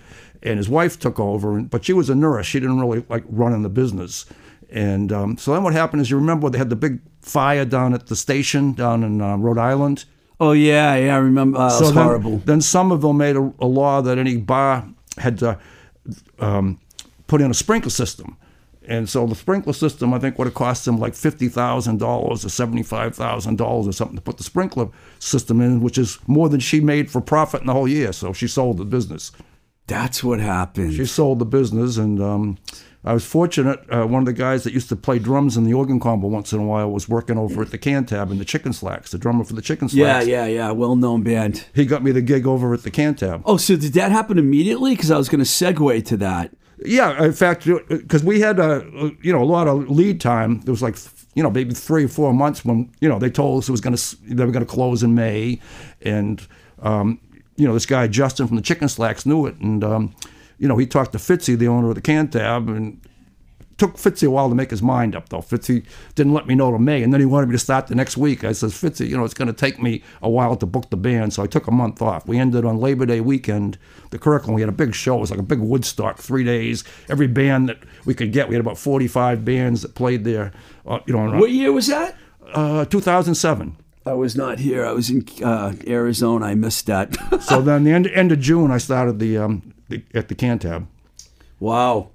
and 0.42 0.56
his 0.56 0.68
wife 0.68 0.98
took 0.98 1.20
over. 1.20 1.60
But 1.62 1.84
she 1.84 1.92
was 1.92 2.10
a 2.10 2.14
nurse. 2.14 2.46
She 2.46 2.60
didn't 2.60 2.80
really 2.80 3.04
like 3.08 3.24
running 3.28 3.62
the 3.62 3.68
business. 3.68 4.26
And 4.70 5.12
um, 5.12 5.36
so 5.36 5.52
then 5.52 5.62
what 5.62 5.74
happened 5.74 6.00
is, 6.02 6.10
you 6.10 6.16
remember 6.16 6.48
they 6.48 6.58
had 6.58 6.70
the 6.70 6.76
big 6.76 7.00
fire 7.20 7.64
down 7.64 7.94
at 7.94 8.06
the 8.06 8.16
station 8.16 8.72
down 8.72 9.04
in 9.04 9.20
uh, 9.20 9.36
Rhode 9.36 9.58
Island. 9.58 10.06
Oh 10.40 10.52
yeah, 10.52 10.96
yeah, 10.96 11.14
I 11.14 11.18
remember. 11.18 11.58
Uh, 11.58 11.66
it 11.66 11.80
was 11.80 11.94
then, 11.94 12.04
horrible. 12.04 12.38
Then 12.38 12.60
Somerville 12.60 13.12
made 13.12 13.36
a, 13.36 13.52
a 13.60 13.66
law 13.66 14.00
that 14.00 14.18
any 14.18 14.38
bar 14.38 14.88
had 15.18 15.38
to 15.38 15.58
um, 16.38 16.80
put 17.26 17.40
in 17.40 17.50
a 17.50 17.54
sprinkler 17.54 17.90
system. 17.90 18.36
And 18.88 19.08
so 19.08 19.26
the 19.26 19.36
sprinkler 19.36 19.74
system, 19.74 20.12
I 20.12 20.18
think, 20.18 20.38
would 20.38 20.46
have 20.46 20.54
cost 20.54 20.84
them 20.84 20.98
like 20.98 21.14
fifty 21.14 21.48
thousand 21.48 21.98
dollars 22.00 22.44
or 22.44 22.48
seventy-five 22.48 23.14
thousand 23.14 23.58
dollars 23.58 23.86
or 23.86 23.92
something 23.92 24.16
to 24.16 24.22
put 24.22 24.38
the 24.38 24.42
sprinkler 24.42 24.88
system 25.20 25.60
in, 25.60 25.80
which 25.82 25.98
is 25.98 26.18
more 26.26 26.48
than 26.48 26.58
she 26.58 26.80
made 26.80 27.08
for 27.08 27.20
profit 27.20 27.60
in 27.60 27.68
the 27.68 27.72
whole 27.72 27.86
year. 27.86 28.12
So 28.12 28.32
she 28.32 28.48
sold 28.48 28.78
the 28.78 28.84
business. 28.84 29.30
That's 29.92 30.24
what 30.24 30.40
happened. 30.40 30.94
She 30.94 31.04
sold 31.06 31.38
the 31.38 31.44
business, 31.44 31.96
and 31.96 32.20
um, 32.22 32.58
I 33.04 33.12
was 33.12 33.24
fortunate. 33.24 33.80
Uh, 33.90 34.06
one 34.06 34.22
of 34.22 34.26
the 34.26 34.32
guys 34.32 34.64
that 34.64 34.72
used 34.72 34.88
to 34.90 34.96
play 34.96 35.18
drums 35.18 35.56
in 35.56 35.64
the 35.64 35.74
organ 35.74 36.00
combo 36.00 36.28
once 36.28 36.52
in 36.52 36.60
a 36.60 36.64
while 36.64 36.90
was 36.90 37.08
working 37.08 37.36
over 37.36 37.62
at 37.62 37.70
the 37.70 37.78
Cantab 37.78 38.30
in 38.30 38.38
the 38.38 38.44
Chicken 38.44 38.72
Slacks, 38.72 39.10
the 39.10 39.18
drummer 39.18 39.44
for 39.44 39.54
the 39.54 39.62
Chicken 39.62 39.88
Slacks. 39.88 40.26
yeah, 40.26 40.46
yeah. 40.46 40.46
Yeah. 40.46 40.70
Well 40.70 40.96
known 40.96 41.22
band. 41.22 41.66
He 41.74 41.84
got 41.84 42.02
me 42.02 42.12
the 42.12 42.22
gig 42.22 42.46
over 42.46 42.72
at 42.72 42.84
the 42.84 42.90
Cantab. 42.90 43.42
Oh, 43.44 43.56
so 43.56 43.76
did 43.76 43.92
that 43.94 44.12
happen 44.12 44.38
immediately? 44.38 44.94
Because 44.94 45.10
I 45.10 45.18
was 45.18 45.28
going 45.28 45.44
to 45.44 45.44
segue 45.44 46.04
to 46.06 46.16
that. 46.18 46.52
Yeah, 46.84 47.22
in 47.24 47.32
fact, 47.32 47.64
because 47.88 48.24
we 48.24 48.40
had 48.40 48.58
a 48.58 48.84
you 49.20 49.32
know 49.32 49.42
a 49.42 49.44
lot 49.44 49.68
of 49.68 49.88
lead 49.90 50.20
time. 50.20 50.60
There 50.62 50.72
was 50.72 50.82
like 50.82 50.96
you 51.34 51.42
know 51.42 51.50
maybe 51.50 51.74
three 51.74 52.04
or 52.04 52.08
four 52.08 52.32
months 52.32 52.64
when 52.64 52.90
you 53.00 53.08
know 53.08 53.18
they 53.18 53.30
told 53.30 53.62
us 53.62 53.68
it 53.68 53.72
was 53.72 53.80
going 53.80 53.96
to 53.96 54.16
they 54.34 54.44
were 54.44 54.52
going 54.52 54.66
to 54.66 54.72
close 54.72 55.02
in 55.02 55.14
May, 55.14 55.60
and 56.00 56.44
um, 56.80 57.20
you 57.56 57.66
know 57.66 57.74
this 57.74 57.86
guy 57.86 58.06
Justin 58.08 58.46
from 58.46 58.56
the 58.56 58.62
Chicken 58.62 58.88
Slacks 58.88 59.26
knew 59.26 59.46
it, 59.46 59.56
and 59.56 59.82
um, 59.84 60.14
you 60.58 60.68
know 60.68 60.76
he 60.76 60.86
talked 60.86 61.12
to 61.12 61.18
Fitzy, 61.18 61.56
the 61.58 61.68
owner 61.68 61.88
of 61.90 61.94
the 61.94 62.00
Cantab, 62.02 62.68
and 62.74 63.00
took 63.78 63.94
Fitzy 63.96 64.26
a 64.28 64.30
while 64.30 64.48
to 64.48 64.54
make 64.54 64.70
his 64.70 64.82
mind 64.82 65.16
up 65.16 65.28
though. 65.30 65.38
Fitzy 65.40 65.84
didn't 66.14 66.34
let 66.34 66.46
me 66.46 66.54
know 66.54 66.70
till 66.70 66.78
May, 66.78 67.02
and 67.02 67.12
then 67.12 67.20
he 67.20 67.26
wanted 67.26 67.46
me 67.48 67.52
to 67.54 67.58
start 67.58 67.88
the 67.88 67.94
next 67.94 68.16
week. 68.16 68.44
I 68.44 68.52
says, 68.52 68.72
Fitzy, 68.74 69.08
you 69.08 69.16
know 69.16 69.24
it's 69.24 69.34
going 69.34 69.48
to 69.48 69.52
take 69.54 69.82
me 69.82 70.02
a 70.22 70.30
while 70.30 70.54
to 70.56 70.66
book 70.66 70.90
the 70.90 70.96
band, 70.96 71.32
so 71.32 71.42
I 71.42 71.46
took 71.46 71.66
a 71.66 71.72
month 71.72 72.00
off. 72.00 72.26
We 72.26 72.38
ended 72.38 72.64
on 72.64 72.78
Labor 72.78 73.06
Day 73.06 73.20
weekend, 73.20 73.78
the 74.10 74.18
Kirkland. 74.18 74.54
We 74.54 74.60
had 74.62 74.68
a 74.68 74.72
big 74.72 74.94
show. 74.94 75.16
It 75.16 75.20
was 75.20 75.30
like 75.30 75.40
a 75.40 75.44
big 75.44 75.58
Woodstock, 75.60 76.18
three 76.18 76.44
days. 76.44 76.84
Every 77.08 77.26
band 77.26 77.68
that 77.70 77.78
we 78.04 78.14
could 78.14 78.32
get, 78.32 78.48
we 78.48 78.54
had 78.54 78.60
about 78.60 78.78
forty-five 78.78 79.44
bands 79.44 79.82
that 79.82 79.94
played 79.94 80.24
there. 80.24 80.52
Uh, 80.86 81.00
you 81.06 81.12
know, 81.14 81.38
What 81.38 81.50
year 81.50 81.72
was 81.72 81.86
that? 81.88 82.16
uh, 82.54 82.84
2007. 82.84 83.76
I 84.04 84.14
was 84.14 84.36
not 84.36 84.58
here. 84.58 84.84
I 84.84 84.92
was 84.92 85.10
in 85.10 85.24
uh, 85.42 85.74
Arizona. 85.86 86.46
I 86.46 86.54
missed 86.54 86.86
that. 86.86 87.16
So 87.42 87.60
then 87.60 87.84
the 87.84 87.92
end, 87.92 88.06
end 88.08 88.32
of 88.32 88.40
June, 88.40 88.70
I 88.70 88.78
started 88.78 89.18
the, 89.18 89.38
um, 89.38 89.74
the 89.88 90.02
at 90.14 90.28
the 90.28 90.34
Cantab. 90.34 90.86
wow. 91.60 92.08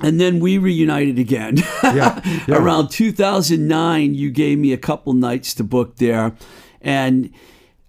And 0.00 0.20
then 0.20 0.40
we 0.40 0.58
reunited 0.58 1.18
again. 1.18 1.58
Yeah, 1.84 2.20
yeah. 2.48 2.56
Around 2.56 2.88
2009, 2.88 4.14
you 4.14 4.30
gave 4.30 4.58
me 4.58 4.72
a 4.72 4.76
couple 4.78 5.12
nights 5.12 5.54
to 5.54 5.64
book 5.64 5.96
there. 5.96 6.32
And 6.80 7.30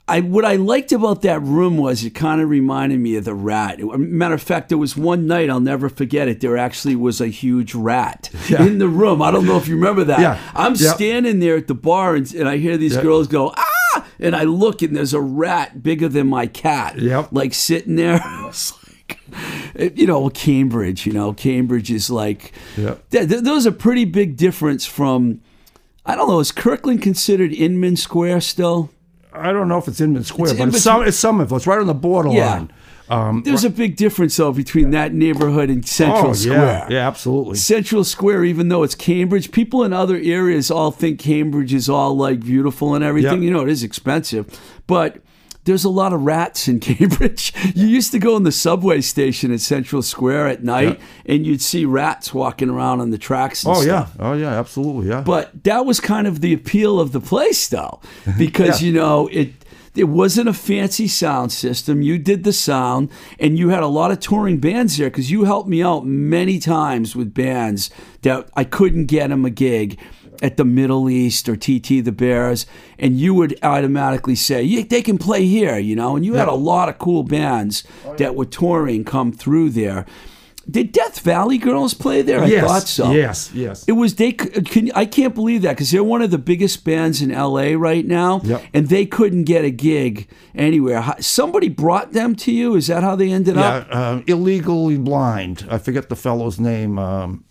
I 0.05 0.19
what 0.19 0.43
I 0.43 0.57
liked 0.57 0.91
about 0.91 1.21
that 1.21 1.41
room 1.41 1.77
was 1.77 2.03
it 2.03 2.09
kind 2.09 2.41
of 2.41 2.49
reminded 2.49 2.99
me 2.99 3.15
of 3.15 3.23
the 3.23 3.33
rat. 3.33 3.79
Matter 3.79 4.33
of 4.35 4.41
fact, 4.41 4.67
there 4.67 4.77
was 4.77 4.97
one 4.97 5.27
night 5.27 5.49
I'll 5.49 5.61
never 5.61 5.87
forget 5.87 6.27
it. 6.27 6.41
There 6.41 6.57
actually 6.57 6.97
was 6.97 7.21
a 7.21 7.27
huge 7.27 7.73
rat 7.73 8.29
in 8.49 8.79
the 8.79 8.89
room. 8.89 9.21
I 9.21 9.31
don't 9.31 9.45
know 9.45 9.55
if 9.57 9.67
you 9.67 9.75
remember 9.75 10.03
that. 10.03 10.19
Yeah. 10.19 10.39
I'm 10.53 10.75
Yep. 10.75 10.95
standing 10.95 11.39
there 11.39 11.55
at 11.55 11.67
the 11.67 11.73
bar 11.73 12.15
and, 12.15 12.31
and 12.33 12.49
I 12.49 12.57
hear 12.57 12.75
these 12.75 12.95
Yep. 12.95 13.03
girls 13.03 13.27
go 13.27 13.53
ah, 13.55 14.05
and 14.19 14.35
I 14.35 14.43
look 14.43 14.81
and 14.81 14.93
there's 14.93 15.13
a 15.13 15.21
rat 15.21 15.81
bigger 15.81 16.09
than 16.09 16.27
my 16.27 16.47
cat. 16.47 16.99
Yep. 16.99 17.29
Like 17.31 17.53
sitting 17.53 17.95
there. 17.95 18.19
It- 19.75 19.97
you 19.97 20.05
know, 20.05 20.29
Cambridge. 20.29 21.05
You 21.07 21.13
know, 21.13 21.33
Cambridge 21.33 21.89
is 21.91 22.09
like. 22.11 22.51
Yep. 22.77 23.09
Th- 23.09 23.27
th- 23.29 23.41
there 23.43 23.53
was 23.53 23.65
a 23.65 23.71
pretty 23.71 24.05
big 24.05 24.37
difference 24.37 24.85
from. 24.85 25.41
I 26.05 26.15
don't 26.15 26.27
know. 26.27 26.39
Is 26.39 26.51
Kirkland 26.51 27.01
considered 27.01 27.51
Inman 27.53 27.95
Square 27.95 28.41
still? 28.41 28.91
I 29.33 29.51
don't 29.51 29.67
know 29.67 29.77
if 29.77 29.87
it's 29.87 29.99
Inman 29.99 30.23
Square, 30.23 30.51
It's 30.51 30.57
but 30.59 30.63
in 30.63 30.69
it's, 30.69 30.83
some, 30.83 31.03
it's 31.03 31.17
Somerville. 31.17 31.57
It's 31.57 31.67
right 31.67 31.79
on 31.79 31.87
the 31.87 31.93
borderline. 31.93 32.71
Um, 33.09 33.43
There's 33.43 33.65
a 33.65 33.69
big 33.69 33.95
difference 33.95 34.37
though 34.37 34.53
between 34.53 34.91
that 34.91 35.13
neighborhood 35.13 35.69
and 35.69 35.85
Central 35.85 36.29
oh, 36.29 36.33
Square. 36.33 36.57
yeah, 36.57 36.87
yeah, 36.89 37.07
absolutely. 37.07 37.57
Central 37.57 38.03
Square, 38.03 38.45
even 38.45 38.69
though 38.69 38.83
it's 38.83 38.95
Cambridge, 38.95 39.51
people 39.51 39.83
in 39.83 39.91
other 39.91 40.15
areas 40.15 40.71
all 40.71 40.91
think 40.91 41.19
Cambridge 41.19 41.73
is 41.73 41.89
all 41.89 42.15
like 42.15 42.39
beautiful 42.39 42.95
and 42.95 43.03
everything. 43.03 43.41
Yeah. 43.41 43.47
You 43.47 43.51
know, 43.51 43.61
it 43.63 43.69
is 43.69 43.83
expensive, 43.83 44.59
but 44.87 45.17
there's 45.65 45.85
a 45.85 45.89
lot 45.89 46.11
of 46.13 46.21
rats 46.21 46.67
in 46.67 46.79
Cambridge. 46.81 47.53
You 47.75 47.87
used 47.87 48.11
to 48.11 48.19
go 48.19 48.35
in 48.37 48.43
the 48.43 48.51
subway 48.51 49.01
station 49.01 49.51
at 49.53 49.61
Central 49.61 50.01
Square 50.01 50.47
at 50.47 50.63
night, 50.63 50.99
and 51.25 51.45
you'd 51.45 51.61
see 51.61 51.85
rats 51.85 52.33
walking 52.33 52.69
around 52.69 52.99
on 53.01 53.09
the 53.11 53.17
tracks. 53.17 53.63
And 53.63 53.75
Oh 53.75 53.81
stuff. 53.81 54.13
yeah, 54.19 54.25
oh 54.25 54.33
yeah, 54.33 54.59
absolutely, 54.59 55.09
yeah. 55.09 55.21
But 55.21 55.63
that 55.63 55.85
was 55.85 55.99
kind 55.99 56.27
of 56.27 56.41
the 56.41 56.53
appeal 56.53 56.99
of 56.99 57.11
the 57.11 57.21
place, 57.21 57.67
though, 57.69 57.99
because 58.37 58.81
Yeah. 58.81 58.87
you 58.87 58.93
know 58.93 59.27
it. 59.31 59.53
It 59.95 60.05
wasn't 60.05 60.49
a 60.49 60.53
fancy 60.53 61.07
sound 61.07 61.51
system. 61.51 62.01
You 62.01 62.17
did 62.17 62.43
the 62.45 62.51
sound, 62.51 63.11
and 63.39 63.59
you 63.59 63.69
had 63.69 63.83
a 63.83 63.87
lot 63.87 64.09
of 64.09 64.19
touring 64.19 64.57
bands 64.57 64.97
there 64.97 65.07
because 65.11 65.29
you 65.29 65.43
helped 65.43 65.69
me 65.69 65.83
out 65.83 66.03
many 66.03 66.57
times 66.57 67.15
with 67.15 67.31
bands 67.31 67.91
that 68.23 68.49
I 68.55 68.63
couldn't 68.63 69.05
get 69.05 69.29
them 69.29 69.45
a 69.45 69.51
gig 69.51 69.99
at 70.43 70.57
the 70.57 70.65
Middle 70.65 71.09
East 71.09 71.47
or 71.49 71.55
TT 71.55 72.03
the 72.03 72.11
Bears, 72.11 72.67
and 72.99 73.17
you 73.17 73.33
would 73.33 73.57
automatically 73.63 74.35
say, 74.35 74.61
yeah, 74.61 74.83
they 74.87 75.01
can 75.01 75.17
play 75.17 75.45
here, 75.45 75.79
you 75.79 75.95
know. 75.95 76.15
And 76.15 76.23
you 76.25 76.33
had 76.35 76.49
a 76.49 76.53
lot 76.53 76.89
of 76.89 76.99
cool 76.99 77.23
bands 77.23 77.83
that 78.17 78.35
were 78.35 78.45
touring 78.45 79.05
come 79.05 79.31
through 79.31 79.69
there. 79.71 80.05
Did 80.69 80.93
Death 80.93 81.19
Valley 81.19 81.57
Girls 81.57 81.93
play 81.93 82.21
there? 82.21 82.41
I 82.41 82.45
yes, 82.45 82.65
thought 82.65 82.87
so. 82.87 83.11
yes, 83.11 83.51
yes. 83.53 83.83
It 83.85 83.93
was 83.93 84.15
they. 84.15 84.31
Can, 84.31 84.91
I 84.95 85.05
can't 85.05 85.35
believe 85.35 85.61
that 85.63 85.71
because 85.71 85.91
they're 85.91 86.03
one 86.05 86.21
of 86.21 86.31
the 86.31 86.37
biggest 86.37 86.85
bands 86.85 87.21
in 87.21 87.31
LA 87.33 87.73
right 87.77 88.05
now, 88.05 88.39
Yep. 88.45 88.63
and 88.73 88.87
they 88.87 89.05
couldn't 89.05 89.43
get 89.43 89.65
a 89.65 89.69
gig 89.71 90.29
anywhere. 90.55 91.15
Somebody 91.19 91.67
brought 91.67 92.13
them 92.13 92.33
to 92.35 92.51
you. 92.53 92.75
Is 92.75 92.87
that 92.87 93.03
how 93.03 93.17
they 93.17 93.29
ended 93.29 93.55
yeah, 93.55 93.67
up? 93.67 93.93
um, 93.95 94.23
illegally 94.25 94.97
blind. 94.97 95.67
I 95.69 95.79
forget 95.79 96.07
the 96.07 96.15
fellow's 96.15 96.59
name. 96.61 96.97
Um, 96.97 97.43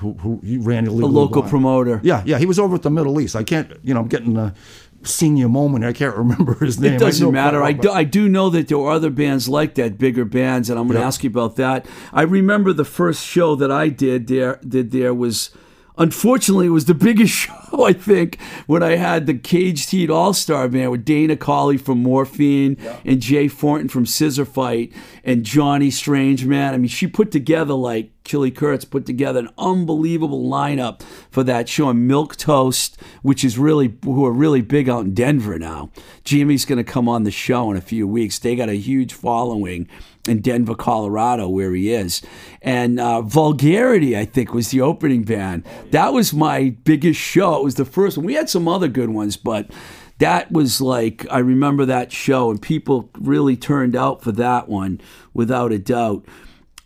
who 0.00 0.14
who 0.14 0.40
he 0.44 0.56
ran 0.58 0.86
A 0.86 0.90
local 0.90 1.42
blind. 1.42 1.50
promoter. 1.50 2.00
Yeah, 2.02 2.22
yeah. 2.26 2.38
He 2.38 2.46
was 2.46 2.58
over 2.58 2.74
at 2.76 2.82
the 2.82 2.90
Middle 2.90 3.20
East. 3.20 3.34
I 3.36 3.42
can't. 3.44 3.72
You 3.82 3.94
know, 3.94 4.00
I'm 4.00 4.08
getting 4.08 4.36
a 4.36 4.54
senior 5.02 5.48
moment. 5.48 5.84
I 5.84 5.92
can't 5.92 6.16
remember 6.24 6.54
his 6.64 6.80
name. 6.80 6.94
It 6.94 6.98
doesn't 6.98 7.24
know 7.24 7.30
matter. 7.32 7.62
I 7.62 7.72
do, 7.72 7.90
I 7.90 8.04
do 8.04 8.28
know 8.28 8.50
that 8.50 8.68
there 8.68 8.78
were 8.78 8.90
other 8.90 9.10
bands 9.10 9.48
like 9.48 9.74
that, 9.76 9.98
bigger 9.98 10.24
bands, 10.24 10.68
and 10.70 10.78
I'm 10.78 10.86
going 10.86 10.94
to 10.96 11.00
Yeah. 11.00 11.06
ask 11.06 11.22
you 11.22 11.30
about 11.30 11.56
that. 11.56 11.86
I 12.12 12.22
remember 12.22 12.72
the 12.72 12.84
first 12.84 13.24
show 13.24 13.54
that 13.56 13.70
I 13.70 13.88
did 13.88 14.26
there. 14.26 14.58
Did 14.66 14.90
there 14.90 15.14
was, 15.14 15.50
unfortunately, 15.98 16.66
it 16.66 16.70
was 16.70 16.84
the 16.86 16.94
biggest 16.94 17.32
show 17.34 17.84
I 17.84 17.92
think 17.92 18.40
when 18.66 18.82
I 18.82 18.96
had 18.96 19.26
the 19.26 19.34
Caged 19.34 19.90
Heat 19.90 20.10
All 20.10 20.32
Star 20.32 20.68
Band 20.68 20.90
with 20.90 21.04
Dana 21.04 21.36
Colley 21.36 21.76
from 21.76 22.02
Morphine 22.02 22.76
and 23.04 23.20
Jay 23.20 23.48
Thornton 23.48 23.88
from 23.88 24.06
Scissor 24.06 24.44
Fight 24.44 24.92
and 25.24 25.44
Johnny 25.44 25.90
Strange. 25.90 26.44
Man, 26.44 26.74
I 26.74 26.78
mean, 26.78 26.88
she 26.88 27.06
put 27.06 27.30
together 27.30 27.74
like 27.74 28.10
Chili 28.26 28.50
Kurtz 28.50 28.84
put 28.84 29.06
together 29.06 29.38
an 29.38 29.48
unbelievable 29.56 30.48
lineup 30.50 31.02
for 31.30 31.44
that 31.44 31.68
show. 31.68 31.90
And 31.90 32.08
Milk 32.08 32.36
Toast, 32.36 33.00
which 33.22 33.44
is 33.44 33.56
really 33.56 33.96
who 34.04 34.26
are 34.26 34.32
really 34.32 34.62
big 34.62 34.88
out 34.88 35.04
in 35.04 35.14
Denver 35.14 35.58
now. 35.58 35.90
Jimmy's 36.24 36.64
going 36.64 36.84
to 36.84 36.84
come 36.84 37.08
on 37.08 37.22
the 37.22 37.30
show 37.30 37.70
in 37.70 37.76
a 37.76 37.80
few 37.82 38.06
weeks. 38.06 38.38
They 38.38 38.56
got 38.56 38.68
a 38.68 38.74
huge 38.74 39.12
following 39.12 39.88
in 40.28 40.40
Denver, 40.40 40.74
Colorado, 40.74 41.48
where 41.48 41.72
he 41.74 41.92
is. 41.92 42.22
And 42.62 42.98
uh, 42.98 43.22
Vulgarity, 43.22 44.16
I 44.16 44.24
think, 44.24 44.52
was 44.52 44.70
the 44.70 44.80
opening 44.80 45.24
band. 45.24 45.66
That 45.90 46.12
was 46.12 46.32
my 46.32 46.70
biggest 46.84 47.20
show. 47.20 47.56
It 47.56 47.64
was 47.64 47.74
the 47.76 47.84
first 47.84 48.16
one. 48.16 48.26
We 48.26 48.34
had 48.34 48.48
some 48.48 48.68
other 48.68 48.88
good 48.88 49.10
ones, 49.10 49.36
but 49.36 49.70
that 50.18 50.50
was 50.50 50.80
like 50.80 51.26
I 51.30 51.38
remember 51.38 51.84
that 51.86 52.12
show, 52.12 52.50
and 52.50 52.60
people 52.60 53.10
really 53.18 53.56
turned 53.56 53.94
out 53.94 54.22
for 54.22 54.32
that 54.32 54.68
one 54.68 55.00
without 55.34 55.72
a 55.72 55.78
doubt. 55.78 56.24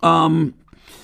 Um, 0.03 0.55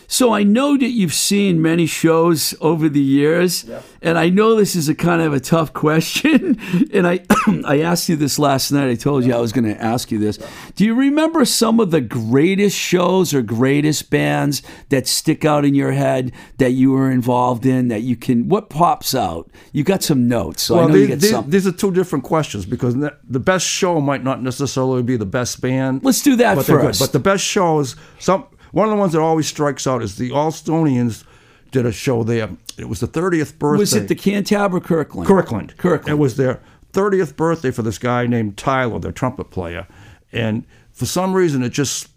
so 0.09 0.33
I 0.33 0.43
know 0.43 0.77
that 0.77 0.91
you've 0.91 1.15
seen 1.15 1.61
many 1.61 1.87
shows 1.87 2.55
over 2.61 2.89
the 2.89 3.01
years, 3.01 3.69
and 4.03 4.19
I 4.19 4.29
know 4.29 4.55
this 4.55 4.77
is 4.77 4.89
a 4.89 4.95
kind 4.95 5.23
of 5.23 5.33
a 5.33 5.41
tough 5.41 5.73
question. 5.73 6.59
and 6.93 7.07
I 7.07 7.21
I 7.65 7.81
asked 7.81 8.09
you 8.09 8.17
this 8.17 8.39
last 8.39 8.71
night. 8.71 8.89
I 8.89 8.95
told 8.95 9.25
you 9.25 9.35
I 9.35 9.41
was 9.41 9.53
going 9.53 9.65
to 9.65 9.81
ask 9.83 10.11
you 10.11 10.19
this. 10.19 10.39
Do 10.75 10.85
you 10.85 10.95
remember 10.95 11.45
some 11.45 11.81
of 11.81 11.91
the 11.91 12.01
greatest 12.01 12.77
shows 12.77 13.35
or 13.35 13.43
greatest 13.43 14.11
bands 14.11 14.63
that 14.91 15.07
stick 15.07 15.45
out 15.45 15.65
in 15.65 15.75
your 15.75 15.93
head 15.93 16.33
that 16.59 16.73
you 16.73 16.93
were 16.93 17.11
involved 17.11 17.67
in? 17.67 17.89
That 17.89 18.03
you 18.03 18.17
can 18.17 18.49
what 18.49 18.71
pops 18.71 19.15
out? 19.15 19.51
You 19.73 19.85
got 19.85 20.03
some 20.03 20.29
notes, 20.29 20.63
so 20.63 20.75
I 20.75 20.79
Well, 20.79 20.89
know 20.89 20.95
you 20.95 21.01
these, 21.01 21.09
get 21.09 21.21
these, 21.21 21.31
some. 21.31 21.51
these 21.51 21.67
are 21.67 21.73
two 21.73 21.91
different 21.93 22.25
questions 22.25 22.67
because 22.67 22.95
the 22.95 23.41
best 23.41 23.67
show 23.67 24.01
might 24.01 24.23
not 24.23 24.43
necessarily 24.43 25.03
be 25.03 25.17
the 25.17 25.27
best 25.27 25.61
band. 25.61 26.05
Let's 26.05 26.23
do 26.23 26.37
that 26.37 26.57
but 26.57 26.67
first. 26.67 27.01
But 27.01 27.13
the 27.13 27.19
best 27.19 27.45
shows, 27.45 27.97
some 28.19 28.47
one 28.77 28.89
of 28.89 28.91
the 28.91 29.01
ones 29.01 29.15
that 29.15 29.23
always 29.23 29.47
strikes 29.47 29.87
out 29.87 30.03
is 30.03 30.17
the 30.17 30.29
Allstonians 30.33 31.25
did 31.71 31.87
a 31.87 31.93
show 31.93 32.23
there. 32.23 32.51
It 32.77 32.91
was 32.91 33.01
the 33.01 33.09
30th 33.09 33.59
birthday. 33.59 33.81
was 33.81 33.95
it 33.95 34.09
the 34.09 34.15
Cantab 34.15 34.75
or 34.75 34.81
Kirkland? 34.81 35.27
Kirkland. 35.27 35.75
Kirkland. 35.79 36.11
It 36.11 36.21
was 36.21 36.37
their 36.37 36.61
30th 36.93 37.37
birthday 37.37 37.71
for 37.71 37.81
this 37.81 37.97
guy 37.97 38.27
named 38.27 38.59
Tyler, 38.59 38.99
their 38.99 39.13
trumpet 39.13 39.51
player. 39.51 39.87
And 40.31 40.67
for 40.93 41.07
some 41.07 41.33
reason, 41.33 41.63
it 41.63 41.71
just, 41.71 42.11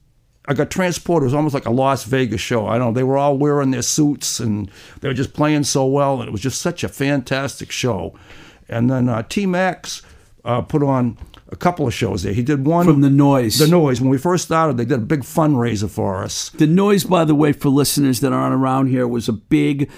I 0.50 0.54
got 0.54 0.70
transported. 0.70 1.24
It 1.24 1.28
was 1.28 1.34
almost 1.34 1.54
like 1.54 1.66
a 1.66 1.72
Las 1.72 2.04
Vegas 2.04 2.42
show. 2.42 2.68
I 2.68 2.78
don't 2.78 2.88
know. 2.88 2.94
They 2.94 3.04
were 3.04 3.18
all 3.18 3.38
wearing 3.38 3.72
their 3.72 3.82
suits 3.82 4.42
and 4.42 4.70
they 5.00 5.08
were 5.08 5.14
just 5.14 5.34
playing 5.34 5.64
so 5.64 5.86
well. 5.86 6.20
And 6.20 6.28
it 6.28 6.34
was 6.34 6.42
just 6.42 6.62
such 6.62 6.84
a 6.84 6.90
fantastic 6.90 7.72
show. 7.72 8.20
And 8.68 8.90
then 8.90 9.08
uh, 9.08 9.24
T 9.24 9.46
Max 9.46 10.02
uh, 10.46 10.62
put 10.62 10.84
on 10.84 11.18
a 11.52 11.56
couple 11.56 11.88
of 11.88 11.94
shows 11.94 12.24
there. 12.24 12.34
He 12.34 12.44
did 12.44 12.66
one 12.66 12.86
From 12.86 13.02
The 13.02 13.10
Noise. 13.10 13.58
The 13.60 13.68
Noise. 13.68 14.02
When 14.02 14.10
we 14.10 14.18
first 14.18 14.46
started, 14.46 14.78
they 14.78 14.86
did 14.86 15.00
a 15.00 15.06
big 15.06 15.22
fundraiser 15.22 15.90
for 15.90 16.24
us. 16.24 16.50
The 16.50 16.68
noise, 16.68 17.04
by 17.04 17.26
the 17.26 17.36
way, 17.36 17.54
for 17.54 17.70
listeners 17.70 18.20
that 18.22 18.32
aren't 18.34 18.54
around 18.56 18.88
here, 18.88 19.08
was 19.08 19.28
a 19.28 19.34
big 19.34 19.90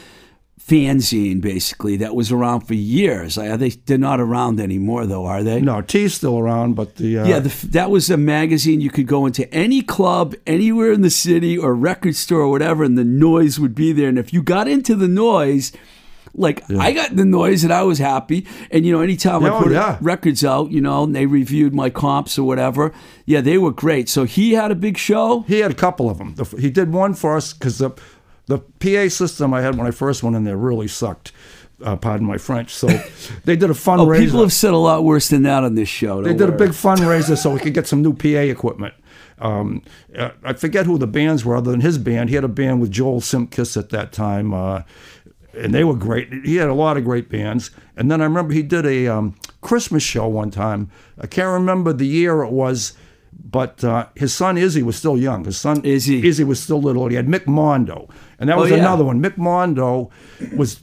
fanzine, 0.65 1.41
basically, 1.41 1.97
that 1.97 2.15
was 2.15 2.31
around 2.31 2.61
for 2.61 2.75
years. 2.75 3.37
Are 3.37 3.57
they? 3.57 3.69
They're 3.69 3.97
not 3.97 4.19
around 4.21 4.59
anymore, 4.59 5.05
though, 5.05 5.25
are 5.25 5.43
they? 5.43 5.59
No, 5.59 5.81
T's 5.81 6.13
still 6.13 6.39
around, 6.39 6.75
but 6.75 6.95
the. 6.95 7.17
Uh, 7.19 7.25
Yeah, 7.27 7.39
the, 7.39 7.67
that 7.67 7.89
was 7.89 8.09
a 8.09 8.17
magazine 8.17 8.79
you 8.79 8.91
could 8.91 9.07
go 9.07 9.25
into 9.25 9.51
any 9.53 9.81
club 9.81 10.35
anywhere 10.47 10.91
in 10.91 11.01
the 11.01 11.09
city 11.09 11.57
or 11.57 11.73
record 11.75 12.15
store 12.15 12.41
or 12.41 12.51
whatever, 12.51 12.83
and 12.83 12.97
the 12.97 13.03
noise 13.03 13.59
would 13.59 13.75
be 13.75 13.91
there. 13.91 14.07
And 14.07 14.19
if 14.19 14.31
you 14.31 14.41
got 14.41 14.67
into 14.67 14.95
the 14.95 15.07
noise, 15.07 15.71
like 16.33 16.69
I 16.71 16.91
got 16.93 17.15
the 17.15 17.25
noise 17.25 17.63
and 17.63 17.73
I 17.73 17.83
was 17.83 17.99
happy. 17.99 18.47
And 18.69 18.85
you 18.85 18.91
know, 18.91 19.01
anytime 19.01 19.41
Yeah, 19.41 19.53
I 19.53 19.57
oh, 19.57 19.63
put 19.63 19.71
yeah. 19.71 19.97
records 20.01 20.43
out, 20.43 20.71
you 20.71 20.81
know, 20.81 21.03
and 21.03 21.15
they 21.15 21.25
reviewed 21.25 21.73
my 21.73 21.89
comps 21.89 22.37
or 22.39 22.43
whatever, 22.43 22.93
yeah, 23.25 23.41
they 23.41 23.57
were 23.57 23.71
great. 23.71 24.09
So 24.09 24.23
he 24.23 24.53
had 24.53 24.71
a 24.71 24.75
big 24.75 24.97
show. 24.97 25.41
He 25.41 25.59
had 25.59 25.71
a 25.71 25.75
couple 25.75 26.09
of 26.09 26.17
them. 26.17 26.35
The, 26.35 26.45
he 26.59 26.69
did 26.69 26.93
one 26.93 27.13
for 27.13 27.35
us 27.35 27.53
because 27.53 27.77
the 27.79 27.91
the 28.47 28.59
PA 28.59 29.09
system 29.09 29.53
I 29.53 29.61
had 29.61 29.77
when 29.77 29.87
I 29.87 29.91
first 29.91 30.23
went 30.23 30.35
in 30.35 30.43
there 30.43 30.57
really 30.57 30.87
sucked. 30.87 31.31
Uh, 31.83 31.95
pardon 31.95 32.27
my 32.27 32.37
French. 32.37 32.73
So 32.75 32.87
they 33.45 33.55
did 33.55 33.69
a 33.71 33.73
fundraiser. 33.73 34.17
Oh, 34.17 34.19
people 34.25 34.41
have 34.41 34.53
said 34.53 34.71
a 34.73 34.77
lot 34.77 35.03
worse 35.03 35.29
than 35.29 35.43
that 35.43 35.63
on 35.63 35.73
this 35.75 35.89
show. 35.89 36.21
they 36.21 36.33
did 36.33 36.47
a 36.47 36.51
big 36.51 36.71
fundraiser 36.71 37.35
so 37.35 37.51
we 37.51 37.59
could 37.59 37.73
get 37.73 37.87
some 37.87 38.01
new 38.03 38.13
PA 38.13 38.27
equipment. 38.27 38.93
Um, 39.39 39.81
uh, 40.15 40.29
I 40.43 40.53
forget 40.53 40.85
who 40.85 40.99
the 40.99 41.07
bands 41.07 41.43
were 41.43 41.55
other 41.55 41.71
than 41.71 41.81
his 41.81 41.97
band. 41.97 42.29
He 42.29 42.35
had 42.35 42.43
a 42.43 42.47
band 42.47 42.79
with 42.81 42.91
Joel 42.91 43.21
Simkiss 43.21 43.75
at 43.75 43.89
that 43.89 44.11
time, 44.11 44.53
uh, 44.53 44.83
and 45.53 45.73
they 45.73 45.83
were 45.83 45.95
great. 45.95 46.31
He 46.45 46.55
had 46.55 46.69
a 46.69 46.73
lot 46.73 46.97
of 46.97 47.03
great 47.03 47.29
bands. 47.29 47.71
And 47.97 48.09
then 48.09 48.21
I 48.21 48.23
remember 48.25 48.53
he 48.53 48.63
did 48.63 48.85
a 48.85 49.07
um, 49.07 49.35
Christmas 49.61 50.03
show 50.03 50.27
one 50.27 50.51
time. 50.51 50.89
I 51.19 51.27
can't 51.27 51.49
remember 51.49 51.93
the 51.93 52.07
year 52.07 52.41
it 52.43 52.51
was, 52.51 52.93
but 53.43 53.83
uh, 53.83 54.07
his 54.15 54.33
son 54.33 54.57
Izzy 54.57 54.83
was 54.83 54.95
still 54.95 55.17
young. 55.17 55.43
His 55.45 55.57
son 55.57 55.83
Izzy. 55.83 56.25
Izzy 56.27 56.43
was 56.43 56.59
still 56.59 56.81
little. 56.81 57.07
He 57.07 57.15
had 57.15 57.27
Mick 57.27 57.47
Mondo, 57.47 58.07
and 58.39 58.49
that 58.49 58.57
Oh, 58.57 58.61
was 58.61 58.71
yeah. 58.71 58.77
another 58.77 59.03
one. 59.03 59.21
Mick 59.21 59.37
Mondo 59.37 60.09
was 60.55 60.81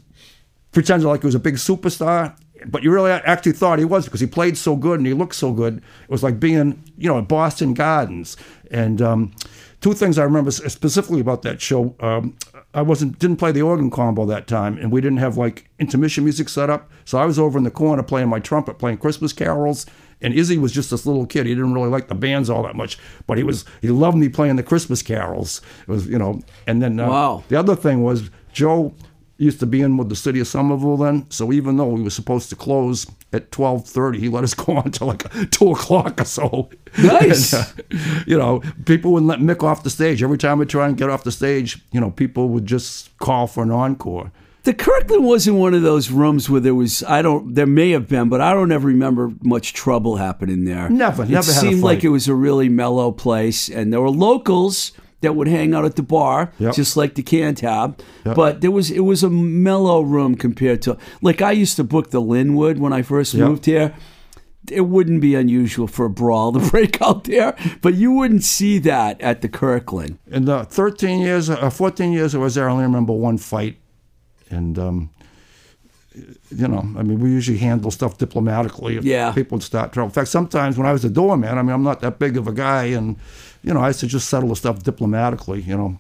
pretended 0.73 1.07
like 1.09 1.21
he 1.23 1.27
was 1.27 1.35
a 1.35 1.41
big 1.41 1.55
superstar, 1.57 2.37
but 2.67 2.83
you 2.83 2.91
really 2.93 3.11
actually 3.11 3.53
thought 3.53 3.79
he 3.79 3.85
was 3.85 4.05
because 4.05 4.21
he 4.21 4.27
played 4.27 4.57
so 4.57 4.77
good 4.77 4.99
and 5.01 5.07
he 5.07 5.15
looked 5.15 5.35
so 5.35 5.53
good. 5.53 5.79
It 5.79 6.11
was 6.11 6.23
like 6.23 6.39
being, 6.39 6.83
you 6.97 7.09
know, 7.09 7.19
at 7.19 7.29
Boston 7.29 7.73
Gardens. 7.75 8.37
And 8.71 9.01
um, 9.01 9.33
two 9.81 9.95
things 9.95 10.19
I 10.19 10.25
remember 10.25 10.51
specifically 10.51 11.21
about 11.21 11.43
that 11.43 11.61
show. 11.61 11.95
Um, 12.01 12.37
I 12.75 12.83
wasn't 12.83 13.19
didn't 13.19 13.39
play 13.39 13.51
the 13.51 13.63
organ 13.63 13.91
combo 13.91 14.27
that 14.27 14.47
time, 14.47 14.77
and 14.77 14.93
we 14.93 15.01
didn't 15.01 15.19
have 15.19 15.37
like 15.39 15.69
intermission 15.79 16.25
music 16.25 16.49
set 16.49 16.69
up. 16.69 16.91
So 17.05 17.19
I 17.19 17.25
was 17.25 17.39
over 17.39 17.57
in 17.59 17.65
the 17.65 17.71
corner 17.71 18.03
playing 18.03 18.29
my 18.29 18.41
trumpet, 18.41 18.79
playing 18.79 18.99
Christmas 18.99 19.33
carols. 19.33 19.87
And 20.21 20.35
Izzy 20.35 20.59
was 20.59 20.73
just 20.73 20.91
this 20.91 21.07
little 21.07 21.27
kid. 21.27 21.47
He 21.47 21.55
didn't 21.55 21.73
really 21.75 21.89
like 21.89 22.09
the 22.09 22.15
bands 22.15 22.51
all 22.51 22.65
that 22.65 22.75
much, 22.75 22.99
but 23.27 23.39
he 23.39 23.45
was 23.45 23.65
he 23.81 23.89
loved 23.89 24.17
me 24.19 24.29
playing 24.29 24.57
the 24.57 24.63
Christmas 24.65 25.01
carols. 25.03 25.63
It 25.87 25.91
was 25.91 26.07
you 26.09 26.19
know, 26.19 26.41
and 26.67 26.83
then 26.83 26.99
uh, 27.01 27.09
Wow. 27.09 27.45
the 27.49 27.57
other 27.57 27.77
thing 27.77 28.03
was 28.03 28.29
Joe 28.53 28.93
used 29.39 29.61
to 29.61 29.67
be 29.67 29.81
in 29.81 29.97
with 29.97 30.09
the 30.09 30.17
city 30.17 30.41
of 30.41 30.49
Somerville 30.49 30.97
then. 30.97 31.31
So 31.31 31.53
even 31.53 31.77
though 31.77 31.87
we 31.87 32.03
were 32.03 32.11
supposed 32.11 32.51
to 32.51 32.57
close 32.57 33.07
at 33.33 33.51
twelve 33.51 33.87
thirty, 33.87 34.19
he 34.19 34.29
let 34.29 34.45
us 34.45 34.55
go 34.63 34.77
on 34.77 34.87
until 34.87 35.07
like 35.07 35.51
two 35.51 35.71
o'clock 35.71 36.21
or 36.21 36.25
so. 36.25 36.69
Nice. 36.99 37.55
And, 37.91 38.01
uh, 38.01 38.23
you 38.27 38.37
know, 38.37 38.63
people 38.85 39.13
wouldn't 39.13 39.29
let 39.29 39.39
Mick 39.39 39.63
off 39.63 39.83
the 39.83 39.91
stage. 39.91 40.23
Every 40.23 40.39
time 40.39 40.59
we 40.59 40.67
try 40.67 40.89
and 40.89 40.97
get 40.97 41.09
off 41.09 41.25
the 41.25 41.33
stage, 41.33 41.81
you 41.93 42.01
know, 42.01 42.11
people 42.11 42.49
would 42.51 42.67
just 42.67 43.17
call 43.19 43.47
for 43.47 43.63
an 43.63 43.71
encore. 43.71 44.31
The 44.65 44.75
Kirkland 44.75 45.25
wasn't 45.25 45.57
one 45.57 45.73
of 45.73 45.83
those 45.83 46.11
rooms 46.11 46.51
where 46.51 46.61
there 46.61 46.75
was 46.75 47.03
I 47.05 47.23
don't 47.23 47.55
there 47.55 47.67
may 47.67 47.91
have 47.93 48.09
been, 48.09 48.29
but 48.29 48.41
I 48.41 48.53
don't 48.53 48.73
ever 48.73 48.89
remember 48.89 49.33
much 49.41 49.73
trouble 49.73 50.17
happening 50.17 50.65
there. 50.65 50.91
Never, 50.91 51.23
it 51.23 51.31
never 51.31 51.51
a 51.51 51.55
seemed 51.55 51.83
like 51.83 52.05
it 52.05 52.11
was 52.11 52.29
a 52.29 52.35
really 52.35 52.69
mellow 52.69 53.13
place, 53.13 53.71
and 53.71 53.93
there 53.93 54.01
were 54.01 54.11
locals 54.11 54.93
that 55.21 55.35
would 55.35 55.49
hang 55.49 55.75
out 55.75 55.85
at 55.85 55.97
the 55.97 56.03
bar, 56.03 56.53
Yep. 56.61 56.75
just 56.75 56.97
like 56.97 57.15
the 57.15 57.23
Cantab. 57.23 57.99
Yep. 58.25 58.37
But 58.37 58.61
there 58.61 58.71
was 58.71 58.91
it 58.91 59.01
was 59.05 59.23
a 59.25 59.31
mellow 59.31 60.01
room 60.03 60.35
compared 60.37 60.81
to 60.83 60.97
like 61.23 61.43
I 61.43 61.53
used 61.53 61.77
to 61.77 61.85
book 61.85 62.11
the 62.11 62.21
Linwood 62.21 62.79
when 62.79 62.93
I 62.93 63.03
first 63.03 63.35
Yep. 63.35 63.49
moved 63.49 63.65
here. 63.67 63.95
It 64.71 64.83
wouldn't 64.83 65.21
be 65.23 65.35
unusual 65.35 65.87
for 65.87 66.05
a 66.05 66.11
brawl 66.11 66.53
to 66.53 66.59
break 66.71 67.01
out 67.01 67.25
there, 67.25 67.57
but 67.81 67.95
you 67.95 68.13
wouldn't 68.13 68.45
see 68.45 68.79
that 68.81 69.19
at 69.21 69.41
the 69.41 69.49
Kirkland. 69.49 70.19
In 70.31 70.45
the 70.45 70.65
13 70.65 71.21
years, 71.21 71.49
uh, 71.49 71.71
14 71.71 72.13
years 72.13 72.35
I 72.35 72.39
was 72.39 72.55
there, 72.55 72.69
I 72.69 72.73
only 72.73 72.85
remember 72.85 73.15
one 73.15 73.39
fight. 73.39 73.79
And, 74.51 74.79
um, 74.79 75.11
you 76.51 76.67
know, 76.69 76.81
I 76.99 77.03
mean, 77.03 77.21
we 77.21 77.31
usually 77.31 77.59
handle 77.59 77.91
stuff 77.91 78.19
diplomatically. 78.19 78.97
If 78.97 79.05
Yeah. 79.05 79.33
People 79.33 79.57
would 79.57 79.63
start 79.63 79.93
trouble. 79.93 80.09
In 80.09 80.13
fact, 80.13 80.29
sometimes 80.29 80.77
when 80.77 80.87
I 80.87 80.93
was 80.93 81.05
a 81.05 81.11
doorman, 81.11 81.57
I 81.57 81.63
mean, 81.63 81.73
I'm 81.73 81.83
not 81.85 82.01
that 82.01 82.19
big 82.19 82.37
of 82.37 82.49
a 82.49 82.53
guy, 82.53 82.85
and, 82.87 83.17
you 83.69 83.75
know, 83.75 83.83
I 83.83 83.93
to 83.93 84.07
just 84.07 84.31
settle 84.31 84.49
the 84.49 84.57
stuff 84.57 84.83
diplomatically, 84.83 85.61
you 85.61 85.77
know. 85.77 85.99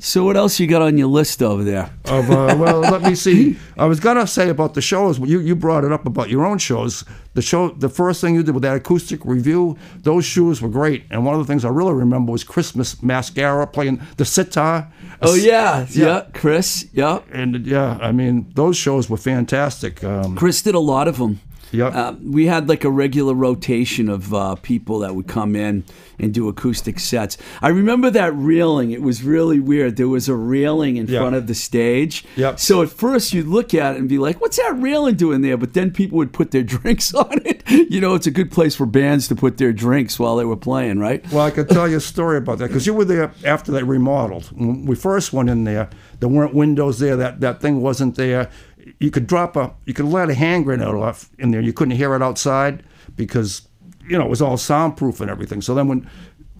So 0.00 0.24
what 0.24 0.36
else 0.36 0.58
you 0.58 0.66
got 0.66 0.82
on 0.82 0.98
your 0.98 1.06
list 1.06 1.40
over 1.40 1.62
there? 1.62 1.90
Of, 2.06 2.30
uh, 2.30 2.56
well, 2.58 2.80
let 2.80 3.02
me 3.02 3.14
see. 3.14 3.56
I 3.76 3.84
was 3.84 4.00
gonna 4.00 4.26
say 4.26 4.48
about 4.48 4.74
the 4.74 4.80
shows. 4.80 5.18
You 5.20 5.38
you 5.38 5.54
brought 5.54 5.84
it 5.84 5.92
up 5.92 6.06
about 6.06 6.30
your 6.30 6.44
own 6.44 6.58
shows. 6.58 7.04
The 7.34 7.42
show, 7.42 7.68
the 7.68 7.88
first 7.88 8.20
thing 8.20 8.34
you 8.34 8.42
did 8.42 8.54
with 8.54 8.64
that 8.64 8.74
acoustic 8.74 9.24
revue, 9.24 9.76
those 9.98 10.24
shoes 10.24 10.60
were 10.60 10.68
great. 10.68 11.04
And 11.10 11.24
one 11.24 11.34
of 11.38 11.46
the 11.46 11.50
things 11.50 11.64
I 11.64 11.68
really 11.68 11.92
remember 11.92 12.32
was 12.32 12.42
Christmas 12.42 13.00
mascara 13.02 13.66
playing 13.66 14.00
the 14.16 14.24
sitar. 14.24 14.90
Oh 15.22 15.34
yeah, 15.34 15.86
yeah, 15.90 16.06
Yeah. 16.06 16.26
Chris, 16.32 16.86
yeah. 16.92 17.20
And 17.30 17.66
yeah, 17.66 17.98
I 18.00 18.12
mean, 18.12 18.50
those 18.54 18.76
shows 18.76 19.08
were 19.08 19.16
fantastic. 19.18 20.02
Um, 20.02 20.36
Chris 20.36 20.62
did 20.62 20.74
a 20.74 20.80
lot 20.80 21.06
of 21.06 21.18
them. 21.18 21.40
Yep. 21.70 21.94
Uh, 21.94 22.14
we 22.22 22.46
had 22.46 22.68
like 22.68 22.84
a 22.84 22.90
regular 22.90 23.34
rotation 23.34 24.08
of 24.08 24.32
uh, 24.32 24.54
people 24.56 25.00
that 25.00 25.14
would 25.14 25.28
come 25.28 25.54
in 25.54 25.84
and 26.18 26.34
do 26.34 26.48
acoustic 26.48 26.98
sets. 26.98 27.36
I 27.62 27.68
remember 27.68 28.10
that 28.10 28.32
railing. 28.36 28.90
It 28.90 29.02
was 29.02 29.22
really 29.22 29.60
weird. 29.60 29.96
There 29.96 30.08
was 30.08 30.28
a 30.28 30.34
railing 30.34 30.96
in 30.96 31.06
Yeah. 31.06 31.20
front 31.20 31.36
of 31.36 31.46
the 31.46 31.54
stage. 31.54 32.24
Yep. 32.36 32.58
So 32.58 32.82
at 32.82 32.90
first 32.90 33.32
you'd 33.32 33.46
look 33.46 33.72
at 33.74 33.94
it 33.94 33.98
and 34.00 34.08
be 34.08 34.18
like, 34.18 34.40
what's 34.40 34.56
that 34.56 34.74
railing 34.80 35.14
doing 35.14 35.42
there? 35.42 35.56
But 35.56 35.74
then 35.74 35.90
people 35.90 36.18
would 36.18 36.32
put 36.32 36.50
their 36.50 36.62
drinks 36.74 37.14
on 37.14 37.40
it. 37.44 37.62
You 37.70 38.00
know, 38.00 38.14
it's 38.14 38.26
a 38.26 38.30
good 38.30 38.50
place 38.50 38.74
for 38.74 38.86
bands 38.86 39.28
to 39.28 39.36
put 39.36 39.58
their 39.58 39.72
drinks 39.72 40.18
while 40.18 40.36
they 40.36 40.44
were 40.44 40.56
playing, 40.56 40.98
right? 40.98 41.24
well, 41.30 41.44
I 41.46 41.50
could 41.50 41.68
tell 41.68 41.86
you 41.88 41.98
a 41.98 42.00
story 42.00 42.38
about 42.38 42.58
that 42.58 42.68
because 42.68 42.86
you 42.86 42.94
were 42.94 43.04
there 43.04 43.32
after 43.44 43.70
they 43.72 43.82
remodeled. 43.82 44.46
When 44.46 44.86
we 44.86 44.96
first 44.96 45.32
went 45.32 45.50
in 45.50 45.64
there, 45.64 45.88
there 46.20 46.28
weren't 46.28 46.54
windows 46.54 46.98
there. 46.98 47.16
That 47.16 47.40
that 47.40 47.60
thing 47.60 47.80
wasn't 47.80 48.16
there. 48.16 48.50
You 48.98 49.10
could 49.10 49.26
drop 49.26 49.54
a, 49.56 49.74
you 49.84 49.92
could 49.94 50.06
let 50.06 50.30
a 50.30 50.34
hand 50.34 50.64
grenade 50.64 50.88
off 50.88 51.28
in 51.38 51.50
there. 51.50 51.60
You 51.60 51.72
couldn't 51.74 51.96
hear 51.96 52.14
it 52.14 52.22
outside 52.22 52.82
because, 53.16 53.67
you 54.08 54.18
know, 54.18 54.24
it 54.24 54.30
was 54.30 54.42
all 54.42 54.56
soundproof 54.56 55.20
and 55.20 55.30
everything. 55.30 55.60
So 55.60 55.74
then 55.74 55.88
when 55.88 56.08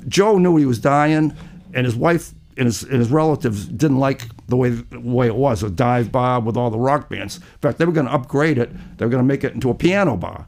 Joe 0.07 0.39
knew 0.39 0.57
he 0.57 0.67
was 0.67 0.79
dying, 0.79 1.37
and 1.75 1.85
his 1.85 1.97
wife 1.97 2.33
and 2.57 2.67
his, 2.67 2.83
and 2.83 2.95
his 2.95 3.11
relatives 3.11 3.67
didn't 3.67 3.99
like 3.99 4.23
the 4.47 4.57
way 4.57 4.71
the 4.71 5.01
way 5.01 5.27
it 5.27 5.37
was 5.37 5.63
a 5.63 5.71
dive 5.71 6.11
bar 6.11 6.41
with 6.41 6.57
all 6.57 6.71
the 6.71 6.79
rock 6.79 7.09
bands. 7.09 7.37
In 7.37 7.59
fact, 7.61 7.79
they 7.79 7.85
were 7.85 7.93
going 7.93 8.07
to 8.07 8.13
upgrade 8.13 8.59
it. 8.59 8.71
They 8.97 9.05
were 9.05 9.11
going 9.11 9.23
to 9.23 9.27
make 9.27 9.45
it 9.45 9.55
into 9.55 9.71
a 9.71 9.75
piano 9.75 10.17
bar. 10.17 10.47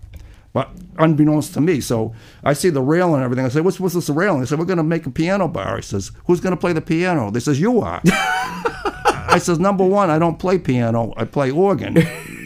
But 0.53 0.71
unbeknownst 0.99 1.55
to 1.55 1.61
me, 1.61 1.81
so 1.81 2.13
I 2.43 2.55
see 2.55 2.71
the 2.71 2.83
railing 2.83 3.17
and 3.17 3.23
everything. 3.23 3.45
I 3.45 3.49
say, 3.51 3.61
"What's 3.61 3.79
what's 3.79 3.95
this 3.95 4.09
railing?" 4.09 4.41
They 4.41 4.47
said, 4.47 4.59
"We're 4.59 4.65
going 4.65 4.79
to 4.79 4.83
make 4.83 5.07
a 5.07 5.11
piano 5.11 5.47
bar." 5.47 5.77
He 5.77 5.83
says, 5.83 6.11
"Who's 6.27 6.41
going 6.41 6.55
to 6.55 6.61
play 6.61 6.73
the 6.73 6.81
piano?" 6.81 7.31
They 7.31 7.41
says, 7.41 7.61
"You 7.61 7.81
are." 7.81 8.01
I 8.05 9.39
says, 9.41 9.61
"Number 9.61 9.85
one, 9.85 10.11
I 10.11 10.19
don't 10.19 10.41
play 10.41 10.59
piano. 10.59 11.15
I 11.17 11.25
play 11.25 11.53
organ." 11.53 11.97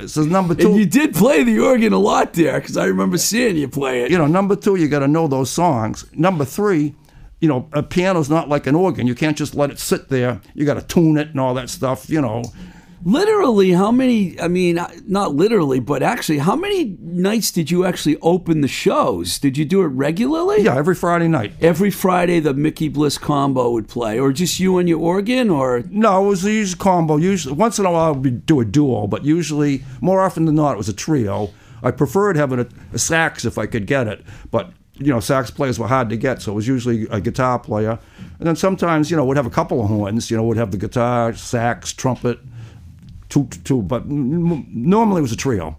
Says, 0.00 0.26
"Number 0.26 0.54
two, 0.54 0.68
And 0.68 0.76
you 0.76 0.86
did 0.86 1.14
play 1.14 1.42
the 1.42 1.58
organ 1.60 1.92
a 1.92 1.98
lot 1.98 2.34
there 2.34 2.60
because 2.60 2.76
I 2.76 2.84
remember 2.86 3.18
seeing 3.18 3.56
you 3.56 3.68
play 3.68 4.02
it. 4.02 4.10
you 4.10 4.18
know, 4.18 4.26
number 4.26 4.56
two, 4.56 4.76
you 4.76 4.88
got 4.88 5.00
to 5.00 5.08
know 5.08 5.26
those 5.28 5.50
songs. 5.50 6.04
Number 6.14 6.44
three, 6.44 6.94
you 7.40 7.48
know, 7.48 7.68
a 7.72 7.82
piano's 7.82 8.30
not 8.30 8.48
like 8.48 8.66
an 8.66 8.74
organ. 8.74 9.06
You 9.06 9.14
can't 9.14 9.36
just 9.36 9.54
let 9.54 9.70
it 9.70 9.78
sit 9.78 10.08
there. 10.08 10.40
You 10.54 10.64
got 10.64 10.74
to 10.74 10.82
tune 10.82 11.18
it 11.18 11.28
and 11.28 11.40
all 11.40 11.54
that 11.54 11.70
stuff. 11.70 12.08
You 12.08 12.20
know, 12.20 12.44
Literally, 13.04 13.72
how 13.72 13.92
many? 13.92 14.38
I 14.40 14.48
mean, 14.48 14.78
not 15.06 15.34
literally, 15.34 15.80
but 15.80 16.02
actually, 16.02 16.38
how 16.38 16.56
many 16.56 16.96
nights 17.00 17.50
did 17.52 17.70
you 17.70 17.84
actually 17.84 18.16
open 18.18 18.60
the 18.60 18.68
shows? 18.68 19.38
Did 19.38 19.56
you 19.56 19.64
do 19.64 19.82
it 19.82 19.88
regularly? 19.88 20.62
yeah, 20.62 20.76
every 20.76 20.94
Friday 20.94 21.28
night. 21.28 21.52
Every 21.60 21.90
Friday, 21.90 22.40
the 22.40 22.54
Mickey 22.54 22.88
Bliss 22.88 23.18
combo 23.18 23.70
would 23.70 23.88
play, 23.88 24.18
or 24.18 24.32
just 24.32 24.58
you 24.58 24.78
and 24.78 24.88
your 24.88 25.00
organ, 25.00 25.50
or 25.50 25.84
No, 25.90 26.24
it 26.24 26.28
was 26.28 26.44
a 26.44 26.52
usual 26.52 26.78
combo. 26.78 27.16
Usually, 27.16 27.54
once 27.54 27.78
in 27.78 27.86
a 27.86 27.92
while, 27.92 28.14
we'd 28.14 28.46
do 28.46 28.60
a 28.60 28.64
duo, 28.64 29.06
but 29.06 29.24
usually, 29.24 29.84
more 30.00 30.20
often 30.20 30.46
than 30.46 30.54
not, 30.54 30.72
it 30.72 30.78
was 30.78 30.88
a 30.88 30.94
trio. 30.94 31.50
I 31.82 31.90
preferred 31.90 32.36
having 32.36 32.58
a, 32.58 32.66
a 32.92 32.98
sax 32.98 33.44
if 33.44 33.58
I 33.58 33.66
could 33.66 33.86
get 33.86 34.08
it, 34.08 34.24
but 34.50 34.72
you 34.98 35.12
know, 35.12 35.20
sax 35.20 35.50
players 35.50 35.78
were 35.78 35.86
hard 35.86 36.08
to 36.08 36.16
get, 36.16 36.40
so 36.40 36.52
it 36.52 36.54
was 36.54 36.66
usually 36.66 37.06
a 37.10 37.20
guitar 37.20 37.58
player. 37.58 37.98
And 38.38 38.46
then 38.48 38.56
sometimes, 38.56 39.10
you 39.10 39.16
know, 39.16 39.24
we'd 39.24 39.36
have 39.36 39.46
a 39.46 39.50
couple 39.50 39.82
of 39.82 39.88
horns. 39.88 40.30
You 40.30 40.36
know, 40.36 40.44
we'd 40.44 40.56
have 40.56 40.70
the 40.70 40.78
guitar, 40.78 41.34
sax, 41.34 41.92
trumpet, 41.92 42.38
two, 43.28 43.46
two. 43.64 43.82
But 43.82 44.08
normally, 44.08 45.18
it 45.20 45.22
was 45.22 45.32
a 45.32 45.36
trio. 45.36 45.76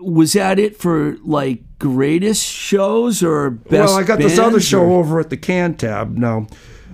was 0.00 0.32
that 0.34 0.58
it 0.58 0.76
for 0.76 1.16
like 1.24 1.62
greatest 1.78 2.44
shows 2.44 3.22
or 3.22 3.50
best? 3.50 3.70
well, 3.70 3.94
I 3.96 4.02
got 4.02 4.18
this 4.18 4.38
other 4.38 4.60
show 4.60 4.82
or- 4.82 5.00
over 5.00 5.20
at 5.20 5.30
the 5.30 5.36
Cantab. 5.36 6.16
Now, 6.16 6.46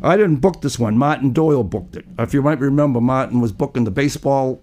I 0.02 0.16
didn't 0.16 0.36
book 0.36 0.62
this 0.62 0.78
one. 0.78 0.96
Martin 0.96 1.32
Doyle 1.32 1.64
booked 1.64 1.96
it. 1.96 2.06
If 2.18 2.32
you 2.34 2.42
might 2.42 2.58
remember, 2.60 3.00
Martin 3.00 3.40
was 3.40 3.52
booking 3.52 3.84
the 3.84 3.90
baseball 3.90 4.62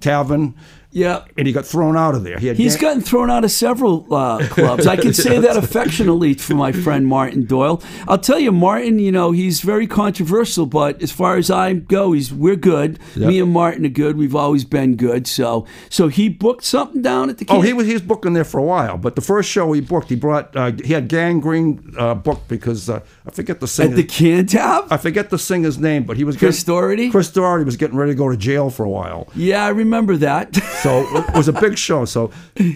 tavern, 0.00 0.54
Yeah. 0.94 1.24
and 1.36 1.46
he 1.46 1.52
got 1.52 1.66
thrown 1.66 1.96
out 1.96 2.14
of 2.14 2.22
there. 2.24 2.38
He 2.38 2.46
had 2.46 2.56
He's 2.56 2.76
gotten 2.76 3.02
thrown 3.02 3.30
out 3.30 3.44
of 3.44 3.50
several 3.50 4.06
uh, 4.14 4.46
clubs. 4.50 4.86
I 4.86 4.96
can 4.96 5.12
say 5.12 5.38
that 5.38 5.56
affectionately 5.64 6.34
for 6.34 6.54
my 6.54 6.72
friend 6.72 7.06
Martin 7.06 7.44
Doyle. 7.44 7.82
I'll 8.08 8.18
tell 8.18 8.38
you, 8.38 8.52
Martin. 8.52 8.98
You 8.98 9.12
know 9.12 9.32
he's 9.32 9.60
very 9.60 9.86
controversial, 9.86 10.66
but 10.66 11.02
as 11.02 11.10
far 11.12 11.36
as 11.36 11.50
I 11.50 11.72
go, 11.74 12.12
he's 12.12 12.32
we're 12.32 12.56
good. 12.56 12.98
Me 13.16 13.40
and 13.40 13.52
Martin 13.52 13.84
are 13.84 13.88
good. 13.90 14.16
We've 14.16 14.36
always 14.36 14.64
been 14.64 14.96
good. 14.96 15.26
So, 15.26 15.66
so 15.90 16.08
he 16.08 16.28
booked 16.28 16.64
something 16.64 17.02
down 17.02 17.28
at 17.28 17.38
the. 17.38 17.46
Oh, 17.48 17.60
he 17.60 17.72
was 17.72 17.86
he 17.86 17.92
was 17.92 18.02
booking 18.02 18.32
there 18.32 18.44
for 18.44 18.58
a 18.58 18.62
while, 18.64 18.96
but 18.96 19.16
the 19.16 19.20
first 19.20 19.50
show 19.50 19.72
he 19.72 19.80
booked, 19.80 20.08
he 20.08 20.16
brought 20.16 20.54
uh, 20.56 20.72
he 20.84 20.92
had 20.92 21.08
Gang 21.08 21.40
Green 21.40 21.94
uh, 21.98 22.14
booked 22.14 22.46
because 22.48 22.88
uh, 22.88 23.00
I 23.26 23.30
forget 23.32 23.60
the 23.60 23.66
singer. 23.66 23.90
at 23.90 23.96
the 23.96 24.04
Cantab. 24.04 24.88
I 24.90 24.96
forget 24.96 25.30
the 25.30 25.38
singer's 25.38 25.78
name, 25.78 26.04
but 26.04 26.16
he 26.16 26.24
was 26.24 26.36
Chris 26.36 26.62
getting, 26.62 26.74
Doherty? 26.74 27.10
Chris 27.10 27.30
Doherty 27.30 27.64
was 27.64 27.76
getting 27.76 27.96
ready 27.96 28.12
to 28.12 28.16
go 28.16 28.30
to 28.30 28.36
jail 28.36 28.70
for 28.70 28.84
a 28.84 28.90
while, 28.90 29.28
Yeah, 29.34 29.64
I 29.64 29.70
remember 29.70 30.16
that. 30.18 30.54
so 30.84 31.16
it 31.16 31.34
was 31.34 31.48
a 31.48 31.52
big 31.54 31.78
show. 31.78 32.04
So 32.04 32.30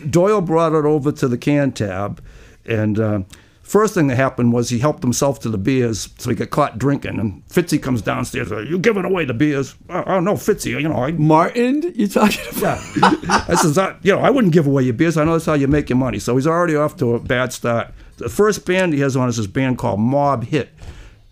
Doyle 0.09 0.41
brought 0.41 0.73
it 0.73 0.87
over 0.87 1.13
to 1.13 1.29
the 1.29 1.37
Cantab, 1.37 2.21
and 2.65 2.99
uh, 2.99 3.21
first 3.63 3.93
thing 3.93 4.07
that 4.07 4.17
happened 4.17 4.55
was 4.55 4.71
he 4.71 4.79
helped 4.79 5.03
himself 5.03 5.41
to 5.41 5.51
the 5.51 5.59
beers, 5.59 6.09
so 6.17 6.31
he 6.31 6.37
got 6.37 6.49
caught 6.49 6.79
drinking. 6.79 7.21
And 7.21 7.47
Fitzy 7.49 7.81
comes 7.81 8.01
downstairs, 8.01 8.51
"You 8.51 8.79
giving 8.79 9.05
away 9.05 9.27
the 9.27 9.35
beers?" 9.35 9.75
Oh, 9.91 10.05
oh 10.07 10.21
no, 10.21 10.35
Fitzy, 10.35 10.71
you 10.71 10.89
know 10.89 10.95
I 10.95 11.13
Martin, 11.19 11.93
you 11.95 12.09
talking 12.09 12.47
about? 12.57 12.81
Yeah. 12.97 13.45
I 13.47 13.55
says, 13.57 13.77
I, 13.77 13.95
you 14.01 14.15
know, 14.15 14.21
I 14.21 14.31
wouldn't 14.31 14.55
give 14.55 14.67
away 14.67 14.85
your 14.85 14.95
beers. 14.95 15.19
I 15.19 15.25
know 15.25 15.33
that's 15.33 15.45
how 15.45 15.53
you 15.53 15.69
make 15.69 15.91
your 15.91 15.99
money. 15.99 16.19
So 16.19 16.35
he's 16.35 16.47
already 16.47 16.77
off 16.77 16.97
to 16.97 17.15
a 17.15 17.21
bad 17.21 17.53
start. 17.53 17.93
The 18.17 18.31
first 18.31 18.65
band 18.65 18.95
he 18.95 19.01
has 19.01 19.17
on 19.17 19.29
is 19.29 19.37
this 19.37 19.47
band 19.47 19.77
called 19.77 20.01
Mob 20.01 20.45
Hit. 20.45 20.71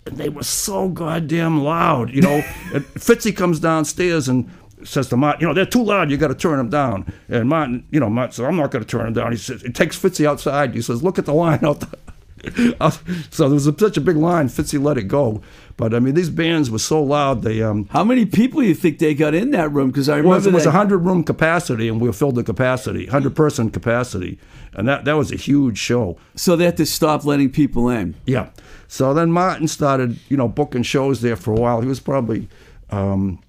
And 0.05 0.19
they 0.19 0.29
were 0.29 0.45
so 0.45 0.89
goddamn 0.89 1.65
loud, 1.65 2.11
you 2.11 2.21
know. 2.21 2.45
and 2.75 2.85
Fitzy 2.95 3.35
comes 3.35 3.61
downstairs 3.61 4.29
and 4.29 4.49
says 4.87 5.09
to 5.09 5.17
Martin, 5.17 5.41
you 5.41 5.47
know, 5.47 5.55
they're 5.55 5.67
too 5.67 5.83
loud. 5.83 6.11
You 6.11 6.17
got 6.17 6.29
to 6.29 6.35
turn 6.35 6.59
them 6.59 6.71
down. 6.71 7.13
And 7.29 7.49
Martin, 7.49 7.87
you 7.91 8.01
know, 8.01 8.09
Martin 8.09 8.33
says, 8.33 8.45
I'm 8.47 8.57
not 8.57 8.71
going 8.71 8.85
to 8.85 8.89
turn 8.89 9.05
them 9.05 9.13
down. 9.15 9.33
He 9.33 9.39
says, 9.39 9.63
he 9.63 9.71
takes 9.71 9.99
Fitzy 9.99 10.27
outside. 10.27 10.75
He 10.75 10.83
says, 10.83 11.03
look 11.03 11.19
at 11.19 11.27
the 11.27 11.35
line 11.35 11.65
out 11.65 11.81
there. 11.81 12.01
so 13.31 13.45
there 13.45 13.55
was 13.55 13.67
a, 13.67 13.77
such 13.79 13.97
a 13.97 14.01
big 14.01 14.17
line. 14.17 14.49
Fitzy 14.49 14.83
let 14.83 14.99
it 14.99 15.05
go. 15.05 15.43
But 15.77 15.95
I 15.95 15.99
mean, 15.99 16.15
these 16.15 16.31
bands 16.31 16.71
were 16.71 16.79
so 16.79 17.03
loud. 17.03 17.43
They 17.43 17.63
um, 17.63 17.89
How 17.91 18.05
many 18.05 18.25
people 18.25 18.63
you 18.63 18.75
think 18.75 18.99
they 18.99 19.15
got 19.15 19.35
in 19.35 19.51
that 19.51 19.73
room? 19.73 19.89
Because 19.91 20.09
I 20.09 20.21
well, 20.21 20.35
remember 20.35 20.51
it 20.51 20.55
was 20.55 20.67
a 20.67 20.71
hundred 20.71 20.99
room 20.99 21.25
capacity, 21.25 21.89
and 21.89 22.01
we 22.01 22.11
filled 22.13 22.37
the 22.37 22.45
capacity, 22.45 23.07
hundred 23.07 23.37
person 23.37 23.71
capacity, 23.71 24.39
and 24.75 24.89
that 24.89 25.05
that 25.05 25.15
was 25.15 25.33
a 25.33 25.37
huge 25.37 25.79
show. 25.79 26.17
so 26.35 26.57
they 26.57 26.65
had 26.65 26.77
to 26.79 26.87
stop 26.87 27.25
letting 27.25 27.51
people 27.51 27.89
in. 27.89 28.15
Yeah. 28.27 28.51
So 28.89 29.13
then 29.13 29.33
Martin 29.33 29.69
started, 29.69 30.19
you 30.29 30.37
know, 30.37 30.49
booking 30.49 30.85
shows 30.85 31.21
there 31.21 31.37
for 31.37 31.53
a 31.53 31.61
while. 31.61 31.81
He 31.81 31.89
was 31.89 32.01
probably 32.01 32.49
um, 32.91 33.41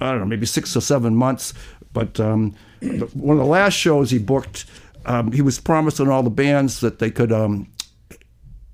I 0.00 0.10
don't 0.10 0.20
know, 0.20 0.26
maybe 0.26 0.46
six 0.46 0.76
or 0.76 0.80
seven 0.80 1.14
months. 1.14 1.52
But 1.92 2.18
um, 2.20 2.54
the, 2.80 3.06
one 3.14 3.36
of 3.38 3.42
the 3.44 3.50
last 3.50 3.74
shows 3.74 4.10
he 4.10 4.18
booked, 4.18 4.64
um, 5.06 5.32
he 5.32 5.42
was 5.42 5.58
promising 5.60 6.08
all 6.08 6.22
the 6.22 6.30
bands 6.30 6.80
that 6.80 6.98
they 6.98 7.10
could. 7.10 7.32
Um, 7.32 7.68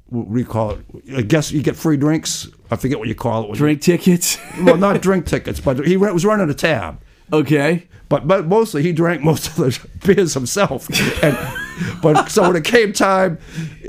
what 0.08 0.32
do 0.32 0.38
you 0.38 0.44
call 0.46 0.70
it? 0.72 0.84
I 1.16 1.22
guess 1.22 1.50
you 1.50 1.62
get 1.62 1.74
free 1.76 1.96
drinks. 1.96 2.48
I 2.70 2.76
forget 2.76 2.98
what 2.98 3.08
you 3.08 3.14
call 3.16 3.40
it. 3.42 3.46
when 3.46 3.54
you- 3.54 3.58
Drink 3.58 3.80
tickets. 3.80 4.38
well, 4.62 4.76
not 4.76 5.00
drink 5.02 5.26
tickets, 5.26 5.58
but 5.60 5.84
he 5.86 5.96
was 5.96 6.24
running 6.24 6.48
a 6.50 6.54
tab. 6.54 7.00
okay. 7.32 7.88
But 8.08 8.28
but 8.28 8.46
mostly 8.46 8.82
he 8.84 8.92
drank 8.92 9.22
most 9.22 9.48
of 9.48 9.56
the 9.56 9.88
beers 10.14 10.34
himself. 10.34 10.88
And 11.24 11.36
but 12.02 12.28
so 12.30 12.42
when 12.42 12.56
it 12.56 12.64
came 12.64 12.92
time, 12.92 13.38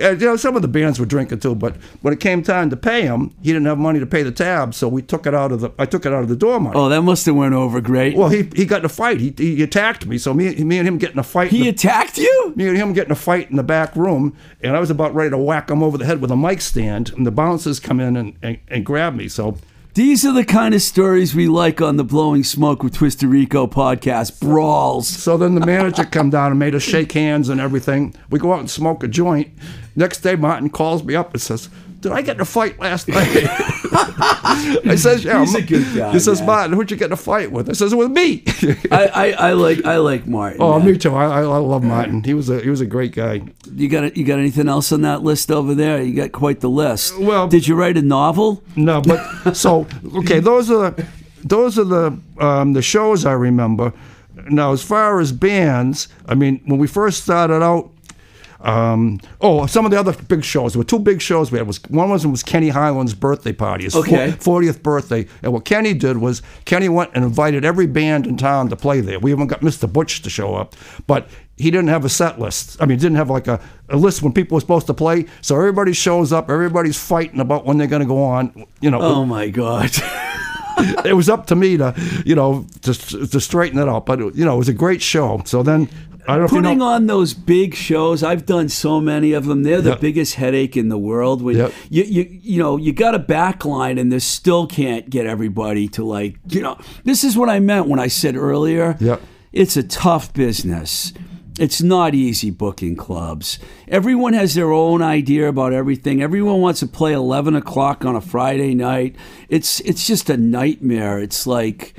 uh, 0.02 0.10
you 0.12 0.26
know, 0.26 0.36
some 0.36 0.56
of 0.56 0.62
the 0.62 0.68
bands 0.68 1.00
were 1.00 1.06
drinking 1.06 1.40
too. 1.40 1.56
But 1.56 1.76
when 2.02 2.14
it 2.14 2.20
came 2.20 2.44
time 2.44 2.70
to 2.70 2.78
pay 2.78 3.02
him, 3.04 3.34
he 3.42 3.54
didn't 3.54 3.66
have 3.66 3.78
money 3.78 4.00
to 4.00 4.06
pay 4.06 4.24
the 4.24 4.32
tab, 4.32 4.74
so 4.74 4.88
we 4.88 5.02
took 5.02 5.26
it 5.26 5.34
out 5.34 5.52
of 5.52 5.62
the. 5.62 5.72
I 5.80 5.86
took 5.86 6.06
it 6.06 6.14
out 6.14 6.24
of 6.24 6.30
the 6.30 6.36
door 6.36 6.60
money. 6.60 6.76
Oh, 6.78 6.90
that 6.90 7.02
must 7.02 7.26
have 7.26 7.36
went 7.36 7.54
over 7.54 7.82
great. 7.82 8.16
Well, 8.16 8.30
he 8.30 8.50
he 8.56 8.66
got 8.66 8.80
in 8.80 8.86
a 8.86 8.90
fight. 8.90 9.20
He, 9.20 9.34
he 9.38 9.64
attacked 9.64 10.06
me. 10.06 10.18
So 10.18 10.34
me 10.34 10.56
me 10.64 10.78
and 10.78 10.88
him 10.88 10.98
getting 10.98 11.20
a 11.20 11.24
fight. 11.24 11.52
he 11.52 11.64
the- 11.64 11.70
attacked 11.70 12.18
you? 12.18 12.54
me 12.56 12.68
and 12.68 12.78
him 12.78 12.94
getting 12.94 13.12
a 13.12 13.16
fight 13.16 13.50
in 13.50 13.56
the 13.58 13.64
back 13.64 13.96
room, 13.96 14.36
and 14.62 14.76
I 14.76 14.80
was 14.80 14.90
about 14.90 15.14
ready 15.16 15.30
to 15.32 15.38
whack 15.38 15.70
him 15.70 15.84
over 15.84 15.98
the 15.98 16.06
head 16.06 16.22
with 16.22 16.32
a 16.32 16.36
mic 16.38 16.62
stand, 16.62 17.12
and 17.14 17.26
the 17.26 17.32
bouncers 17.32 17.80
come 17.80 18.00
in 18.00 18.16
and, 18.18 18.36
and, 18.42 18.58
and 18.68 18.86
grab 18.86 19.16
me. 19.16 19.28
So 19.28 19.58
These 19.98 20.28
are 20.28 20.32
the 20.32 20.46
kind 20.46 20.76
of 20.76 20.84
stories 20.84 21.34
we 21.34 21.48
like 21.48 21.82
on 21.82 21.98
the 21.98 22.04
Blowing 22.04 22.44
Smoke 22.44 22.84
with 22.84 22.94
Twisted 22.94 23.30
Rico 23.30 23.66
podcast. 23.66 24.40
Brawls. 24.40 25.08
So 25.08 25.38
then 25.38 25.56
the 25.56 25.66
manager 25.66 26.06
come 26.06 26.30
down 26.30 26.52
and 26.52 26.60
made 26.60 26.76
us 26.76 26.84
shake 26.84 27.14
hands 27.14 27.50
and 27.50 27.60
everything. 27.60 28.14
We 28.30 28.38
go 28.38 28.54
out 28.54 28.60
and 28.60 28.70
smoke 28.70 29.04
a 29.04 29.08
joint. 29.08 29.52
Next 29.96 30.20
day, 30.20 30.36
Martin 30.36 30.70
calls 30.70 31.04
me 31.04 31.16
up 31.16 31.34
and 31.34 31.42
says, 31.42 31.70
"Did 32.00 32.12
I 32.12 32.22
get 32.22 32.36
in 32.36 32.42
a 32.42 32.46
fight 32.46 32.80
last 32.80 33.08
night?" 33.10 33.28
I 34.12 34.96
says, 34.98 35.24
"Yeah." 35.24 35.40
He's 35.40 35.56
a 35.56 35.62
good 35.62 35.86
guy, 35.96 36.12
He 36.12 36.20
says, 36.20 36.40
man. 36.40 36.48
"Martin, 36.48 36.74
who'd 36.74 36.92
you 36.92 36.98
get 36.98 37.08
in 37.08 37.12
a 37.14 37.18
fight 37.18 37.52
with?" 37.52 37.70
I 37.70 37.74
says, 37.74 37.94
"With 37.96 38.12
me." 38.12 38.44
I, 38.92 39.06
I, 39.08 39.32
I 39.50 39.52
like 39.54 39.86
I 39.86 39.98
like 39.98 40.28
Martin. 40.28 40.62
oh, 40.62 40.80
man. 40.80 40.88
me 40.92 40.98
too. 40.98 41.16
I, 41.16 41.42
I 41.42 41.42
love 41.42 41.84
Martin. 41.84 42.24
He 42.24 42.34
was 42.34 42.50
a 42.50 42.60
he 42.62 42.70
was 42.70 42.82
a 42.82 42.86
great 42.86 43.14
guy. 43.14 43.42
You 43.74 43.90
got 43.90 44.16
you 44.18 44.24
got 44.26 44.40
anything 44.40 44.68
else 44.70 44.92
on 44.92 45.02
that 45.02 45.24
list 45.24 45.52
over 45.52 45.74
there? 45.76 46.02
You 46.02 46.14
got 46.16 46.32
quite 46.32 46.60
the 46.62 46.70
list. 46.70 47.18
Well- 47.20 47.48
did 47.48 47.68
you 47.68 47.76
write 47.76 47.98
a 47.98 48.02
novel? 48.02 48.64
No, 48.76 49.02
but 49.02 49.54
so 49.54 49.88
okay, 50.18 50.40
those 50.40 50.70
are 50.72 50.92
the 50.92 51.06
those 51.44 51.78
are 51.80 51.84
the 51.86 52.20
um, 52.40 52.74
the 52.74 52.82
shows 52.82 53.26
I 53.26 53.34
remember. 53.34 53.94
Now, 54.50 54.72
as 54.72 54.82
far 54.84 55.20
as 55.20 55.32
bands, 55.32 56.08
I 56.28 56.36
mean, 56.36 56.62
when 56.66 56.80
we 56.80 56.88
first 56.88 57.24
started 57.24 57.62
out, 57.64 57.90
um, 58.62 59.20
oh, 59.42 59.66
some 59.68 59.86
of 59.86 59.92
the 59.92 60.00
other 60.00 60.14
big 60.14 60.44
shows. 60.44 60.74
There 60.74 60.80
were 60.80 60.84
two 60.84 61.00
big 61.00 61.22
shows 61.22 61.52
we 61.52 61.58
had. 61.58 61.68
Was 61.68 61.80
one 61.90 62.10
was 62.10 62.26
was 62.26 62.44
Kenne 62.44 62.72
Highland's 62.72 63.14
birthday 63.14 63.54
party, 63.54 63.84
his 63.86 63.96
Okay. 63.96 64.32
fortieth 64.32 64.82
birthday. 64.84 65.28
And 65.44 65.54
what 65.54 65.66
Kenne 65.66 65.98
did 65.98 66.18
was 66.18 66.42
Kenny 66.66 66.90
went 66.90 67.12
and 67.14 67.24
invited 67.24 67.64
every 67.64 67.88
band 67.88 68.26
in 68.28 68.38
town 68.38 68.70
to 68.70 68.76
play 68.76 69.02
there. 69.02 69.20
We 69.20 69.32
even 69.32 69.48
got 69.48 69.62
Mr. 69.62 69.92
Butch 69.92 70.22
to 70.24 70.30
show 70.30 70.56
up, 70.56 70.76
but 71.06 71.28
he 71.58 71.72
didn't 71.72 71.88
have 71.90 72.06
a 72.06 72.10
set 72.10 72.40
list. 72.40 72.78
I 72.82 72.86
mean, 72.86 72.98
he 72.98 73.02
didn't 73.02 73.18
have 73.18 73.30
like 73.30 73.48
a, 73.48 73.60
a 73.90 73.98
list 73.98 74.22
when 74.22 74.32
people 74.34 74.56
were 74.56 74.62
supposed 74.62 74.88
to 74.88 74.94
play. 74.94 75.26
So 75.42 75.56
everybody 75.56 75.94
shows 75.94 76.32
up. 76.32 76.50
Everybody's 76.52 77.00
fighting 77.00 77.40
about 77.40 77.66
when 77.66 77.78
they're 77.78 77.88
going 77.88 78.02
to 78.04 78.08
go 78.08 78.24
on. 78.24 78.66
You 78.80 78.92
know, 78.92 79.02
Oh 79.02 79.26
my 79.26 79.50
god. 79.50 79.90
it 81.06 81.16
was 81.16 81.30
up 81.30 81.48
to 81.48 81.56
me 81.56 81.78
to, 81.78 81.96
you 82.26 82.36
know, 82.36 82.68
to, 82.82 82.94
to 82.94 83.40
straighten 83.42 83.80
it 83.80 83.88
out. 83.88 84.06
But 84.06 84.20
you 84.36 84.46
know, 84.46 84.54
it 84.56 84.58
was 84.60 84.70
a 84.70 84.74
great 84.74 85.02
show. 85.02 85.42
So 85.46 85.64
then 85.64 85.90
I 86.28 86.32
don't 86.34 86.40
know 86.40 86.46
if 86.46 86.52
you 86.52 86.58
Putting 86.62 86.78
know. 86.80 86.86
on 86.86 87.08
those 87.08 87.34
big 87.34 87.74
shows, 87.74 88.22
I've 88.22 88.46
done 88.46 88.68
so 88.70 89.00
many 89.00 89.32
of 89.34 89.46
them. 89.46 89.64
They're 89.64 89.82
the 89.82 89.92
Yep. 89.92 90.02
biggest 90.02 90.36
headache 90.36 90.76
in 90.76 90.90
the 90.90 90.98
world. 90.98 91.42
When 91.42 91.56
Yep. 91.58 91.74
you, 91.90 92.04
you 92.04 92.40
you 92.42 92.60
know 92.60 92.76
you 92.78 92.92
got 92.94 93.16
a 93.16 93.20
backline 93.20 94.00
and 94.00 94.12
they 94.12 94.20
still 94.20 94.68
can't 94.68 95.10
get 95.10 95.26
everybody 95.26 95.88
to 95.90 96.04
like 96.04 96.36
you 96.50 96.62
know. 96.62 96.78
This 97.06 97.24
is 97.24 97.38
what 97.38 97.50
I 97.50 97.60
meant 97.60 97.88
when 97.88 98.00
I 98.00 98.08
said 98.08 98.36
earlier. 98.36 98.98
Yep. 99.00 99.22
It's 99.54 99.78
a 99.78 99.84
tough 99.84 100.34
business. 100.34 101.14
It's 101.60 101.82
not 101.82 102.14
easy 102.14 102.52
booking 102.52 102.96
clubs. 102.96 103.58
Everyone 103.88 104.34
has 104.34 104.54
their 104.54 104.72
own 104.72 105.02
idea 105.02 105.48
about 105.48 105.74
everything. 105.74 106.22
Everyone 106.22 106.62
wants 106.62 106.82
to 106.82 106.88
play 106.88 107.14
eleven 107.14 107.56
o'clock 107.56 108.06
on 108.06 108.16
a 108.16 108.22
Friday 108.22 108.76
night. 108.76 109.16
It's 109.50 109.80
it's 109.80 110.06
just 110.06 110.30
a 110.30 110.38
nightmare. 110.38 111.18
It's 111.20 111.48
like 111.48 111.96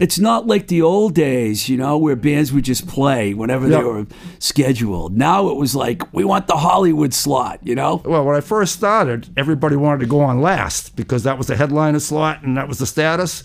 it's 0.00 0.18
not 0.18 0.46
like 0.46 0.68
the 0.68 0.82
old 0.82 1.14
days, 1.14 1.68
you 1.68 1.76
know, 1.76 1.98
where 1.98 2.14
bands 2.16 2.52
would 2.52 2.64
just 2.64 2.86
play 2.86 3.34
whenever 3.34 3.68
they 3.68 3.82
were 3.82 4.06
scheduled. 4.38 5.16
Now 5.16 5.48
it 5.48 5.56
was 5.56 5.74
like 5.74 6.12
we 6.12 6.24
want 6.24 6.46
the 6.46 6.56
Hollywood 6.56 7.12
slot, 7.12 7.60
you 7.62 7.74
know. 7.74 8.02
Well, 8.04 8.24
when 8.24 8.36
I 8.36 8.40
first 8.40 8.74
started, 8.74 9.28
everybody 9.36 9.76
wanted 9.76 10.00
to 10.00 10.06
go 10.06 10.20
on 10.20 10.40
last 10.40 10.94
because 10.96 11.24
that 11.24 11.36
was 11.36 11.48
the 11.48 11.56
headliner 11.56 12.00
slot 12.00 12.42
and 12.42 12.56
that 12.56 12.68
was 12.68 12.78
the 12.78 12.86
status. 12.86 13.42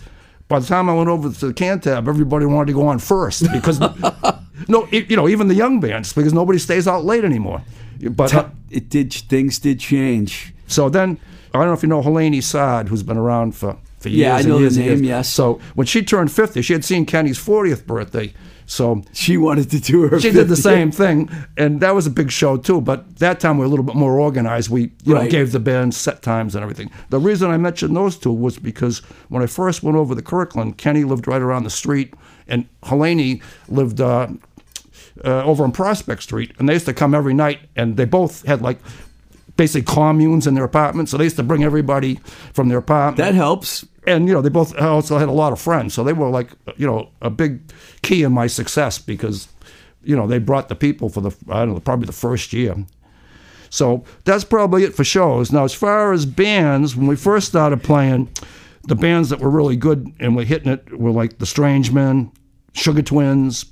By 0.47 0.59
the 0.59 0.67
time 0.67 0.89
I 0.89 0.93
went 0.93 1.09
over 1.09 1.31
to 1.31 1.47
the 1.47 1.53
Cantab, 1.53 2.07
everybody 2.07 2.45
wanted 2.45 2.67
to 2.67 2.73
go 2.73 2.87
on 2.87 2.99
first 2.99 3.51
because 3.51 3.79
no, 4.67 4.87
it, 4.91 5.09
you 5.09 5.15
know, 5.15 5.27
even 5.27 5.47
the 5.47 5.55
young 5.55 5.79
bands 5.79 6.13
because 6.13 6.33
nobody 6.33 6.59
stays 6.59 6.87
out 6.87 7.03
late 7.03 7.23
anymore. 7.25 7.63
But 8.11 8.31
It 8.69 8.89
did 8.89 9.13
things 9.13 9.57
did 9.59 9.79
change. 9.79 10.53
So 10.67 10.89
then, 10.89 11.17
I 11.53 11.59
don't 11.59 11.67
know 11.67 11.73
if 11.73 11.83
you 11.83 11.89
know 11.89 12.01
Helene 12.01 12.41
Saad, 12.41 12.89
who's 12.89 13.03
been 13.03 13.17
around 13.17 13.55
for, 13.55 13.77
for 14.03 14.09
years. 14.09 14.19
Yeah, 14.19 14.35
I 14.35 14.41
know 14.43 14.55
the 14.55 14.61
years 14.61 14.77
and 14.77 14.85
name, 14.87 15.03
yes. 15.03 15.27
So 15.29 15.59
when 15.75 15.87
she 15.87 16.03
turned 16.03 16.31
50, 16.31 16.61
she 16.61 16.73
had 16.73 16.85
seen 16.85 17.05
Kenne's 17.05 17.39
40th 17.39 17.85
birthday. 17.87 18.33
So 18.65 19.01
She 19.11 19.35
wanted 19.37 19.69
to 19.71 19.79
do 19.79 20.07
her. 20.07 20.19
she 20.21 20.31
did 20.31 20.47
the 20.47 20.55
same 20.55 20.89
thing, 20.89 21.29
and 21.57 21.81
that 21.81 21.93
was 21.93 22.07
a 22.07 22.09
big 22.09 22.31
show 22.31 22.55
too. 22.55 22.79
But 22.79 23.17
that 23.17 23.39
time 23.41 23.57
we 23.57 23.61
were 23.61 23.65
a 23.65 23.69
little 23.69 23.83
bit 23.85 23.95
more 23.95 24.17
organized. 24.19 24.69
We 24.69 24.91
you 25.03 25.13
know 25.13 25.27
gave 25.27 25.51
the 25.51 25.59
band 25.59 25.93
set 25.93 26.21
times 26.21 26.55
and 26.55 26.63
everything. 26.63 26.89
The 27.09 27.19
reason 27.19 27.51
I 27.51 27.57
mentioned 27.57 27.93
those 27.95 28.17
two 28.17 28.31
was 28.31 28.57
because 28.57 28.99
when 29.27 29.43
I 29.43 29.47
first 29.47 29.83
went 29.83 29.97
over 29.97 30.15
to 30.15 30.21
Kirkland, 30.21 30.77
Kenny 30.77 31.03
lived 31.03 31.27
right 31.27 31.41
around 31.41 31.63
the 31.65 31.69
street, 31.69 32.13
and 32.47 32.65
Helene 32.83 33.41
lived 33.67 33.99
uh, 33.99 34.27
uh, 35.25 35.43
over 35.43 35.65
on 35.65 35.73
Prospect 35.73 36.23
Street, 36.23 36.53
and 36.57 36.69
they 36.69 36.73
used 36.73 36.85
to 36.85 36.93
come 36.93 37.13
every 37.13 37.33
night, 37.33 37.59
and 37.75 37.97
they 37.97 38.05
both 38.05 38.45
had 38.45 38.61
like 38.61 38.79
basically 39.57 39.83
communes 39.93 40.47
in 40.47 40.53
their 40.53 40.63
apartment. 40.63 41.09
So 41.09 41.17
they 41.17 41.25
used 41.25 41.35
to 41.35 41.43
bring 41.43 41.63
everybody 41.65 42.15
from 42.53 42.69
their 42.69 42.77
apartment 42.79 43.17
That 43.17 43.35
helps. 43.35 43.85
And 44.05 44.27
you 44.27 44.33
know 44.33 44.41
they 44.41 44.49
both 44.49 44.75
also 44.77 45.17
had 45.17 45.29
a 45.29 45.33
lot 45.33 45.53
of 45.53 45.59
friends 45.59 45.93
so 45.93 46.03
they 46.03 46.13
were 46.13 46.29
like 46.29 46.51
you 46.77 46.85
know 46.85 47.09
a 47.21 47.29
big 47.29 47.61
key 48.01 48.23
in 48.23 48.31
my 48.31 48.47
success 48.47 48.99
because 48.99 49.47
you 50.03 50.15
know 50.15 50.27
they 50.27 50.37
brought 50.37 50.69
the 50.69 50.75
people 50.75 51.09
for 51.09 51.21
the 51.21 51.31
i 51.49 51.59
don't 51.59 51.73
know 51.73 51.79
probably 51.79 52.05
the 52.05 52.11
first 52.11 52.53
year. 52.53 52.75
So 53.69 54.03
that's 54.23 54.43
probably 54.43 54.83
it 54.83 54.93
for 54.93 55.03
shows. 55.03 55.51
Now 55.51 55.63
as 55.63 55.73
far 55.73 56.13
as 56.13 56.27
bands 56.27 56.95
when 56.95 57.07
we 57.07 57.15
first 57.15 57.47
started 57.47 57.81
playing 57.81 58.29
the 58.83 58.95
bands 58.95 59.29
that 59.29 59.39
were 59.39 59.49
really 59.49 59.75
good 59.75 60.13
and 60.19 60.35
were 60.35 60.43
hitting 60.43 60.71
it 60.71 60.99
were 60.99 61.09
like 61.09 61.39
the 61.39 61.47
strange 61.47 61.91
men 61.91 62.31
sugar 62.73 63.01
twins 63.01 63.65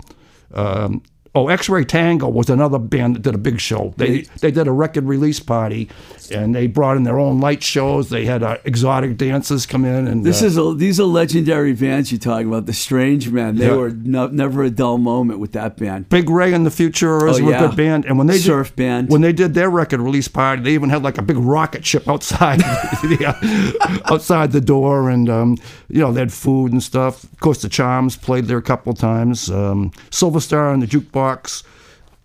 um, 0.56 1.04
Oh, 1.34 1.48
X-Ray 1.48 1.86
Tango 1.86 2.28
was 2.28 2.50
another 2.50 2.78
band 2.78 3.16
that 3.16 3.22
did 3.22 3.34
a 3.36 3.38
big 3.38 3.62
show. 3.62 3.94
They 3.96 4.24
they 4.42 4.52
did 4.52 4.68
a 4.68 4.72
record 4.74 5.06
release 5.06 5.40
party, 5.40 5.88
and 6.30 6.54
they 6.54 6.68
brought 6.68 6.98
in 6.98 7.04
their 7.04 7.18
own 7.20 7.40
light 7.40 7.64
shows. 7.64 8.10
They 8.10 8.26
had 8.26 8.44
uh, 8.44 8.58
exotic 8.66 9.16
dancers 9.16 9.66
come 9.66 9.86
in, 9.86 10.08
and 10.08 10.26
This 10.26 10.42
uh, 10.44 10.48
is 10.48 10.58
a, 10.58 10.74
these 10.76 11.00
are 11.00 11.06
legendary 11.06 11.72
bands 11.72 12.12
you're 12.12 12.20
talking 12.20 12.50
about. 12.50 12.66
The 12.66 12.74
Strange 12.74 13.30
Men. 13.30 13.56
They 13.56 13.68
Yeah. 13.68 13.76
were 13.76 13.92
no, 13.92 14.28
never 14.28 14.64
a 14.64 14.70
dull 14.70 14.98
moment 14.98 15.40
with 15.40 15.54
that 15.54 15.78
band. 15.78 16.10
Big 16.10 16.30
Ray 16.30 16.52
and 16.54 16.66
the 16.66 16.70
Futurers 16.70 17.40
Oh, 17.40 17.46
were 17.46 17.52
yeah. 17.52 17.64
a 17.64 17.68
good 17.70 17.78
band. 17.78 18.04
And 18.06 18.18
when 18.18 18.28
they 18.28 18.38
Surf 18.38 18.68
did, 18.68 18.76
band. 18.76 19.10
when 19.10 19.22
they 19.22 19.32
did 19.32 19.54
their 19.54 19.70
record 19.70 20.02
release 20.02 20.28
party, 20.28 20.62
they 20.64 20.74
even 20.74 20.90
had 20.90 21.02
like 21.02 21.18
a 21.18 21.22
big 21.22 21.38
rocket 21.38 21.86
ship 21.86 22.10
outside, 22.10 22.60
the, 23.04 24.02
outside 24.12 24.52
the 24.52 24.60
door, 24.60 25.10
and 25.10 25.30
um, 25.30 25.58
you 25.88 26.00
know 26.02 26.12
they 26.12 26.20
had 26.20 26.34
food 26.34 26.74
and 26.74 26.84
stuff. 26.84 27.24
Of 27.24 27.40
course, 27.40 27.62
the 27.62 27.70
Charms 27.70 28.18
played 28.18 28.46
there 28.48 28.58
a 28.58 28.62
couple 28.62 28.94
times. 28.94 29.50
Um, 29.50 29.92
Silver 30.10 30.42
Star 30.42 30.74
and 30.74 30.82
the 30.84 30.88
Jukebox 30.88 31.21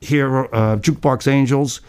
here, 0.01 0.45
uh, 0.47 0.77
Jukebox 0.77 1.29
Angels. 1.29 1.81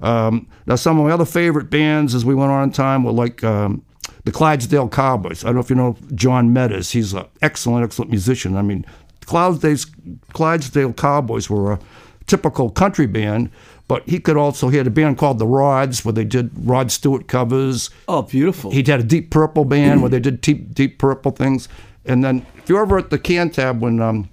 Um, 0.00 0.46
now, 0.66 0.76
some 0.76 0.98
of 0.98 1.06
my 1.06 1.12
other 1.12 1.24
favorite 1.24 1.70
bands 1.70 2.14
as 2.14 2.24
we 2.24 2.34
went 2.34 2.50
on 2.50 2.64
in 2.64 2.72
time 2.72 3.04
were 3.04 3.12
like. 3.12 3.42
Um, 3.44 3.82
the 4.24 4.32
Clydesdale 4.32 4.88
Cowboys. 4.88 5.44
I 5.44 5.48
don't 5.48 5.54
know 5.54 5.60
if 5.60 5.70
you 5.70 5.76
know 5.76 5.96
John 6.14 6.52
Meadows. 6.52 6.90
He's 6.90 7.14
an 7.14 7.26
excellent, 7.42 7.84
excellent 7.84 8.10
musician. 8.10 8.56
I 8.56 8.62
mean, 8.62 8.84
Clydesdale, 9.24 9.92
Clydesdale 10.32 10.92
Cowboys 10.94 11.48
were 11.48 11.74
a 11.74 11.78
typical 12.26 12.70
country 12.70 13.06
band, 13.06 13.50
but 13.86 14.02
he 14.08 14.18
could 14.18 14.36
also, 14.36 14.68
he 14.68 14.78
had 14.78 14.86
a 14.86 14.90
band 14.90 15.16
called 15.16 15.38
The 15.38 15.46
Rods 15.46 16.04
where 16.04 16.12
they 16.12 16.24
did 16.24 16.50
Rod 16.56 16.90
Stewart 16.90 17.28
covers. 17.28 17.88
Oh, 18.08 18.22
beautiful. 18.22 18.72
He 18.72 18.82
had 18.82 19.00
a 19.00 19.04
Deep 19.04 19.30
Purple 19.30 19.64
band 19.64 20.02
where 20.02 20.10
they 20.10 20.20
did 20.20 20.40
deep, 20.40 20.74
deep 20.74 20.98
Purple 20.98 21.30
things. 21.30 21.68
And 22.04 22.24
then 22.24 22.44
if 22.56 22.68
you're 22.68 22.82
ever 22.82 22.98
at 22.98 23.10
the 23.10 23.18
Cantab 23.18 23.78
when 23.78 24.00
um, 24.00 24.28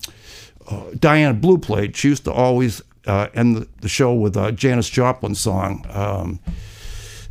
uh, 0.68 0.84
Diana 0.98 1.34
Blue 1.34 1.58
played, 1.58 1.96
she 1.96 2.10
used 2.10 2.26
to 2.26 2.32
always 2.32 2.82
uh, 3.06 3.28
end 3.34 3.68
the, 3.82 3.90
show 3.90 4.14
with 4.14 4.38
a 4.38 4.52
Janis 4.52 4.90
Joplin 4.90 5.36
song. 5.36 5.86
Um, 5.90 6.40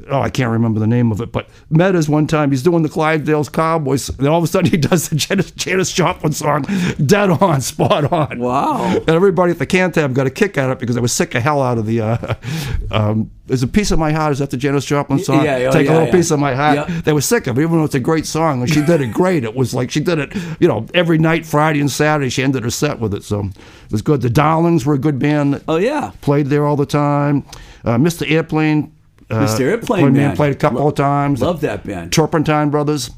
oh, 0.09 0.21
I 0.21 0.31
can't 0.31 0.51
remember 0.51 0.81
the 0.81 0.87
name 0.87 1.13
of 1.13 1.21
it, 1.21 1.33
but 1.33 1.49
met 1.71 1.95
us 1.95 2.09
one 2.09 2.27
time. 2.27 2.51
He's 2.51 2.63
doing 2.63 2.83
the 2.83 2.89
Clydesdales 2.89 3.51
Cowboys. 3.51 4.09
And 4.09 4.29
all 4.29 4.39
of 4.39 4.45
a 4.45 4.47
sudden, 4.47 4.71
he 4.71 4.77
does 4.89 5.09
the 5.09 5.17
Janis, 5.17 5.93
Joplin 5.93 6.33
song, 6.33 6.65
dead 7.05 7.31
on, 7.31 7.61
spot 7.61 8.13
on. 8.13 8.39
Wow. 8.39 8.97
And 8.97 9.11
everybody 9.11 9.53
at 9.53 9.59
the 9.59 9.67
Cantab 9.67 10.15
got 10.15 10.27
a 10.27 10.31
kick 10.31 10.59
out 10.59 10.71
of 10.71 10.79
it 10.79 10.81
because 10.81 10.97
I 10.97 11.01
was 11.01 11.13
sick 11.13 11.35
of 11.35 11.43
hell 11.43 11.63
out 11.63 11.79
of 11.79 11.87
the. 11.87 12.01
Uh, 12.01 12.35
um, 12.91 13.31
There's 13.47 13.63
a 13.63 13.69
piece 13.69 13.91
of 13.91 13.99
my 13.99 14.13
heart. 14.13 14.33
Is 14.33 14.39
that 14.39 14.51
the 14.51 14.57
Janis 14.57 14.85
Joplin 14.85 15.19
song? 15.19 15.45
yeah, 15.45 15.57
oh, 15.69 15.73
Take 15.73 15.87
yeah, 15.87 15.93
a 15.93 15.95
little 15.95 16.07
yeah. 16.07 16.13
piece 16.13 16.31
of 16.31 16.39
my 16.39 16.55
heart. 16.55 16.89
Yeah. 16.89 17.01
They 17.03 17.13
were 17.13 17.21
sick 17.21 17.47
of 17.47 17.59
it, 17.59 17.63
even 17.63 17.79
though 17.79 17.85
it's 17.85 17.95
a 17.95 18.01
great 18.01 18.27
song. 18.27 18.63
And 18.63 18.71
she 18.71 18.83
did 18.83 19.01
it 19.01 19.13
great. 19.13 19.45
It 19.45 19.55
was 19.55 19.75
like 19.75 19.91
she 19.91 20.01
did 20.01 20.19
it, 20.19 20.35
you 20.61 20.69
know, 20.69 20.87
every 20.95 21.19
night, 21.19 21.47
Friday 21.47 21.81
and 21.81 21.91
Saturday. 21.91 22.29
She 22.29 22.43
ended 22.43 22.65
her 22.65 22.71
set 22.71 22.99
with 22.99 23.15
it, 23.15 23.25
so 23.25 23.41
it 23.41 23.93
was 23.93 24.03
good. 24.03 24.23
The 24.23 24.31
Darlings 24.31 24.87
were 24.87 24.95
a 24.95 24.99
good 24.99 25.19
band. 25.19 25.55
that 25.55 25.63
Oh 25.69 25.77
yeah. 25.77 26.13
Played 26.21 26.47
there 26.47 26.67
all 26.67 26.77
the 26.77 26.87
time. 26.87 27.45
Uh, 27.85 27.97
Mr. 27.97 28.31
Airplane. 28.31 28.93
Uh, 29.33 29.45
Mr. 29.47 29.61
Airplane, 29.61 30.03
played, 30.03 30.13
man. 30.13 30.37
Played 30.37 30.53
a 30.53 30.57
couple 30.57 30.81
Lo- 30.81 30.89
of 30.89 30.95
times. 30.95 31.41
Love 31.41 31.61
that 31.63 31.85
band. 31.85 32.13
Turpentine 32.13 32.71
Brothers. 32.71 33.11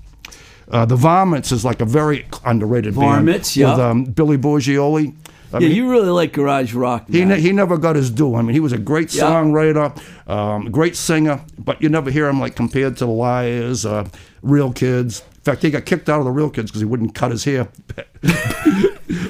Uh, 0.70 0.84
the 0.86 0.96
Varmints 0.96 1.52
is 1.52 1.64
like 1.64 1.80
a 1.80 1.84
very 1.84 2.26
underrated 2.44 2.94
Varmints, 2.94 3.54
band. 3.54 3.60
yeah. 3.60 3.70
With 3.72 3.80
um, 3.80 4.04
Billy 4.04 4.38
Borgioli. 4.38 5.14
I 5.52 5.58
Yeah, 5.58 5.68
mean, 5.68 5.76
you 5.76 5.90
really 5.90 6.08
like 6.08 6.32
garage 6.32 6.74
rock. 6.74 7.04
he, 7.08 7.24
ne- 7.24 7.40
he 7.40 7.52
never 7.52 7.76
got 7.78 7.94
his 7.96 8.10
due. 8.10 8.34
I 8.34 8.42
mean, 8.42 8.54
he 8.54 8.60
was 8.60 8.72
a 8.72 8.78
great 8.78 9.14
Yeah. 9.14 9.24
songwriter, 9.24 9.96
um, 10.28 10.70
great 10.72 10.96
singer, 10.96 11.42
but 11.58 11.80
you 11.82 11.88
never 11.88 12.10
hear 12.10 12.28
him 12.28 12.40
like 12.40 12.56
compared 12.56 12.96
to 12.96 13.04
the 13.06 13.10
Lyres, 13.12 13.84
uh, 13.86 14.08
Real 14.42 14.72
Kids. 14.72 15.22
In 15.44 15.52
fact, 15.52 15.62
he 15.62 15.70
got 15.70 15.84
kicked 15.84 16.08
out 16.08 16.20
of 16.20 16.24
the 16.24 16.30
Real 16.30 16.48
Kids 16.48 16.70
because 16.70 16.80
he 16.80 16.86
wouldn't 16.86 17.14
cut 17.14 17.30
his 17.30 17.44
hair 17.44 17.68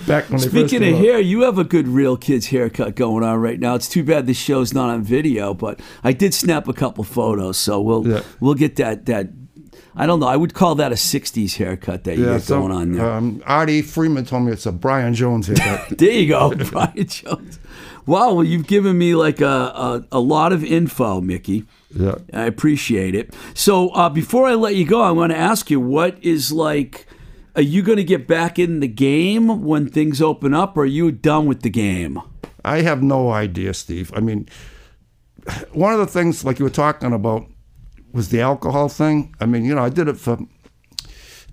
back 0.06 0.30
when 0.30 0.38
Speaking 0.38 0.82
of 0.84 0.96
hair, 0.98 1.18
you 1.18 1.42
have 1.42 1.58
a 1.58 1.64
good 1.64 1.88
real 1.88 2.16
kid's 2.16 2.46
haircut 2.46 2.94
going 2.94 3.24
on 3.24 3.40
right 3.40 3.58
now. 3.58 3.74
It's 3.74 3.88
too 3.88 4.04
bad 4.04 4.28
this 4.28 4.36
show's 4.36 4.72
not 4.72 4.90
on 4.90 5.02
video, 5.02 5.54
but 5.54 5.80
I 6.04 6.12
did 6.12 6.32
snap 6.32 6.68
a 6.68 6.72
couple 6.72 7.02
photos, 7.02 7.56
so 7.56 7.80
we'll 7.80 8.06
Yeah. 8.06 8.20
we'll 8.38 8.54
get 8.54 8.76
that 8.76 9.06
that. 9.06 9.30
I 9.96 10.06
don't 10.06 10.20
know. 10.20 10.26
I 10.28 10.36
would 10.36 10.54
call 10.54 10.76
that 10.76 10.92
a 10.92 10.96
'60s 10.96 11.56
haircut 11.56 12.04
that 12.04 12.16
you 12.16 12.24
Yeah, 12.26 12.32
got 12.34 12.42
so, 12.42 12.60
going 12.60 12.72
on 12.72 12.92
there. 12.92 13.10
Um, 13.10 13.42
Artie 13.44 13.82
Freeman 13.82 14.24
told 14.24 14.44
me 14.44 14.52
it's 14.52 14.66
a 14.66 14.72
Brian 14.72 15.14
Jones 15.14 15.48
haircut. 15.48 15.98
There 15.98 16.12
you 16.12 16.28
go, 16.28 16.54
Brian 16.70 17.08
Jones. 17.08 17.58
Wow, 18.06 18.34
well, 18.34 18.44
you've 18.44 18.66
given 18.68 18.98
me 18.98 19.16
like 19.16 19.40
a, 19.40 19.46
a, 19.46 20.04
a 20.12 20.20
lot 20.20 20.52
of 20.52 20.62
info, 20.62 21.20
Mickey. 21.20 21.64
Yeah. 21.96 22.16
I 22.32 22.44
appreciate 22.44 23.14
it. 23.14 23.34
So 23.54 23.90
uh, 23.90 24.08
before 24.08 24.46
I 24.46 24.54
let 24.54 24.74
you 24.74 24.84
go, 24.86 25.00
I 25.00 25.10
want 25.10 25.32
to 25.32 25.38
ask 25.38 25.70
you 25.70 25.80
what 25.80 26.22
is 26.22 26.52
like. 26.52 27.06
Are 27.56 27.62
you 27.62 27.82
going 27.82 27.98
to 27.98 28.04
get 28.04 28.26
back 28.26 28.58
in 28.58 28.80
the 28.80 28.88
game 28.88 29.62
when 29.62 29.88
things 29.88 30.20
open 30.20 30.52
up, 30.54 30.76
or 30.76 30.80
are 30.82 30.86
you 30.86 31.12
done 31.12 31.46
with 31.46 31.62
the 31.62 31.70
game? 31.70 32.20
I 32.64 32.80
have 32.82 33.00
no 33.00 33.30
idea, 33.30 33.74
Steve. 33.74 34.10
I 34.16 34.18
mean, 34.18 34.48
one 35.72 35.92
of 35.92 36.00
the 36.00 36.06
things, 36.08 36.44
like 36.44 36.58
you 36.58 36.64
were 36.64 36.70
talking 36.70 37.12
about, 37.12 37.46
was 38.12 38.30
the 38.30 38.40
alcohol 38.40 38.88
thing. 38.88 39.36
I 39.40 39.46
mean, 39.46 39.64
you 39.64 39.72
know, 39.72 39.84
I 39.84 39.88
did 39.88 40.08
it 40.08 40.16
for 40.16 40.36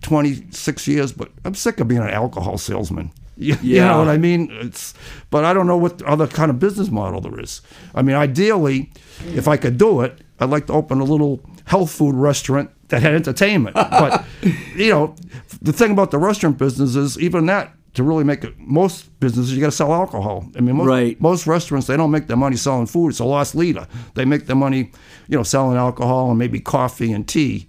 26 0.01 0.87
years, 0.87 1.11
but 1.11 1.29
I'm 1.45 1.53
sick 1.55 1.79
of 1.79 1.87
being 1.87 2.01
an 2.01 2.09
alcohol 2.09 2.57
salesman. 2.57 3.11
You, 3.37 3.55
you 3.61 3.75
Yeah. 3.77 3.87
know 3.91 3.99
what 3.99 4.07
I 4.09 4.17
mean? 4.17 4.49
It's, 4.51 4.93
but 5.29 5.45
I 5.45 5.53
don't 5.53 5.67
know 5.67 5.77
what 5.77 6.01
other 6.03 6.27
kind 6.27 6.49
of 6.49 6.59
business 6.59 6.89
model 6.89 7.21
there 7.21 7.39
is. 7.39 7.61
I 7.93 8.01
mean, 8.01 8.15
ideally, 8.15 8.91
if 9.35 9.47
I 9.47 9.57
could 9.57 9.77
do 9.77 10.01
it, 10.01 10.19
I'd 10.41 10.49
like 10.49 10.67
to 10.67 10.73
open 10.73 10.99
a 10.99 11.03
little 11.05 11.39
health 11.65 11.91
food 11.91 12.15
restaurant 12.15 12.69
that 12.89 13.01
had 13.01 13.13
entertainment. 13.13 13.75
But 13.75 14.25
you 14.75 14.89
know, 14.89 15.15
the 15.61 15.71
thing 15.71 15.91
about 15.91 16.11
the 16.11 16.17
restaurant 16.17 16.57
business 16.57 16.95
is 16.95 17.19
even 17.19 17.45
that 17.45 17.73
to 17.93 18.03
really 18.03 18.23
make 18.23 18.43
it, 18.45 18.57
most 18.57 19.17
businesses 19.19 19.53
you 19.53 19.59
got 19.59 19.67
to 19.67 19.71
sell 19.71 19.93
alcohol. 19.93 20.45
I 20.57 20.61
mean, 20.61 20.77
most, 20.77 20.87
Right. 20.87 21.19
most 21.21 21.45
restaurants 21.45 21.87
they 21.87 21.97
don't 21.97 22.09
make 22.11 22.27
their 22.27 22.37
money 22.37 22.55
selling 22.55 22.85
food. 22.87 23.09
It's 23.09 23.19
a 23.19 23.25
loss 23.25 23.53
leader. 23.53 23.85
They 24.15 24.23
make 24.25 24.45
their 24.47 24.55
money, 24.55 24.91
you 25.27 25.37
know, 25.37 25.43
selling 25.43 25.77
alcohol 25.77 26.29
and 26.29 26.39
maybe 26.39 26.59
coffee 26.61 27.11
and 27.11 27.27
tea. 27.27 27.67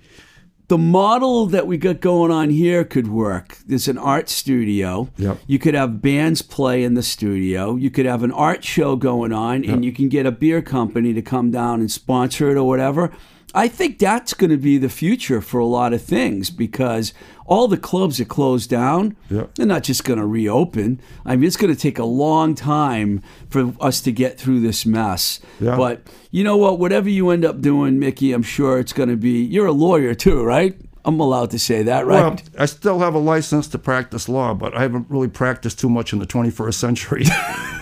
The 0.72 0.78
model 0.78 1.44
that 1.44 1.66
we 1.66 1.76
got 1.76 2.00
going 2.00 2.30
on 2.30 2.48
here 2.48 2.82
could 2.82 3.06
work. 3.06 3.58
There's 3.66 3.88
an 3.88 3.98
art 3.98 4.30
studio. 4.30 5.10
Yep. 5.18 5.40
You 5.46 5.58
could 5.58 5.74
have 5.74 6.00
bands 6.00 6.40
play 6.40 6.82
in 6.82 6.94
the 6.94 7.02
studio. 7.02 7.76
You 7.76 7.90
could 7.90 8.06
have 8.06 8.22
an 8.22 8.32
art 8.32 8.64
show 8.64 8.96
going 8.96 9.34
on, 9.34 9.66
and 9.66 9.84
you 9.84 9.92
can 9.92 10.08
get 10.08 10.24
a 10.24 10.32
beer 10.32 10.62
company 10.62 11.12
to 11.12 11.20
come 11.20 11.50
down 11.50 11.80
and 11.80 11.92
sponsor 11.92 12.50
it 12.50 12.56
or 12.56 12.66
whatever. 12.66 13.12
I 13.54 13.68
think 13.68 13.98
that's 13.98 14.34
going 14.34 14.50
to 14.50 14.56
be 14.56 14.78
the 14.78 14.88
future 14.88 15.40
for 15.40 15.58
a 15.58 15.66
lot 15.66 15.92
of 15.92 16.02
things 16.02 16.50
because 16.50 17.12
all 17.46 17.68
the 17.68 17.76
clubs 17.76 18.18
are 18.20 18.24
closed 18.24 18.70
down. 18.70 19.16
Yep. 19.30 19.54
They're 19.54 19.66
not 19.66 19.82
just 19.82 20.04
going 20.04 20.18
to 20.18 20.26
reopen. 20.26 21.00
I 21.24 21.36
mean, 21.36 21.46
it's 21.46 21.56
going 21.56 21.74
to 21.74 21.78
take 21.78 21.98
a 21.98 22.04
long 22.04 22.54
time 22.54 23.22
for 23.50 23.74
us 23.80 24.00
to 24.02 24.12
get 24.12 24.38
through 24.38 24.60
this 24.60 24.86
mess. 24.86 25.40
Yeah. 25.60 25.76
But 25.76 26.02
you 26.30 26.44
know 26.44 26.56
what? 26.56 26.78
Whatever 26.78 27.10
you 27.10 27.30
end 27.30 27.44
up 27.44 27.60
doing, 27.60 27.98
Mickey, 27.98 28.32
I'm 28.32 28.42
sure 28.42 28.78
it's 28.78 28.92
going 28.92 29.10
to 29.10 29.16
be. 29.16 29.42
You're 29.42 29.66
a 29.66 29.72
lawyer 29.72 30.14
too, 30.14 30.42
right? 30.42 30.74
I'm 31.04 31.18
allowed 31.18 31.50
to 31.50 31.58
say 31.58 31.82
that, 31.82 32.06
right? 32.06 32.22
Well, 32.22 32.38
I 32.58 32.66
still 32.66 33.00
have 33.00 33.14
a 33.14 33.18
license 33.18 33.66
to 33.68 33.78
practice 33.78 34.28
law, 34.28 34.54
but 34.54 34.74
I 34.76 34.82
haven't 34.82 35.06
really 35.10 35.28
practiced 35.28 35.80
too 35.80 35.88
much 35.88 36.12
in 36.12 36.20
the 36.20 36.26
21st 36.26 36.74
century. 36.74 37.24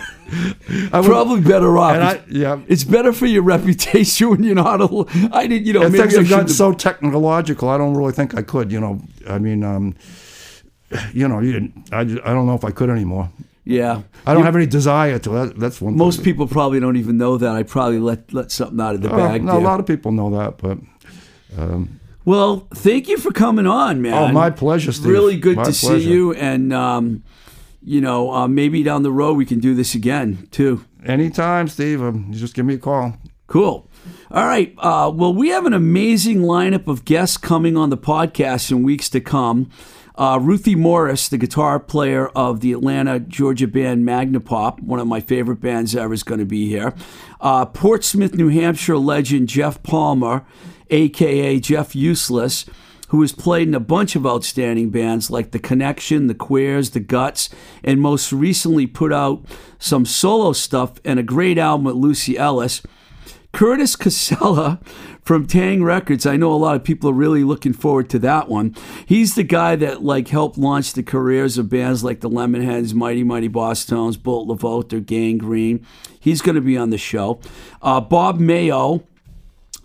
I 0.92 1.02
Probably 1.02 1.40
better 1.40 1.76
off. 1.78 1.94
And 1.94 2.04
I, 2.04 2.22
yeah. 2.28 2.60
It's 2.68 2.84
better 2.84 3.12
for 3.12 3.26
your 3.26 3.42
reputation 3.54 4.30
when 4.30 4.42
you're 4.42 4.54
not 4.54 4.80
a. 4.80 5.30
I 5.32 5.46
didn't, 5.46 5.66
you 5.66 5.72
know, 5.72 5.82
And 5.82 5.94
things 5.94 6.16
have 6.16 6.28
gotten 6.28 6.48
so 6.48 6.72
technological. 6.72 7.68
I 7.68 7.78
don't 7.78 7.96
really 7.96 8.12
think 8.12 8.36
I 8.36 8.42
could. 8.42 8.70
You 8.70 8.80
know, 8.80 9.00
I 9.28 9.38
mean, 9.38 9.64
um, 9.64 9.94
you 11.12 11.26
know, 11.28 11.40
you 11.40 11.52
didn't, 11.52 11.88
I, 11.92 12.00
I 12.00 12.04
don't 12.04 12.46
know 12.46 12.54
if 12.54 12.64
I 12.64 12.70
could 12.70 12.90
anymore. 12.90 13.30
Yeah. 13.64 14.02
I 14.26 14.34
don't 14.34 14.44
have 14.44 14.56
any 14.56 14.66
desire 14.66 15.18
to. 15.20 15.30
That, 15.30 15.58
that's 15.58 15.80
one. 15.80 15.96
Most 15.96 16.16
thing. 16.16 16.24
people 16.24 16.48
probably 16.48 16.80
don't 16.80 16.96
even 16.96 17.18
know 17.18 17.36
that. 17.36 17.54
I 17.54 17.62
probably 17.62 17.98
let 17.98 18.32
let 18.32 18.50
something 18.50 18.80
out 18.80 18.94
of 18.94 19.02
the 19.02 19.08
Well, 19.08 19.28
bag. 19.28 19.44
no, 19.44 19.58
a 19.58 19.60
lot 19.60 19.80
of 19.80 19.86
people 19.86 20.12
know 20.12 20.30
that, 20.30 20.58
but 20.58 20.78
Well, 22.24 22.66
thank 22.74 23.08
you 23.08 23.18
for 23.18 23.30
coming 23.30 23.66
on, 23.66 24.02
man. 24.02 24.14
Oh, 24.14 24.32
my 24.32 24.50
pleasure, 24.50 24.92
Steve. 24.92 25.12
Really 25.12 25.36
good 25.38 25.56
My 25.56 25.64
to 25.64 25.72
see 25.72 25.98
you, 25.98 26.32
and 26.34 26.72
um, 26.72 27.22
you 27.82 28.00
know, 28.00 28.32
uh, 28.32 28.48
maybe 28.48 28.82
down 28.82 29.02
the 29.02 29.12
road 29.12 29.36
we 29.36 29.46
can 29.46 29.58
do 29.60 29.74
this 29.74 29.94
again 29.94 30.48
too. 30.50 30.84
anytime, 31.04 31.68
Steve, 31.68 32.02
um, 32.02 32.26
you 32.30 32.38
just 32.38 32.54
give 32.54 32.66
me 32.66 32.74
a 32.74 32.78
call. 32.78 33.16
Cool. 33.46 33.88
All 34.30 34.46
right. 34.46 34.72
Uh, 34.78 35.10
well, 35.12 35.34
we 35.34 35.48
have 35.48 35.66
an 35.66 35.72
amazing 35.72 36.42
lineup 36.42 36.86
of 36.86 37.04
guests 37.04 37.36
coming 37.36 37.76
on 37.76 37.90
the 37.90 37.98
podcast 37.98 38.70
in 38.70 38.84
weeks 38.84 39.08
to 39.10 39.20
come. 39.20 39.70
Uh, 40.14 40.38
Ruthie 40.40 40.74
Morris, 40.74 41.28
the 41.28 41.38
guitar 41.38 41.80
player 41.80 42.28
of 42.28 42.60
the 42.60 42.72
Atlanta, 42.72 43.18
Georgia 43.18 43.66
band 43.66 44.06
Magnapop, 44.06 44.80
one 44.80 45.00
of 45.00 45.06
my 45.06 45.18
favorite 45.18 45.60
bands 45.60 45.96
ever, 45.96 46.12
is 46.12 46.22
going 46.22 46.40
to 46.40 46.46
be 46.46 46.68
here. 46.68 46.94
Uh, 47.40 47.64
Portsmouth, 47.64 48.34
New 48.34 48.48
Hampshire 48.48 48.98
legend 48.98 49.48
Jeff 49.48 49.82
Palmer, 49.82 50.44
aka 50.90 51.58
Jeff 51.58 51.96
Useless, 51.96 52.66
who 53.10 53.20
has 53.22 53.32
played 53.32 53.68
in 53.68 53.74
a 53.74 53.80
bunch 53.80 54.16
of 54.16 54.26
outstanding 54.26 54.90
bands 54.90 55.30
like 55.30 55.50
The 55.50 55.58
Connection, 55.58 56.28
The 56.28 56.34
Queers, 56.34 56.90
The 56.90 57.00
Guts, 57.00 57.50
and 57.84 58.00
most 58.00 58.32
recently 58.32 58.86
put 58.86 59.12
out 59.12 59.44
some 59.78 60.04
solo 60.04 60.52
stuff 60.52 60.94
and 61.04 61.18
a 61.18 61.24
great 61.24 61.58
album 61.58 61.84
with 61.84 61.96
Lucy 61.96 62.38
Ellis. 62.38 62.82
Curtis 63.52 63.96
Casella 63.96 64.80
from 65.22 65.46
Taang 65.46 65.82
Records. 65.82 66.24
I 66.24 66.36
know 66.36 66.52
a 66.52 66.54
lot 66.54 66.76
of 66.76 66.84
people 66.84 67.10
are 67.10 67.14
really 67.14 67.42
looking 67.42 67.72
forward 67.72 68.08
to 68.10 68.18
that 68.20 68.48
one. 68.48 68.76
He's 69.06 69.34
the 69.34 69.42
guy 69.42 69.74
that 69.76 70.04
like 70.04 70.28
helped 70.28 70.56
launch 70.56 70.92
the 70.92 71.02
careers 71.02 71.58
of 71.58 71.68
bands 71.68 72.04
like 72.04 72.20
the 72.20 72.30
Lemonheads, 72.30 72.94
Mighty 72.94 73.24
Mighty 73.24 73.48
Bosstones, 73.48 74.22
Bolt 74.22 75.06
gang 75.06 75.38
green 75.38 75.84
He's 76.20 76.42
going 76.42 76.54
to 76.54 76.60
be 76.60 76.76
on 76.76 76.90
the 76.90 76.98
show. 76.98 77.40
Uh, 77.80 78.00
Bob 78.00 78.38
Mayo 78.38 79.02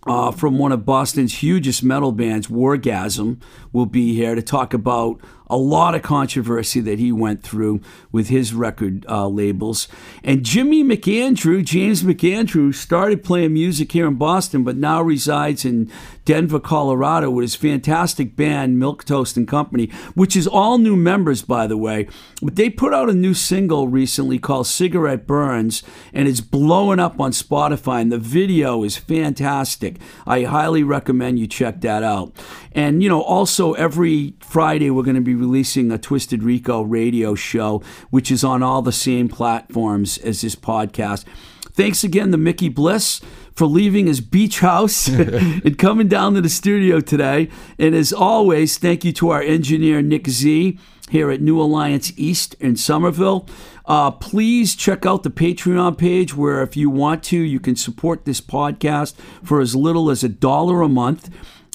uh, 0.05 0.31
from 0.31 0.57
one 0.57 0.71
of 0.71 0.85
Boston's 0.85 1.39
hugest 1.39 1.83
metal 1.83 2.11
bands, 2.11 2.47
Wargasm, 2.47 3.41
will 3.71 3.85
be 3.85 4.15
here 4.15 4.35
to 4.35 4.41
talk 4.41 4.73
about 4.73 5.19
a 5.47 5.57
lot 5.57 5.95
of 5.95 6.01
controversy 6.01 6.79
that 6.81 6.99
he 6.99 7.11
went 7.11 7.43
through 7.43 7.81
with 8.11 8.29
his 8.29 8.53
record 8.53 9.05
uh, 9.07 9.27
labels. 9.27 9.87
And 10.23 10.43
Jimmy 10.43 10.83
McAndrew, 10.83 11.63
James 11.63 12.03
McAndrew, 12.03 12.73
started 12.73 13.23
playing 13.23 13.53
music 13.53 13.91
here 13.91 14.07
in 14.07 14.15
Boston, 14.15 14.63
but 14.63 14.77
now 14.77 15.01
resides 15.01 15.65
in 15.65 15.91
Denver, 16.25 16.59
Colorado, 16.59 17.29
with 17.29 17.43
his 17.43 17.55
fantastic 17.55 18.35
band, 18.35 18.79
Milk 18.79 19.05
Toast 19.05 19.37
and 19.37 19.47
Company, 19.47 19.91
which 20.15 20.35
is 20.35 20.47
all 20.47 20.79
new 20.79 20.95
members, 20.95 21.43
by 21.43 21.67
the 21.67 21.77
way. 21.77 22.07
But 22.41 22.55
they 22.55 22.69
put 22.69 22.93
out 22.93 23.09
a 23.09 23.13
new 23.13 23.35
single 23.35 23.87
recently 23.87 24.39
called 24.39 24.65
Cigarette 24.65 25.27
Burns, 25.27 25.83
and 26.13 26.27
it's 26.27 26.41
blowing 26.41 26.99
up 26.99 27.19
on 27.19 27.31
Spotify, 27.31 28.01
and 28.01 28.11
the 28.11 28.17
video 28.17 28.83
is 28.83 28.97
fantastic. 28.97 29.97
I 30.25 30.43
highly 30.43 30.81
recommend 30.81 31.37
you 31.37 31.45
check 31.45 31.81
that 31.81 32.01
out. 32.01 32.33
And, 32.75 33.01
you 33.01 33.09
know, 33.09 33.21
also 33.21 33.73
every 33.73 34.35
Friday 34.41 34.91
we're 34.91 35.03
going 35.03 35.15
to 35.15 35.21
be 35.21 35.33
releasing 35.33 35.91
a 35.91 35.97
Twisted 35.97 36.43
Rico 36.43 36.81
radio 36.81 37.33
show, 37.33 37.81
which 38.11 38.29
is 38.29 38.43
on 38.43 38.61
all 38.61 38.81
the 38.81 38.91
same 38.91 39.29
platforms 39.29 40.17
as 40.19 40.41
this 40.41 40.55
podcast. 40.55 41.23
Thanks 41.71 42.03
again 42.03 42.31
to 42.31 42.37
Mickey 42.37 42.69
Bliss 42.69 43.21
for 43.55 43.65
leaving 43.65 44.07
his 44.07 44.21
beach 44.21 44.59
house 44.59 45.07
and 45.09 45.77
coming 45.77 46.07
down 46.07 46.33
to 46.33 46.41
the 46.41 46.49
studio 46.49 46.99
today. 46.99 47.49
And 47.79 47.95
as 47.95 48.11
always, 48.11 48.77
thank 48.77 49.05
you 49.05 49.13
to 49.13 49.29
our 49.29 49.41
engineer, 49.41 50.01
Nick 50.01 50.27
Z, 50.27 50.77
here 51.09 51.31
at 51.31 51.41
New 51.41 51.61
Alliance 51.61 52.11
East 52.17 52.55
in 52.59 52.75
Somerville. 52.75 53.47
Uh, 53.85 54.11
please 54.11 54.75
check 54.75 55.05
out 55.05 55.23
the 55.23 55.29
Patreon 55.29 55.97
page 55.97 56.35
where, 56.35 56.61
if 56.63 56.75
you 56.75 56.89
want 56.89 57.23
to, 57.25 57.37
you 57.37 57.59
can 57.59 57.75
support 57.75 58.25
this 58.25 58.41
podcast 58.41 59.15
for 59.43 59.61
as 59.61 59.75
little 59.75 60.09
as 60.09 60.23
a 60.23 60.29
dollar 60.29 60.81
a 60.81 60.89
month. 60.89 61.29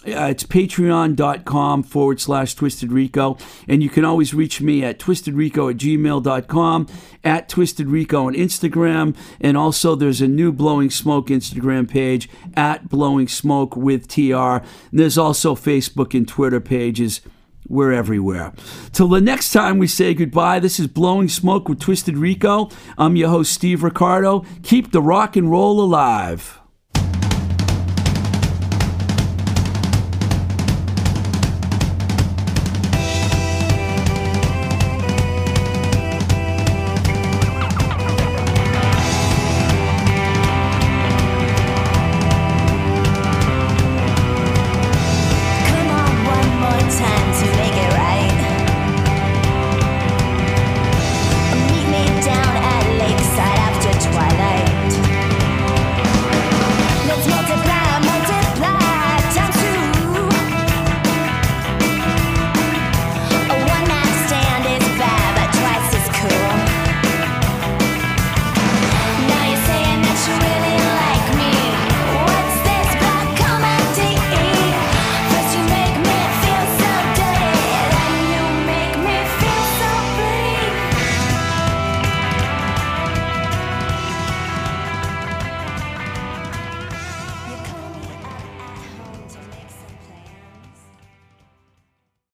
Uh, 0.07 0.29
it's 0.31 0.45
patreon.com 0.45 1.83
forward 1.83 2.19
slash 2.19 2.55
twisted 2.55 2.91
rico 2.91 3.37
and 3.69 3.83
you 3.83 3.91
can 3.91 4.03
always 4.03 4.33
reach 4.33 4.63
me 4.63 4.83
at 4.83 4.99
Twisted 4.99 5.35
twistedrico 5.35 5.71
at 5.71 5.77
gmail.com 5.77 6.87
at 7.23 7.51
twisted 7.51 7.87
rico 7.87 8.27
on 8.27 8.35
instagram 8.35 9.15
and 9.43 9.59
also 9.59 9.95
there's 9.95 10.23
a 10.23 10.27
new 10.27 10.53
blowing 10.53 10.89
smoke 10.89 11.29
instagram 11.29 11.87
page 11.87 12.31
at 12.55 12.89
blowing 12.89 13.29
smoke 13.29 13.77
with 13.77 14.09
tr 14.09 14.23
and 14.23 14.65
there's 14.91 15.19
also 15.19 15.55
facebook 15.55 16.17
and 16.17 16.27
twitter 16.27 16.61
pages 16.61 17.21
we're 17.69 17.93
everywhere. 17.93 18.53
Till 18.93 19.07
the 19.07 19.21
next 19.21 19.53
time 19.53 19.79
we 19.79 19.87
say 19.87 20.13
goodbye, 20.13 20.59
this 20.59 20.81
is 20.81 20.89
Blowing 20.89 21.29
Smoke 21.29 21.69
with 21.69 21.79
Twisted 21.79 22.19
Rico. 22.19 22.69
I'm 22.99 23.15
your 23.15 23.29
host, 23.29 23.53
Steve 23.53 23.85
Ricardo. 23.85 24.45
Keep 24.65 24.91
the 24.91 25.01
rock 25.01 25.37
and 25.37 25.49
roll 25.49 25.81
alive. 25.81 26.60